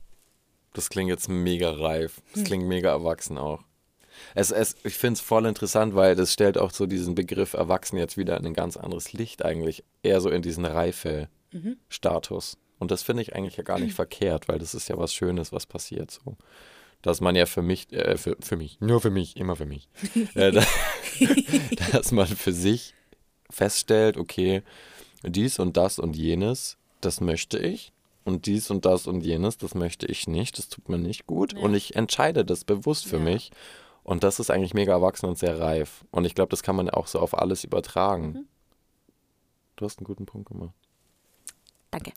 Das 0.72 0.90
klingt 0.90 1.08
jetzt 1.08 1.28
mega 1.28 1.70
reif. 1.70 2.20
Das 2.34 2.44
klingt 2.44 2.66
mega 2.66 2.90
erwachsen 2.90 3.38
auch. 3.38 3.64
Es, 4.34 4.50
es, 4.50 4.76
ich 4.84 4.94
finde 4.94 5.14
es 5.14 5.20
voll 5.20 5.46
interessant, 5.46 5.94
weil 5.94 6.16
das 6.16 6.32
stellt 6.32 6.58
auch 6.58 6.72
so 6.72 6.86
diesen 6.86 7.14
Begriff 7.14 7.54
Erwachsen 7.54 7.98
jetzt 7.98 8.16
wieder 8.16 8.36
in 8.36 8.46
ein 8.46 8.54
ganz 8.54 8.76
anderes 8.76 9.12
Licht 9.12 9.44
eigentlich. 9.44 9.84
Eher 10.02 10.20
so 10.20 10.30
in 10.30 10.42
diesen 10.42 10.64
Reife-Status. 10.64 12.58
Und 12.78 12.90
das 12.90 13.02
finde 13.02 13.22
ich 13.22 13.34
eigentlich 13.34 13.56
ja 13.56 13.62
gar 13.62 13.78
nicht 13.78 13.94
verkehrt, 13.94 14.48
weil 14.48 14.58
das 14.58 14.74
ist 14.74 14.88
ja 14.88 14.98
was 14.98 15.14
Schönes, 15.14 15.52
was 15.52 15.66
passiert 15.66 16.10
so. 16.10 16.36
Dass 17.02 17.20
man 17.20 17.36
ja 17.36 17.46
für 17.46 17.62
mich, 17.62 17.92
äh, 17.92 18.16
für, 18.16 18.36
für 18.40 18.56
mich, 18.56 18.80
nur 18.80 19.00
für 19.00 19.10
mich, 19.10 19.36
immer 19.36 19.54
für 19.56 19.66
mich, 19.66 19.88
äh, 20.34 20.50
da, 20.52 20.64
dass 21.92 22.12
man 22.12 22.26
für 22.26 22.52
sich 22.52 22.94
feststellt, 23.50 24.16
okay, 24.16 24.62
dies 25.22 25.58
und 25.58 25.76
das 25.76 25.98
und 25.98 26.16
jenes, 26.16 26.76
das 27.00 27.20
möchte 27.20 27.58
ich. 27.58 27.92
Und 28.24 28.44
dies 28.44 28.70
und 28.70 28.84
das 28.84 29.06
und 29.06 29.22
jenes, 29.24 29.56
das 29.56 29.74
möchte 29.74 30.06
ich 30.06 30.26
nicht, 30.26 30.58
das 30.58 30.68
tut 30.68 30.88
mir 30.90 30.98
nicht 30.98 31.26
gut. 31.26 31.54
Ja. 31.54 31.60
Und 31.60 31.74
ich 31.74 31.96
entscheide 31.96 32.44
das 32.44 32.64
bewusst 32.64 33.06
für 33.06 33.16
Ja. 33.16 33.22
mich. 33.22 33.50
Und 34.02 34.22
das 34.22 34.38
ist 34.38 34.50
eigentlich 34.50 34.74
mega 34.74 34.92
erwachsen 34.92 35.26
und 35.26 35.38
sehr 35.38 35.58
reif. 35.58 36.04
Und 36.10 36.24
ich 36.24 36.34
glaube, 36.34 36.50
das 36.50 36.62
kann 36.62 36.76
man 36.76 36.90
auch 36.90 37.06
so 37.06 37.20
auf 37.20 37.36
alles 37.38 37.64
übertragen. 37.64 38.32
Mhm. 38.32 38.48
Du 39.76 39.84
hast 39.84 39.98
einen 39.98 40.06
guten 40.06 40.26
Punkt 40.26 40.48
gemacht. 40.48 40.74
Danke. 41.90 42.12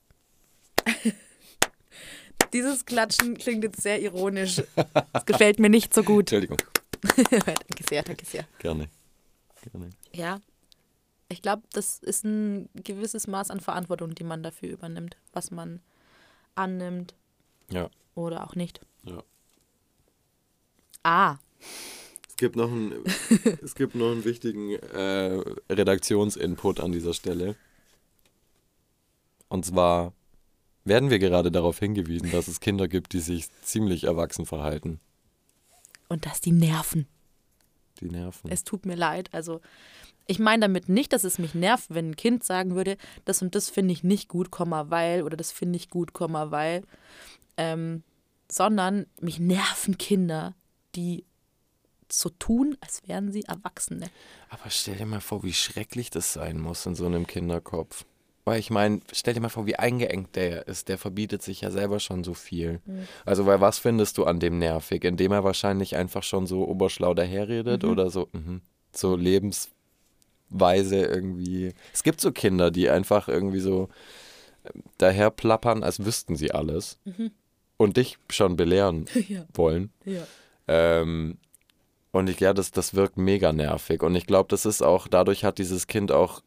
Dieses 2.54 2.86
Klatschen 2.86 3.38
klingt 3.38 3.64
jetzt 3.64 3.82
sehr 3.82 4.02
ironisch. 4.02 4.62
Das 5.14 5.26
gefällt 5.26 5.60
mir 5.60 5.70
nicht 5.70 5.94
so 5.94 6.04
gut. 6.04 6.32
Entschuldigung. 6.32 6.58
danke 7.32 7.84
sehr, 7.90 8.04
danke 8.04 8.26
sehr. 8.26 8.46
Gerne. 8.60 8.90
Gerne. 9.72 9.90
Ja, 10.14 10.40
ich 11.30 11.42
glaube, 11.42 11.64
das 11.74 12.00
ist 12.00 12.26
ein 12.26 12.70
gewisses 12.76 13.28
Maß 13.28 13.52
an 13.52 13.60
Verantwortung, 13.60 14.16
die 14.16 14.24
man 14.24 14.44
dafür 14.44 14.70
übernimmt, 14.70 15.18
was 15.34 15.50
man 15.52 15.80
annimmt 16.56 17.14
Ja. 17.70 17.90
oder 18.16 18.44
auch 18.46 18.56
nicht. 18.56 18.82
Ja. 19.04 19.24
Ah, 21.04 21.38
Es 22.28 22.36
gibt 22.36 22.56
noch 22.56 22.70
einen, 22.72 23.04
es 23.64 23.76
gibt 23.76 23.96
noch 23.96 24.12
einen 24.12 24.26
wichtigen 24.26 24.72
äh, 24.74 25.42
Redaktionsinput 25.72 26.80
an 26.80 26.92
dieser 26.92 27.14
Stelle. 27.14 27.56
Und 29.48 29.66
zwar 29.66 30.14
werden 30.84 31.10
wir 31.10 31.20
gerade 31.20 31.52
darauf 31.52 31.80
hingewiesen, 31.80 32.32
dass 32.32 32.48
es 32.48 32.60
Kinder 32.60 32.88
gibt, 32.88 33.14
die 33.14 33.20
sich 33.20 33.48
ziemlich 33.62 34.06
erwachsen 34.06 34.46
verhalten. 34.46 35.00
und 36.10 36.26
dass 36.26 36.42
die 36.42 36.52
nerven. 36.52 37.08
Die 38.02 38.10
nerven. 38.10 38.50
Es 38.52 38.64
tut 38.64 38.86
mir 38.86 38.96
leid. 38.96 39.30
Also, 39.34 39.62
ich 40.28 40.40
meine 40.40 40.62
damit 40.62 40.90
nicht, 40.90 41.14
dass 41.14 41.24
es 41.24 41.40
mich 41.40 41.56
nervt, 41.56 41.86
wenn 41.90 42.12
ein 42.12 42.16
Kind 42.16 42.44
sagen 42.44 42.76
würde, 42.76 42.98
das 43.26 43.42
und 43.42 43.56
das 43.56 43.70
finde 43.70 43.94
ich 43.94 44.04
nicht 44.04 44.28
gut, 44.28 44.52
Komma, 44.52 44.90
weil, 44.90 45.24
oder 45.24 45.38
das 45.38 45.52
finde 45.52 45.78
ich 45.78 45.90
gut, 45.90 46.14
Komma, 46.14 46.52
weil, 46.52 46.84
ähm, 47.58 48.04
sondern 48.52 49.06
mich 49.22 49.40
nerven 49.40 49.98
Kinder, 49.98 50.56
die 50.96 51.26
so 52.12 52.30
tun, 52.30 52.78
als 52.82 53.08
wären 53.08 53.32
sie 53.32 53.44
Erwachsene. 53.44 54.10
Aber 54.50 54.70
stell 54.70 54.98
dir 54.98 55.06
mal 55.06 55.22
vor, 55.22 55.44
wie 55.44 55.54
schrecklich 55.54 56.10
das 56.10 56.34
sein 56.34 56.60
muss 56.60 56.86
in 56.86 56.96
so 56.96 57.06
einem 57.06 57.26
Kinderkopf. 57.26 58.06
Weil 58.44 58.60
ich 58.60 58.72
meine, 58.72 59.02
stell 59.12 59.34
dir 59.34 59.40
mal 59.40 59.50
vor, 59.50 59.68
wie 59.68 59.76
eingeengt 59.76 60.36
der 60.36 60.68
ist. 60.68 60.90
Der 60.90 60.98
verbietet 60.98 61.44
sich 61.44 61.62
ja 61.62 61.70
selber 61.72 62.00
schon 62.00 62.24
so 62.24 62.34
viel. 62.34 62.82
Also, 63.26 63.46
weil 63.46 63.62
was 63.62 63.78
findest 63.78 64.18
du 64.18 64.26
an 64.26 64.40
dem 64.40 64.58
nervig? 64.58 65.04
Indem 65.04 65.32
er 65.32 65.44
wahrscheinlich 65.44 65.96
einfach 65.96 66.24
schon 66.24 66.48
so 66.48 66.68
oberschlau 66.68 67.14
daherredet 67.14 67.84
oder 67.84 68.10
so, 68.10 68.30
mhm, 68.32 68.62
so 68.92 69.16
Lebensweise 69.16 70.98
irgendwie. 71.06 71.74
Es 71.94 72.02
gibt 72.04 72.20
so 72.20 72.32
Kinder, 72.32 72.72
die 72.72 72.90
einfach 72.90 73.28
irgendwie 73.28 73.60
so 73.60 73.90
ähm, 74.66 74.84
daherplappern, 74.98 75.84
als 75.84 76.04
wüssten 76.04 76.36
sie 76.36 76.52
alles 76.52 76.98
und 77.78 77.98
dich 77.98 78.18
schon 78.30 78.56
belehren 78.56 79.06
ja, 79.28 79.46
wollen. 79.54 79.92
ja. 80.06 80.26
Ähm, 80.68 81.38
und 82.12 82.30
ich, 82.30 82.40
ja, 82.40 82.54
das, 82.54 82.72
das 82.72 82.94
wirkt 82.94 83.18
mega 83.18 83.54
nervig. 83.54 84.04
Und 84.04 84.16
ich 84.16 84.28
glaube, 84.28 84.50
das 84.50 84.66
ist 84.66 84.82
auch, 84.82 85.08
dadurch 85.08 85.44
hat 85.44 85.58
dieses 85.58 85.88
Kind 85.88 86.12
auch 86.12 86.42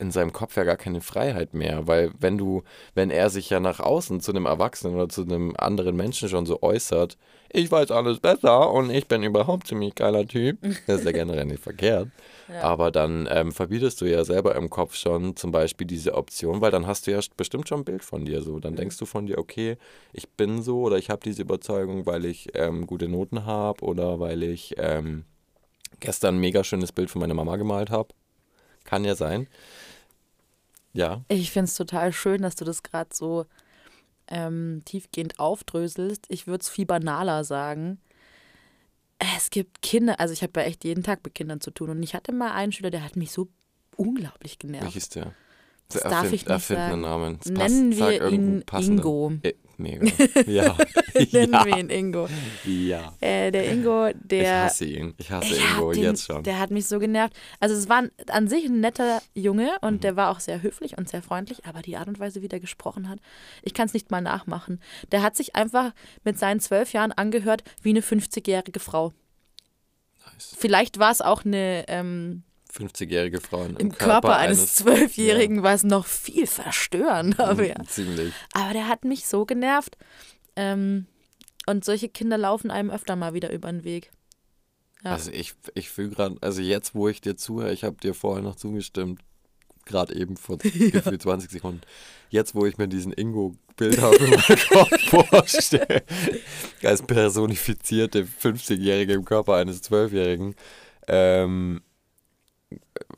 in 0.00 0.12
seinem 0.12 0.32
Kopf 0.32 0.56
ja 0.56 0.62
gar 0.62 0.76
keine 0.76 1.00
Freiheit 1.00 1.54
mehr, 1.54 1.88
weil 1.88 2.12
wenn 2.20 2.38
du, 2.38 2.62
wenn 2.94 3.10
er 3.10 3.30
sich 3.30 3.50
ja 3.50 3.58
nach 3.58 3.80
außen 3.80 4.20
zu 4.20 4.30
einem 4.30 4.46
Erwachsenen 4.46 4.94
oder 4.94 5.08
zu 5.08 5.22
einem 5.22 5.54
anderen 5.58 5.96
Menschen 5.96 6.28
schon 6.28 6.46
so 6.46 6.62
äußert, 6.62 7.18
ich 7.50 7.70
weiß 7.72 7.90
alles 7.90 8.20
besser 8.20 8.70
und 8.70 8.90
ich 8.90 9.08
bin 9.08 9.24
überhaupt 9.24 9.66
ziemlich 9.66 9.96
geiler 9.96 10.24
Typ, 10.26 10.58
das 10.86 11.00
ist 11.00 11.04
ja 11.04 11.10
generell 11.12 11.46
nicht 11.46 11.62
verkehrt, 11.62 12.08
Ja. 12.48 12.60
aber 12.62 12.92
dann 12.92 13.28
ähm, 13.28 13.50
verbietest 13.50 14.00
du 14.00 14.04
ja 14.04 14.24
selber 14.24 14.54
im 14.54 14.70
Kopf 14.70 14.94
schon 14.94 15.34
zum 15.34 15.50
Beispiel 15.50 15.86
diese 15.86 16.14
Option, 16.14 16.60
weil 16.60 16.70
dann 16.70 16.86
hast 16.86 17.08
du 17.08 17.10
ja 17.10 17.18
bestimmt 17.36 17.68
schon 17.68 17.80
ein 17.80 17.84
Bild 17.84 18.04
von 18.04 18.24
dir 18.24 18.42
so, 18.42 18.60
dann 18.60 18.76
denkst 18.76 18.98
du 18.98 19.04
von 19.06 19.26
dir, 19.26 19.38
okay, 19.38 19.78
ich 20.12 20.28
bin 20.28 20.62
so 20.62 20.82
oder 20.82 20.98
ich 20.98 21.10
habe 21.10 21.22
diese 21.24 21.42
Überzeugung, 21.42 22.06
weil 22.06 22.24
ich 22.24 22.50
ähm, 22.54 22.86
gute 22.86 23.08
Noten 23.08 23.46
habe 23.46 23.84
oder 23.84 24.20
weil 24.20 24.44
ich 24.44 24.76
ähm, 24.78 25.24
gestern 25.98 26.36
ein 26.36 26.40
mega 26.40 26.62
schönes 26.62 26.92
Bild 26.92 27.10
von 27.10 27.20
meiner 27.20 27.34
Mama 27.34 27.56
gemalt 27.56 27.90
habe. 27.90 28.10
Kann 28.84 29.04
ja 29.04 29.14
sein. 29.16 29.48
Ja, 30.98 31.22
Ich 31.28 31.50
finde 31.52 31.66
es 31.66 31.76
total 31.76 32.12
schön, 32.12 32.42
dass 32.42 32.56
du 32.56 32.64
das 32.64 32.82
gerade 32.82 33.10
so 33.14 33.46
ähm, 34.26 34.82
tiefgehend 34.84 35.38
aufdröselst. 35.38 36.26
Ich 36.28 36.46
würde 36.46 36.62
es 36.62 36.68
viel 36.68 36.86
banaler 36.86 37.44
sagen. 37.44 37.98
Es 39.36 39.50
gibt 39.50 39.80
Kinder, 39.82 40.18
also 40.20 40.32
ich 40.32 40.42
habe 40.42 40.60
ja 40.60 40.66
echt 40.66 40.84
jeden 40.84 41.02
Tag 41.02 41.20
mit 41.24 41.34
Kindern 41.34 41.60
zu 41.60 41.70
tun 41.70 41.90
und 41.90 42.02
ich 42.02 42.14
hatte 42.14 42.32
mal 42.32 42.52
einen 42.52 42.72
Schüler, 42.72 42.90
der 42.90 43.04
hat 43.04 43.16
mich 43.16 43.32
so 43.32 43.48
unglaublich 43.96 44.54
wie 44.54 44.66
genervt. 44.66 44.92
hieß 44.92 45.08
der? 45.10 45.34
Das 45.88 46.02
Erfind- 46.02 46.12
darf 46.12 46.32
ich 46.32 46.46
nicht 46.46 46.66
sagen. 46.66 47.00
Namen. 47.00 47.38
Nennen 47.46 47.92
sag 47.92 48.10
wir 48.10 48.28
ihn. 48.28 48.64
Ingo. 48.78 49.32
Mega. 49.80 50.06
Ja. 50.46 50.76
Nennen 51.32 51.52
ja. 51.52 51.64
wir 51.64 51.78
ihn 51.78 51.88
Ingo. 51.88 52.28
ja. 52.64 53.14
Äh, 53.20 53.50
der 53.52 53.70
Ingo, 53.72 54.08
der. 54.14 54.42
ich 54.42 54.48
hasse 54.48 54.84
ihn. 54.84 55.14
Ich 55.18 55.30
hasse 55.30 55.54
Ich 55.54 55.60
Ingo 55.70 55.92
den, 55.92 56.02
jetzt 56.02 56.24
schon. 56.26 56.42
Der 56.42 56.58
hat 56.58 56.70
mich 56.70 56.86
so 56.88 56.98
genervt. 56.98 57.32
Also 57.60 57.74
es 57.76 57.88
war 57.88 58.02
an 58.28 58.48
sich 58.48 58.64
ein 58.66 58.80
netter 58.80 59.22
Junge 59.34 59.70
und 59.80 59.94
Mhm. 59.94 60.00
der 60.00 60.16
war 60.16 60.30
auch 60.30 60.40
sehr 60.40 60.62
höflich 60.62 60.98
und 60.98 61.08
sehr 61.08 61.22
freundlich, 61.22 61.64
aber 61.64 61.80
die 61.80 61.96
Art 61.96 62.08
und 62.08 62.18
Weise, 62.18 62.42
wie 62.42 62.48
der 62.48 62.60
gesprochen 62.60 63.08
hat, 63.08 63.20
ich 63.62 63.72
kann 63.72 63.86
es 63.86 63.94
nicht 63.94 64.10
mal 64.10 64.20
nachmachen. 64.20 64.80
Der 65.12 65.22
hat 65.22 65.36
sich 65.36 65.54
einfach 65.54 65.92
mit 66.24 66.38
seinen 66.38 66.58
zwölf 66.60 66.92
Jahren 66.92 67.12
angehört 67.12 67.62
wie 67.80 67.90
eine 67.90 68.00
50-jährige 68.00 68.80
Frau. 68.80 69.12
Nice. 70.34 70.56
Vielleicht 70.58 70.98
war 70.98 71.12
es 71.12 71.20
auch 71.20 71.44
eine 71.44 71.84
ähm, 71.88 72.42
50-jährige 72.72 73.40
Frauen 73.40 73.76
im 73.76 73.92
Körper, 73.92 74.36
eines 74.36 74.74
Zwölfjährigen, 74.74 75.62
war 75.62 75.74
es 75.74 75.84
noch 75.84 76.06
viel 76.06 76.46
verstörender. 76.46 77.54
Mhm, 77.54 77.58
wäre. 77.58 77.84
Ziemlich. 77.86 78.32
Aber 78.52 78.72
der 78.72 78.88
hat 78.88 79.04
mich 79.04 79.26
so 79.26 79.46
genervt. 79.46 79.96
Ähm, 80.56 81.06
und 81.66 81.84
solche 81.84 82.08
Kinder 82.08 82.38
laufen 82.38 82.70
einem 82.70 82.90
öfter 82.90 83.16
mal 83.16 83.34
wieder 83.34 83.52
über 83.52 83.70
den 83.70 83.84
Weg. 83.84 84.10
Ja. 85.04 85.12
Also 85.12 85.30
ich, 85.30 85.54
ich 85.74 85.90
fühle 85.90 86.10
gerade, 86.10 86.36
also 86.40 86.60
jetzt, 86.60 86.94
wo 86.94 87.08
ich 87.08 87.20
dir 87.20 87.36
zuhöre, 87.36 87.72
ich 87.72 87.84
habe 87.84 87.96
dir 87.96 88.14
vorher 88.14 88.42
noch 88.42 88.56
zugestimmt, 88.56 89.20
gerade 89.84 90.14
eben 90.14 90.36
vor 90.36 90.58
gefühlt 90.58 91.22
20 91.22 91.50
Sekunden. 91.50 91.80
Jetzt, 92.30 92.54
wo 92.54 92.66
ich 92.66 92.78
mir 92.78 92.88
diesen 92.88 93.12
Ingo-Bild 93.12 94.00
habe 94.00 94.16
in 94.24 94.30
meinem 94.30 94.58
Kopf 94.68 95.30
vorstelle, 95.30 96.02
als 96.82 97.02
personifizierte 97.02 98.24
50-Jährige 98.24 99.14
im 99.14 99.24
Körper 99.24 99.54
eines 99.54 99.82
12-Jährigen, 99.82 100.54
ähm, 101.06 101.80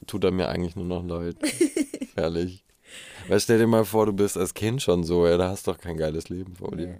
tut 0.07 0.25
er 0.25 0.31
mir 0.31 0.49
eigentlich 0.49 0.77
nur 0.77 0.85
noch 0.85 1.05
leid. 1.05 1.37
Ehrlich. 2.17 2.65
Weil 3.29 3.41
stell 3.41 3.59
dir 3.59 3.67
mal 3.67 3.85
vor, 3.85 4.07
du 4.07 4.13
bist 4.13 4.37
als 4.37 4.55
Kind 4.55 4.83
schon 4.83 5.05
so, 5.05 5.27
ja, 5.27 5.37
da 5.37 5.49
hast 5.49 5.67
du 5.67 5.73
doch 5.73 5.79
kein 5.79 5.97
geiles 5.97 6.29
Leben 6.29 6.57
vor 6.57 6.77
dir. 6.77 6.99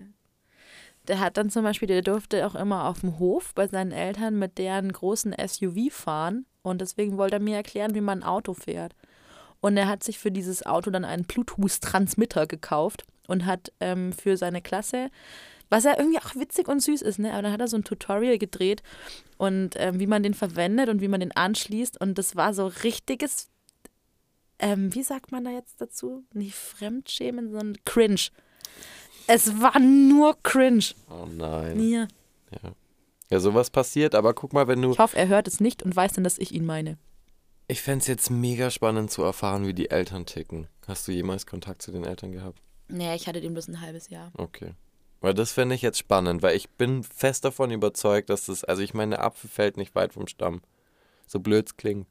Der 1.09 1.19
hat 1.19 1.37
dann 1.37 1.51
zum 1.51 1.65
Beispiel, 1.65 1.89
der 1.89 2.03
durfte 2.03 2.47
auch 2.47 2.55
immer 2.55 2.87
auf 2.87 3.01
dem 3.01 3.19
Hof 3.19 3.55
bei 3.55 3.67
seinen 3.67 3.91
Eltern 3.91 4.39
mit 4.39 4.59
deren 4.59 4.93
großen 4.93 5.35
SUV 5.35 5.91
fahren 5.91 6.47
und 6.63 6.81
deswegen 6.81 7.17
wollte 7.17 7.37
er 7.37 7.41
mir 7.41 7.57
erklären, 7.57 7.95
wie 7.95 8.01
man 8.01 8.21
ein 8.21 8.29
Auto 8.29 8.55
fährt. 8.55 8.95
Und 9.61 9.77
er 9.77 9.89
hat 9.89 10.05
sich 10.05 10.19
für 10.19 10.31
dieses 10.31 10.65
Auto 10.65 10.91
dann 10.91 11.05
einen 11.05 11.25
Bluetooth-Transmitter 11.25 12.47
gekauft 12.47 13.05
und 13.27 13.47
hat 13.47 13.73
ähm, 13.81 14.13
für 14.13 14.37
seine 14.37 14.63
Klasse, 14.63 15.11
was 15.71 15.85
ja 15.85 15.97
irgendwie 15.97 16.19
auch 16.19 16.35
witzig 16.35 16.69
und 16.69 16.81
süß 16.81 17.01
ist, 17.03 17.19
ne? 17.19 17.33
Aber 17.33 17.43
dann 17.43 17.53
hat 17.53 17.61
er 17.61 17.69
so 17.69 17.77
ein 17.77 17.85
Tutorial 17.85 18.39
gedreht 18.39 18.83
und 19.39 19.71
ähm, 19.77 19.99
wie 20.01 20.07
man 20.07 20.23
den 20.23 20.35
verwendet 20.35 20.89
und 20.89 21.01
wie 21.01 21.09
man 21.09 21.21
den 21.21 21.33
anschließt 21.33 22.01
und 22.01 22.19
das 22.19 22.37
war 22.37 22.53
so 22.53 22.67
richtiges, 22.67 23.49
ähm, 24.59 24.95
wie 24.95 25.03
sagt 25.03 25.33
man 25.33 25.45
da 25.45 25.51
jetzt 25.51 25.81
dazu? 25.81 26.25
Nicht 26.35 26.55
Fremdschämen, 26.55 27.51
sondern 27.51 27.77
Cringe. 27.85 28.21
Es 29.27 29.61
war 29.61 29.79
nur 29.79 30.37
Cringe. 30.43 30.85
Oh 31.09 31.27
nein. 31.27 31.81
Ja. 31.89 32.09
Ja. 32.51 32.73
ja, 33.31 33.41
sowas 33.41 33.71
passiert, 33.71 34.17
aber 34.17 34.35
guck 34.35 34.53
mal, 34.53 34.67
wenn 34.67 34.83
du 34.83 34.91
Ich 34.91 34.99
hoffe, 34.99 35.17
er 35.17 35.29
hört 35.29 35.47
es 35.47 35.61
nicht 35.61 35.85
und 35.85 35.95
weiß 35.95 36.15
dann, 36.15 36.25
dass 36.25 36.37
ich 36.37 36.53
ihn 36.53 36.67
meine. 36.67 36.99
Ich 37.69 37.81
fände 37.83 38.01
es 38.01 38.09
jetzt 38.09 38.31
mega 38.31 38.69
spannend 38.71 39.13
zu 39.13 39.23
erfahren, 39.23 39.65
wie 39.69 39.75
die 39.75 39.91
Eltern 39.91 40.27
ticken. 40.27 40.67
Hast 40.89 41.07
du 41.07 41.13
jemals 41.13 41.47
Kontakt 41.47 41.83
zu 41.83 41.93
den 41.93 42.03
Eltern 42.03 42.33
gehabt? 42.33 42.61
Nee, 42.89 43.15
ich 43.15 43.29
hatte 43.29 43.41
den 43.41 43.53
bloß 43.53 43.69
ein 43.69 43.81
halbes 43.81 44.09
Jahr. 44.11 44.33
Okay. 44.37 44.73
Weil 45.21 45.35
das 45.35 45.53
fände 45.53 45.75
ich 45.75 45.83
jetzt 45.83 45.99
spannend, 45.99 46.43
weil 46.43 46.57
ich 46.57 46.71
bin 46.71 47.03
fest 47.03 47.45
davon 47.45 47.71
überzeugt, 47.71 48.31
dass 48.31 48.47
das, 48.47 48.65
also 48.65 48.83
ich 48.83 48.95
meine, 48.95 49.17
der 49.17 49.25
Apfel 49.25 49.51
fällt 49.51 49.77
nicht 49.77 49.95
weit 49.95 50.15
vom 50.15 50.27
Stamm. 50.27 50.63
So 51.27 51.41
blöd 51.41 51.67
es 51.67 51.77
klingt. 51.77 52.07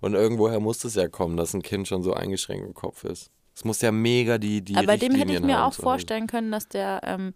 Und 0.00 0.14
irgendwoher 0.14 0.60
muss 0.60 0.84
es 0.84 0.94
ja 0.94 1.08
kommen, 1.08 1.36
dass 1.36 1.54
ein 1.54 1.62
Kind 1.62 1.88
schon 1.88 2.02
so 2.02 2.12
eingeschränkt 2.14 2.66
im 2.66 2.74
Kopf 2.74 3.04
ist. 3.04 3.30
Es 3.54 3.64
muss 3.64 3.80
ja 3.80 3.90
mega 3.90 4.38
die, 4.38 4.62
die 4.62 4.76
Aber 4.76 4.86
bei 4.86 4.96
dem 4.96 5.14
hätte 5.14 5.32
ich 5.32 5.40
mir 5.40 5.64
auch 5.64 5.72
vorstellen 5.72 6.28
können, 6.28 6.52
dass 6.52 6.68
der, 6.68 7.00
ähm, 7.02 7.34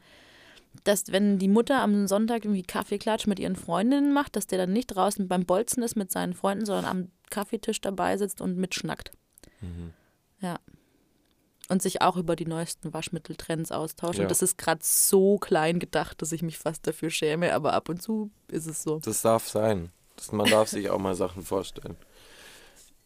dass 0.85 1.11
wenn 1.11 1.39
die 1.39 1.49
Mutter 1.49 1.81
am 1.81 2.07
Sonntag 2.07 2.45
irgendwie 2.45 2.63
Kaffeeklatsch 2.63 3.27
mit 3.27 3.41
ihren 3.41 3.57
Freundinnen 3.57 4.13
macht, 4.13 4.37
dass 4.37 4.47
der 4.47 4.59
dann 4.59 4.73
nicht 4.73 4.89
draußen 4.89 5.27
beim 5.27 5.45
Bolzen 5.45 5.83
ist 5.83 5.97
mit 5.97 6.13
seinen 6.13 6.35
Freunden, 6.35 6.65
sondern 6.65 6.85
am 6.85 7.09
Kaffeetisch 7.31 7.81
dabei 7.81 8.17
sitzt 8.19 8.41
und 8.41 8.57
mitschnackt. 8.57 9.11
Mhm. 9.61 9.93
Ja. 10.41 10.59
Und 11.73 11.81
sich 11.81 12.03
auch 12.03 12.17
über 12.19 12.37
die 12.37 12.45
neuesten 12.45 12.93
Waschmitteltrends 12.93 13.73
austauscht. 13.73 14.19
Ja. 14.19 14.25
Und 14.25 14.31
das 14.31 14.43
ist 14.43 14.59
gerade 14.59 14.81
so 14.83 15.39
klein 15.39 15.79
gedacht, 15.79 16.21
dass 16.21 16.31
ich 16.33 16.43
mich 16.43 16.59
fast 16.59 16.87
dafür 16.87 17.09
schäme, 17.09 17.55
aber 17.55 17.73
ab 17.73 17.89
und 17.89 18.03
zu 18.03 18.31
ist 18.49 18.67
es 18.67 18.83
so. 18.83 18.99
Das 19.01 19.23
darf 19.23 19.49
sein. 19.49 19.91
Das, 20.17 20.33
man 20.33 20.51
darf 20.51 20.69
sich 20.69 20.91
auch 20.91 20.99
mal 20.99 21.15
Sachen 21.15 21.43
vorstellen. 21.43 21.97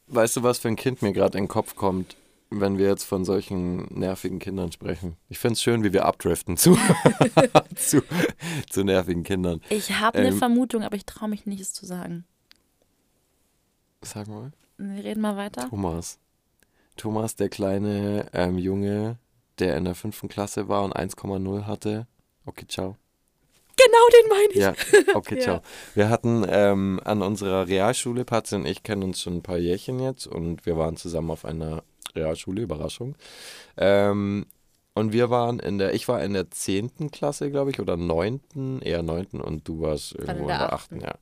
Weißt 0.08 0.36
du, 0.36 0.42
was 0.42 0.58
für 0.58 0.66
ein 0.68 0.74
Kind 0.76 1.00
mir 1.00 1.12
gerade 1.12 1.38
in 1.38 1.44
den 1.44 1.48
Kopf 1.48 1.76
kommt, 1.76 2.16
wenn 2.50 2.76
wir 2.76 2.88
jetzt 2.88 3.04
von 3.04 3.24
solchen 3.24 3.86
nervigen 3.96 4.40
Kindern 4.40 4.72
sprechen? 4.72 5.16
Ich 5.28 5.38
finde 5.38 5.52
es 5.54 5.62
schön, 5.62 5.84
wie 5.84 5.92
wir 5.92 6.04
abdriften 6.04 6.56
zu, 6.56 6.76
zu, 7.76 8.02
zu 8.68 8.82
nervigen 8.84 9.22
Kindern. 9.22 9.60
Ich 9.70 9.98
habe 10.00 10.18
eine 10.18 10.28
Ähm, 10.28 10.38
Vermutung, 10.38 10.82
aber 10.82 10.96
ich 10.96 11.06
traue 11.06 11.28
mich 11.28 11.46
nicht, 11.46 11.60
es 11.60 11.72
zu 11.72 11.86
sagen. 11.86 12.24
Sag 14.02 14.26
mal. 14.26 14.52
Wir 14.78 15.04
reden 15.04 15.20
mal 15.20 15.36
weiter. 15.36 15.68
Thomas. 15.68 16.18
Thomas, 16.96 17.36
der 17.36 17.48
kleine 17.48 18.26
ähm, 18.32 18.58
Junge, 18.58 19.18
der 19.58 19.76
in 19.76 19.84
der 19.84 19.94
fünften 19.94 20.28
Klasse 20.28 20.68
war 20.68 20.84
und 20.84 20.94
1,0 20.94 21.66
hatte. 21.66 22.06
Okay, 22.44 22.66
ciao. 22.68 22.96
Genau 23.76 24.08
den 24.22 24.28
meine 24.30 24.52
ich. 24.52 25.04
Ja, 25.06 25.14
okay, 25.14 25.34
Ja. 25.38 25.40
ciao. 25.42 25.60
Wir 25.94 26.08
hatten 26.08 26.46
ähm, 26.48 27.00
an 27.04 27.22
unserer 27.22 27.68
Realschule, 27.68 28.24
Patze 28.24 28.56
und 28.56 28.66
ich 28.66 28.82
kennen 28.82 29.02
uns 29.02 29.20
schon 29.20 29.36
ein 29.36 29.42
paar 29.42 29.58
Jährchen 29.58 30.00
jetzt 30.00 30.26
und 30.26 30.64
wir 30.64 30.76
waren 30.78 30.96
zusammen 30.96 31.30
auf 31.30 31.44
einer 31.44 31.82
Realschule, 32.14 32.62
Überraschung. 32.62 33.16
Ähm, 33.76 34.46
und 34.94 35.12
wir 35.12 35.28
waren 35.28 35.58
in 35.58 35.76
der, 35.76 35.92
ich 35.92 36.08
war 36.08 36.24
in 36.24 36.32
der 36.32 36.50
10. 36.50 37.10
Klasse, 37.10 37.50
glaube 37.50 37.70
ich, 37.70 37.80
oder 37.80 37.98
9., 37.98 38.80
eher 38.80 39.02
9. 39.02 39.42
und 39.42 39.68
du 39.68 39.82
warst 39.82 40.14
irgendwo 40.14 40.42
in 40.44 40.48
der 40.48 40.58
der 40.58 40.66
8. 40.68 40.72
achten. 40.72 41.00
Ja. 41.02 41.14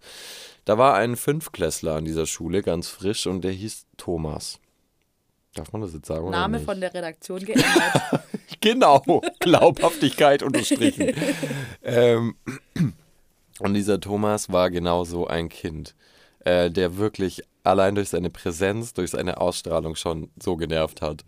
Da 0.64 0.78
war 0.78 0.94
ein 0.94 1.16
Fünfklässler 1.16 1.96
an 1.96 2.04
dieser 2.04 2.26
Schule, 2.26 2.62
ganz 2.62 2.86
frisch, 2.86 3.26
und 3.26 3.42
der 3.42 3.50
hieß 3.50 3.86
Thomas. 3.96 4.60
Darf 5.54 5.72
man 5.72 5.82
das 5.82 5.94
jetzt 5.94 6.06
sagen? 6.06 6.24
oder 6.26 6.36
Name 6.36 6.60
von 6.60 6.80
der 6.80 6.92
Redaktion 6.92 7.40
geändert. 7.40 8.02
Genau, 8.60 9.02
Glaubhaftigkeit 9.40 10.42
unterstrichen. 10.42 11.12
ähm, 11.82 12.34
und 13.58 13.74
dieser 13.74 14.00
Thomas 14.00 14.50
war 14.50 14.70
genau 14.70 15.04
so 15.04 15.26
ein 15.26 15.50
Kind, 15.50 15.94
äh, 16.46 16.70
der 16.70 16.96
wirklich 16.96 17.42
allein 17.62 17.94
durch 17.94 18.08
seine 18.08 18.30
Präsenz, 18.30 18.94
durch 18.94 19.10
seine 19.10 19.38
Ausstrahlung 19.38 19.96
schon 19.96 20.30
so 20.42 20.56
genervt 20.56 21.02
hat. 21.02 21.24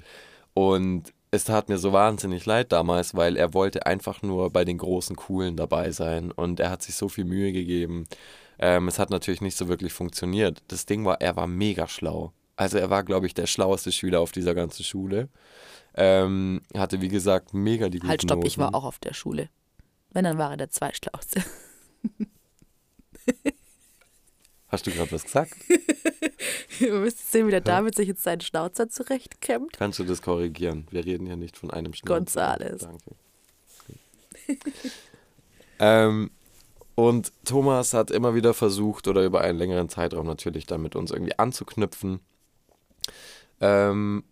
Und 0.55 1.13
es 1.31 1.45
tat 1.45 1.69
mir 1.69 1.77
so 1.77 1.93
wahnsinnig 1.93 2.47
leid 2.47 2.73
damals, 2.73 3.15
weil 3.15 3.37
er 3.37 3.53
wollte 3.53 3.85
einfach 3.85 4.23
nur 4.23 4.51
bei 4.51 4.65
den 4.65 4.79
großen 4.79 5.17
Coolen 5.17 5.57
dabei 5.57 5.91
sein 5.91 6.31
und 6.31 6.61
er 6.61 6.71
hat 6.71 6.83
sich 6.83 6.95
so 6.95 7.09
viel 7.09 7.25
Mühe 7.25 7.53
gegeben. 7.53 8.07
Ähm, 8.59 8.89
es 8.89 8.99
hat 8.99 9.11
natürlich 9.11 9.43
nicht 9.43 9.57
so 9.57 9.69
wirklich 9.69 9.93
funktioniert. 9.93 10.63
Das 10.69 10.87
Ding 10.87 11.05
war, 11.05 11.21
er 11.21 11.37
war 11.37 11.47
mega 11.47 11.89
schlau. 11.89 12.33
Also 12.57 12.79
er 12.79 12.91
war, 12.91 13.05
glaube 13.05 13.27
ich, 13.27 13.35
der 13.35 13.47
schlaueste 13.47 13.93
Schüler 13.93 14.21
auf 14.21 14.33
dieser 14.33 14.55
ganzen 14.55 14.83
Schule. 14.83 15.29
Ähm, 15.95 16.63
hatte, 16.75 17.01
wie 17.01 17.09
gesagt, 17.09 17.55
mega 17.55 17.89
die 17.89 17.99
guten 17.99 18.09
halt, 18.09 18.23
stopp, 18.23 18.39
Noten. 18.39 18.47
ich 18.47 18.59
war 18.59 18.75
auch 18.75 18.85
auf 18.85 18.99
der 18.99 19.15
Schule. 19.15 19.49
Wenn, 20.11 20.25
dann 20.25 20.39
war 20.39 20.51
er 20.51 20.57
der 20.57 20.71
Zweitschlauste. 20.71 21.43
Hast 24.69 24.87
du 24.87 24.91
gerade 24.91 25.13
was 25.13 25.25
gesagt? 25.25 25.53
Ihr 26.81 26.95
müsst 26.95 27.31
sehen, 27.31 27.47
wie 27.47 27.51
der 27.51 27.61
David 27.61 27.95
sich 27.95 28.09
jetzt 28.09 28.23
seinen 28.23 28.41
Schnauzer 28.41 28.89
zurechtkämmt. 28.89 29.75
Kannst 29.75 29.99
du 29.99 30.05
das 30.05 30.23
korrigieren? 30.23 30.87
Wir 30.91 31.05
reden 31.05 31.27
ja 31.27 31.37
nicht 31.37 31.57
von 31.57 31.71
einem 31.71 31.95
Schnauzer. 31.95 32.15
Gonzales. 32.15 32.83
Danke. 32.83 33.17
ähm, 35.79 36.31
und 36.95 37.33
Thomas 37.45 37.95
hat 37.95 38.11
immer 38.11 38.35
wieder 38.35 38.55
versucht, 38.55 39.09
oder 39.09 39.23
über 39.25 39.41
einen 39.43 39.59
längeren 39.59 39.89
Zeitraum 39.89 40.27
natürlich, 40.27 40.67
dann 40.67 40.83
mit 40.83 40.97
uns 40.97 41.11
irgendwie 41.11 41.39
anzuknüpfen. 41.39 42.21
Ähm, 43.61 44.25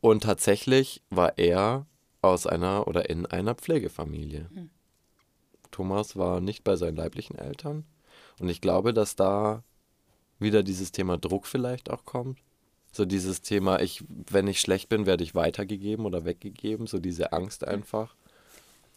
und 0.00 0.22
tatsächlich 0.24 1.02
war 1.10 1.38
er 1.38 1.86
aus 2.20 2.46
einer 2.46 2.86
oder 2.88 3.08
in 3.10 3.26
einer 3.26 3.54
Pflegefamilie. 3.54 4.48
Hm. 4.54 4.70
Thomas 5.70 6.16
war 6.16 6.40
nicht 6.40 6.64
bei 6.64 6.76
seinen 6.76 6.96
leiblichen 6.96 7.36
Eltern. 7.38 7.84
Und 8.38 8.48
ich 8.48 8.60
glaube, 8.60 8.92
dass 8.92 9.16
da 9.16 9.62
wieder 10.38 10.62
dieses 10.62 10.92
Thema 10.92 11.16
Druck 11.18 11.46
vielleicht 11.46 11.90
auch 11.90 12.04
kommt. 12.04 12.38
So 12.92 13.04
dieses 13.06 13.40
Thema, 13.40 13.80
ich, 13.80 14.04
wenn 14.08 14.46
ich 14.48 14.60
schlecht 14.60 14.88
bin, 14.88 15.06
werde 15.06 15.24
ich 15.24 15.34
weitergegeben 15.34 16.04
oder 16.04 16.24
weggegeben. 16.24 16.86
So 16.86 16.98
diese 16.98 17.32
Angst 17.32 17.66
einfach. 17.66 18.14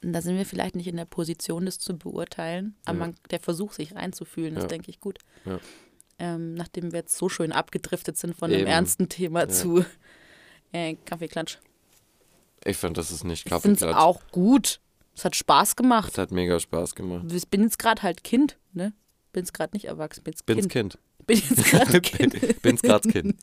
Und 0.04 0.12
da 0.14 0.22
sind 0.22 0.36
wir 0.38 0.46
vielleicht 0.46 0.76
nicht 0.76 0.88
in 0.88 0.98
der 0.98 1.06
Position, 1.06 1.66
das 1.66 1.80
zu 1.80 1.98
beurteilen. 1.98 2.76
Aber 2.86 2.98
Ja. 2.98 3.06
man, 3.06 3.16
der 3.32 3.40
Versuch, 3.40 3.72
sich 3.72 3.96
reinzufühlen, 3.96 4.56
Ja. 4.56 4.62
ist, 4.62 4.72
denke 4.72 4.90
ich, 4.92 5.00
gut. 5.00 5.20
Ja. 5.46 5.60
Ähm, 6.18 6.53
nachdem 6.53 6.91
wir 6.93 6.99
jetzt 6.99 7.18
so 7.18 7.28
schön 7.30 7.51
abgedriftet 7.51 8.18
sind 8.18 8.36
von 8.36 8.49
einem 8.51 8.61
Eben. 8.61 8.70
ernsten 8.70 9.09
Thema 9.09 9.41
Ja. 9.41 9.47
zu 9.49 9.86
äh, 10.72 10.95
Kaffeeklatsch. 11.05 11.57
Ich 12.63 12.78
finde, 12.78 12.99
das 13.01 13.11
ist 13.11 13.24
nicht 13.24 13.45
Ich 13.45 13.53
finde 13.53 13.74
es 13.74 13.80
Kaffeeklatsch. 13.82 14.01
auch 14.03 14.22
gut. 14.32 14.80
Es 15.16 15.26
hat 15.26 15.36
Spaß 15.36 15.76
gemacht. 15.76 16.11
Es 16.13 16.18
hat 16.18 16.32
mega 16.32 16.59
Spaß 16.59 16.95
gemacht. 16.95 17.26
Ich 17.32 17.47
bin 17.47 17.63
jetzt 17.63 17.80
gerade 17.80 18.01
halt 18.01 18.24
Kind, 18.24 18.57
ne? 18.74 18.93
Bin 19.34 19.43
jetzt 19.43 19.53
gerade 19.53 19.76
nicht 19.76 19.86
erwachsen, 19.86 20.24
bin 20.24 20.34
jetzt 20.34 20.45
Bin's 20.45 20.68
Kind. 20.70 20.93
Kind. 20.93 20.99
Bin 21.28 21.38
jetzt 21.49 21.66
gerade 21.66 22.01
Kind. 22.01 22.61
Bin's 22.61 22.82
grad's 22.82 23.07
Kind. 23.07 23.36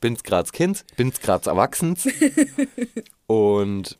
Bin's 0.00 0.22
grad's 0.22 0.52
Kind, 0.52 0.84
bin's 0.96 1.20
grad's 1.20 1.48
Erwachsens. 1.48 2.06
Und 3.26 3.98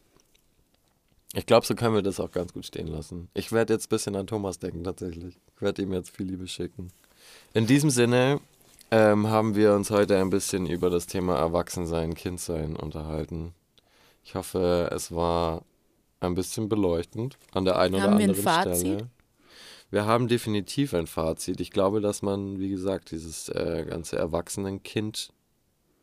ich 1.34 1.44
glaube, 1.44 1.66
so 1.66 1.74
können 1.74 1.94
wir 1.94 2.02
das 2.02 2.20
auch 2.20 2.30
ganz 2.30 2.52
gut 2.52 2.64
stehen 2.66 2.86
lassen. 2.86 3.28
Ich 3.34 3.52
werde 3.52 3.74
jetzt 3.74 3.86
ein 3.86 3.88
bisschen 3.90 4.16
an 4.16 4.26
Thomas 4.26 4.58
denken, 4.58 4.84
tatsächlich. 4.84 5.36
Ich 5.56 5.62
werde 5.62 5.82
ihm 5.82 5.92
jetzt 5.92 6.16
viel 6.16 6.26
Liebe 6.26 6.46
schicken. 6.46 6.90
In 7.54 7.66
diesem 7.66 7.90
Sinne 7.90 8.40
ähm, 8.90 9.28
haben 9.28 9.54
wir 9.54 9.74
uns 9.74 9.90
heute 9.90 10.18
ein 10.18 10.30
bisschen 10.30 10.66
über 10.66 10.90
das 10.90 11.06
Thema 11.06 11.36
Erwachsensein, 11.38 12.14
Kindsein 12.14 12.76
unterhalten. 12.76 13.54
Ich 14.24 14.34
hoffe, 14.34 14.90
es 14.92 15.12
war 15.12 15.62
ein 16.20 16.34
bisschen 16.34 16.68
beleuchtend 16.68 17.38
an 17.52 17.64
der 17.64 17.78
einen 17.78 17.94
oder 17.94 18.04
Haben 18.04 18.18
wir 18.18 18.24
ein 18.24 18.30
anderen 18.30 18.42
Fazit? 18.42 18.76
Stelle. 18.76 19.08
Wir 19.90 20.04
haben 20.04 20.28
definitiv 20.28 20.92
ein 20.92 21.06
Fazit. 21.06 21.60
Ich 21.60 21.70
glaube, 21.70 22.00
dass 22.02 22.20
man, 22.20 22.58
wie 22.58 22.68
gesagt, 22.68 23.10
dieses 23.10 23.48
äh, 23.48 23.86
ganze 23.88 24.16
Erwachsenenkind, 24.16 25.32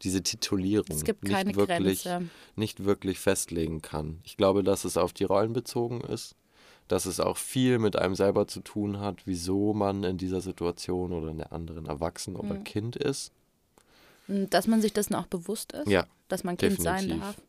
diese 0.01 0.23
Titulierung 0.23 0.97
nicht 0.97 1.55
wirklich 1.55 2.03
Grenze. 2.03 2.29
nicht 2.55 2.83
wirklich 2.83 3.19
festlegen 3.19 3.81
kann. 3.83 4.19
Ich 4.23 4.37
glaube, 4.37 4.63
dass 4.63 4.85
es 4.85 4.97
auf 4.97 5.13
die 5.13 5.23
Rollen 5.23 5.53
bezogen 5.53 6.01
ist, 6.01 6.35
dass 6.87 7.05
es 7.05 7.19
auch 7.19 7.37
viel 7.37 7.79
mit 7.79 7.95
einem 7.95 8.15
selber 8.15 8.47
zu 8.47 8.61
tun 8.61 8.99
hat, 8.99 9.25
wieso 9.25 9.73
man 9.73 10.03
in 10.03 10.17
dieser 10.17 10.41
Situation 10.41 11.11
oder 11.13 11.29
in 11.29 11.37
der 11.37 11.51
anderen 11.51 11.85
erwachsen 11.85 12.35
oder 12.35 12.55
Mhm. 12.55 12.63
Kind 12.63 12.95
ist. 12.95 13.31
Und 14.27 14.53
Dass 14.53 14.67
man 14.67 14.81
sich 14.81 14.93
dessen 14.93 15.15
auch 15.15 15.27
bewusst 15.27 15.71
ist, 15.73 15.87
Ja, 15.87 16.05
dass 16.27 16.43
man 16.43 16.57
Kind 16.57 16.81
sein 16.81 16.95
definitiv. 17.07 17.21
darf. 17.21 17.41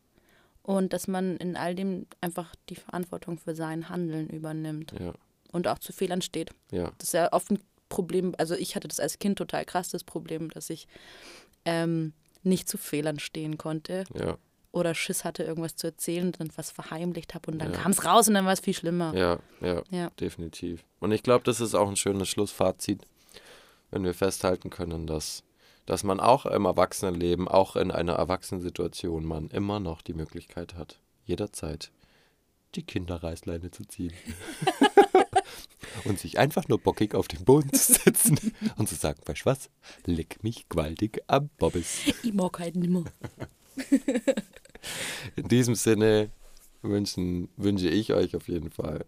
Und 0.63 0.93
dass 0.93 1.07
man 1.07 1.37
in 1.37 1.57
all 1.57 1.75
dem 1.75 2.07
einfach 2.21 2.55
die 2.69 2.75
Verantwortung 2.75 3.39
für 3.39 3.55
sein 3.55 3.89
Handeln 3.89 4.29
übernimmt 4.29 4.93
ja, 4.99 5.13
und 5.53 5.69
auch 5.69 5.79
zu 5.79 5.93
Fehlern 5.93 6.23
steht. 6.23 6.51
ja, 6.73 6.91
Das 6.99 7.09
ist 7.09 7.13
ja 7.13 7.33
oft 7.33 7.51
ein 7.53 7.61
Problem, 7.89 8.35
also 8.37 8.55
ich 8.57 8.75
hatte 8.75 8.89
das 8.89 8.99
als 8.99 9.21
Kind 9.21 9.39
total 9.39 9.65
krass, 9.65 9.91
das 9.91 10.03
Problem, 10.03 10.51
dass 10.51 10.69
ich 10.71 10.89
ähm, 11.65 12.15
nicht 12.43 12.69
zu 12.69 12.79
Fehlern 12.79 13.21
stehen 13.21 13.59
konnte 13.59 14.05
ja, 14.15 14.37
oder 14.77 14.95
Schiss 14.95 15.25
hatte, 15.25 15.43
irgendwas 15.43 15.75
zu 15.77 15.87
erzählen 15.89 16.27
und 16.27 16.41
dann 16.41 16.51
was 16.57 16.71
verheimlicht 16.71 17.35
habe 17.35 17.51
und 17.51 17.59
dann 17.59 17.73
Ja. 17.73 17.79
kam 17.81 17.91
es 17.93 18.05
raus 18.05 18.29
und 18.29 18.35
dann 18.35 18.45
war 18.47 18.53
es 18.53 18.61
viel 18.61 18.75
schlimmer. 18.75 19.15
ja, 19.17 19.39
ja, 19.61 19.83
Ja. 19.91 20.11
definitiv. 20.21 20.85
Und 21.01 21.13
ich 21.13 21.23
glaube, 21.23 21.45
das 21.45 21.61
ist 21.61 21.75
auch 21.75 21.89
ein 21.89 21.97
schönes 21.97 22.29
Schlussfazit, 22.29 23.03
wenn 23.91 24.05
wir 24.05 24.15
festhalten 24.15 24.71
können, 24.71 25.07
dass, 25.07 25.43
dass 25.87 26.05
man 26.05 26.21
auch 26.21 26.47
im 26.47 26.65
Erwachsenenleben, 26.65 27.49
auch 27.49 27.77
in 27.77 27.91
einer 27.91 28.15
Erwachsenensituation, 28.15 29.25
man 29.25 29.49
immer 29.49 29.81
noch 29.81 30.03
die 30.03 30.15
Möglichkeit 30.15 30.75
hat, 30.75 31.01
jederzeit 31.25 31.91
die 32.75 32.83
Kinderreißleine 32.83 33.71
zu 33.71 33.85
ziehen. 33.85 34.13
und 36.05 36.19
sich 36.19 36.39
einfach 36.39 36.69
nur 36.69 36.79
bockig 36.79 37.15
auf 37.15 37.29
den 37.29 37.45
Boden 37.45 37.73
zu 37.73 37.95
setzen 37.95 38.39
und 38.77 38.89
zu 38.89 38.95
sagen, 38.97 39.21
weißt 39.25 39.43
du 39.43 39.47
was, 39.47 39.71
leck 40.05 40.43
mich 40.43 40.69
gewaltig 40.69 41.23
am 41.27 41.49
Bobbes. 41.57 42.01
Ich 42.23 42.35
mag 42.35 42.59
halt 42.59 42.77
nimmer. 42.77 43.05
In 45.37 45.49
diesem 45.49 45.75
Sinne 45.75 46.31
wünschen, 46.83 47.49
wünsche 47.57 47.89
ich 47.89 48.13
euch 48.13 48.37
auf 48.37 48.49
jeden 48.49 48.71
Fall 48.71 49.05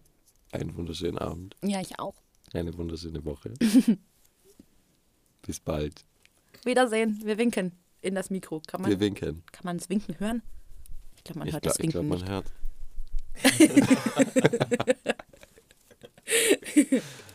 einen 0.51 0.75
wunderschönen 0.75 1.17
Abend, 1.17 1.55
Ja, 1.63 1.79
ich 1.81 1.97
auch. 1.99 2.15
eine 2.53 2.75
wunderschöne 2.77 3.23
Woche. 3.25 3.53
Bis 5.43 5.59
bald. 5.59 6.03
Wiedersehen. 6.65 7.19
Wir 7.23 7.37
winken 7.37 7.71
in 8.01 8.15
das 8.15 8.29
Mikro. 8.29 8.61
Kann 8.67 8.81
man, 8.81 8.91
Wir 8.91 8.99
winken. 8.99 9.43
kann 9.51 9.63
man 9.65 9.77
das 9.77 9.89
Winken 9.89 10.19
hören? 10.19 10.41
Ich 11.15 11.23
glaube, 11.23 11.39
man 11.39 11.47
Ich 11.47 11.53
hört 11.53 11.63
glaube, 11.63 11.77
das 11.77 11.83
Winken 11.83 12.01
glaub, 12.01 12.05
man 12.05 12.19
nicht. 12.19 12.29
hört. 12.29 12.51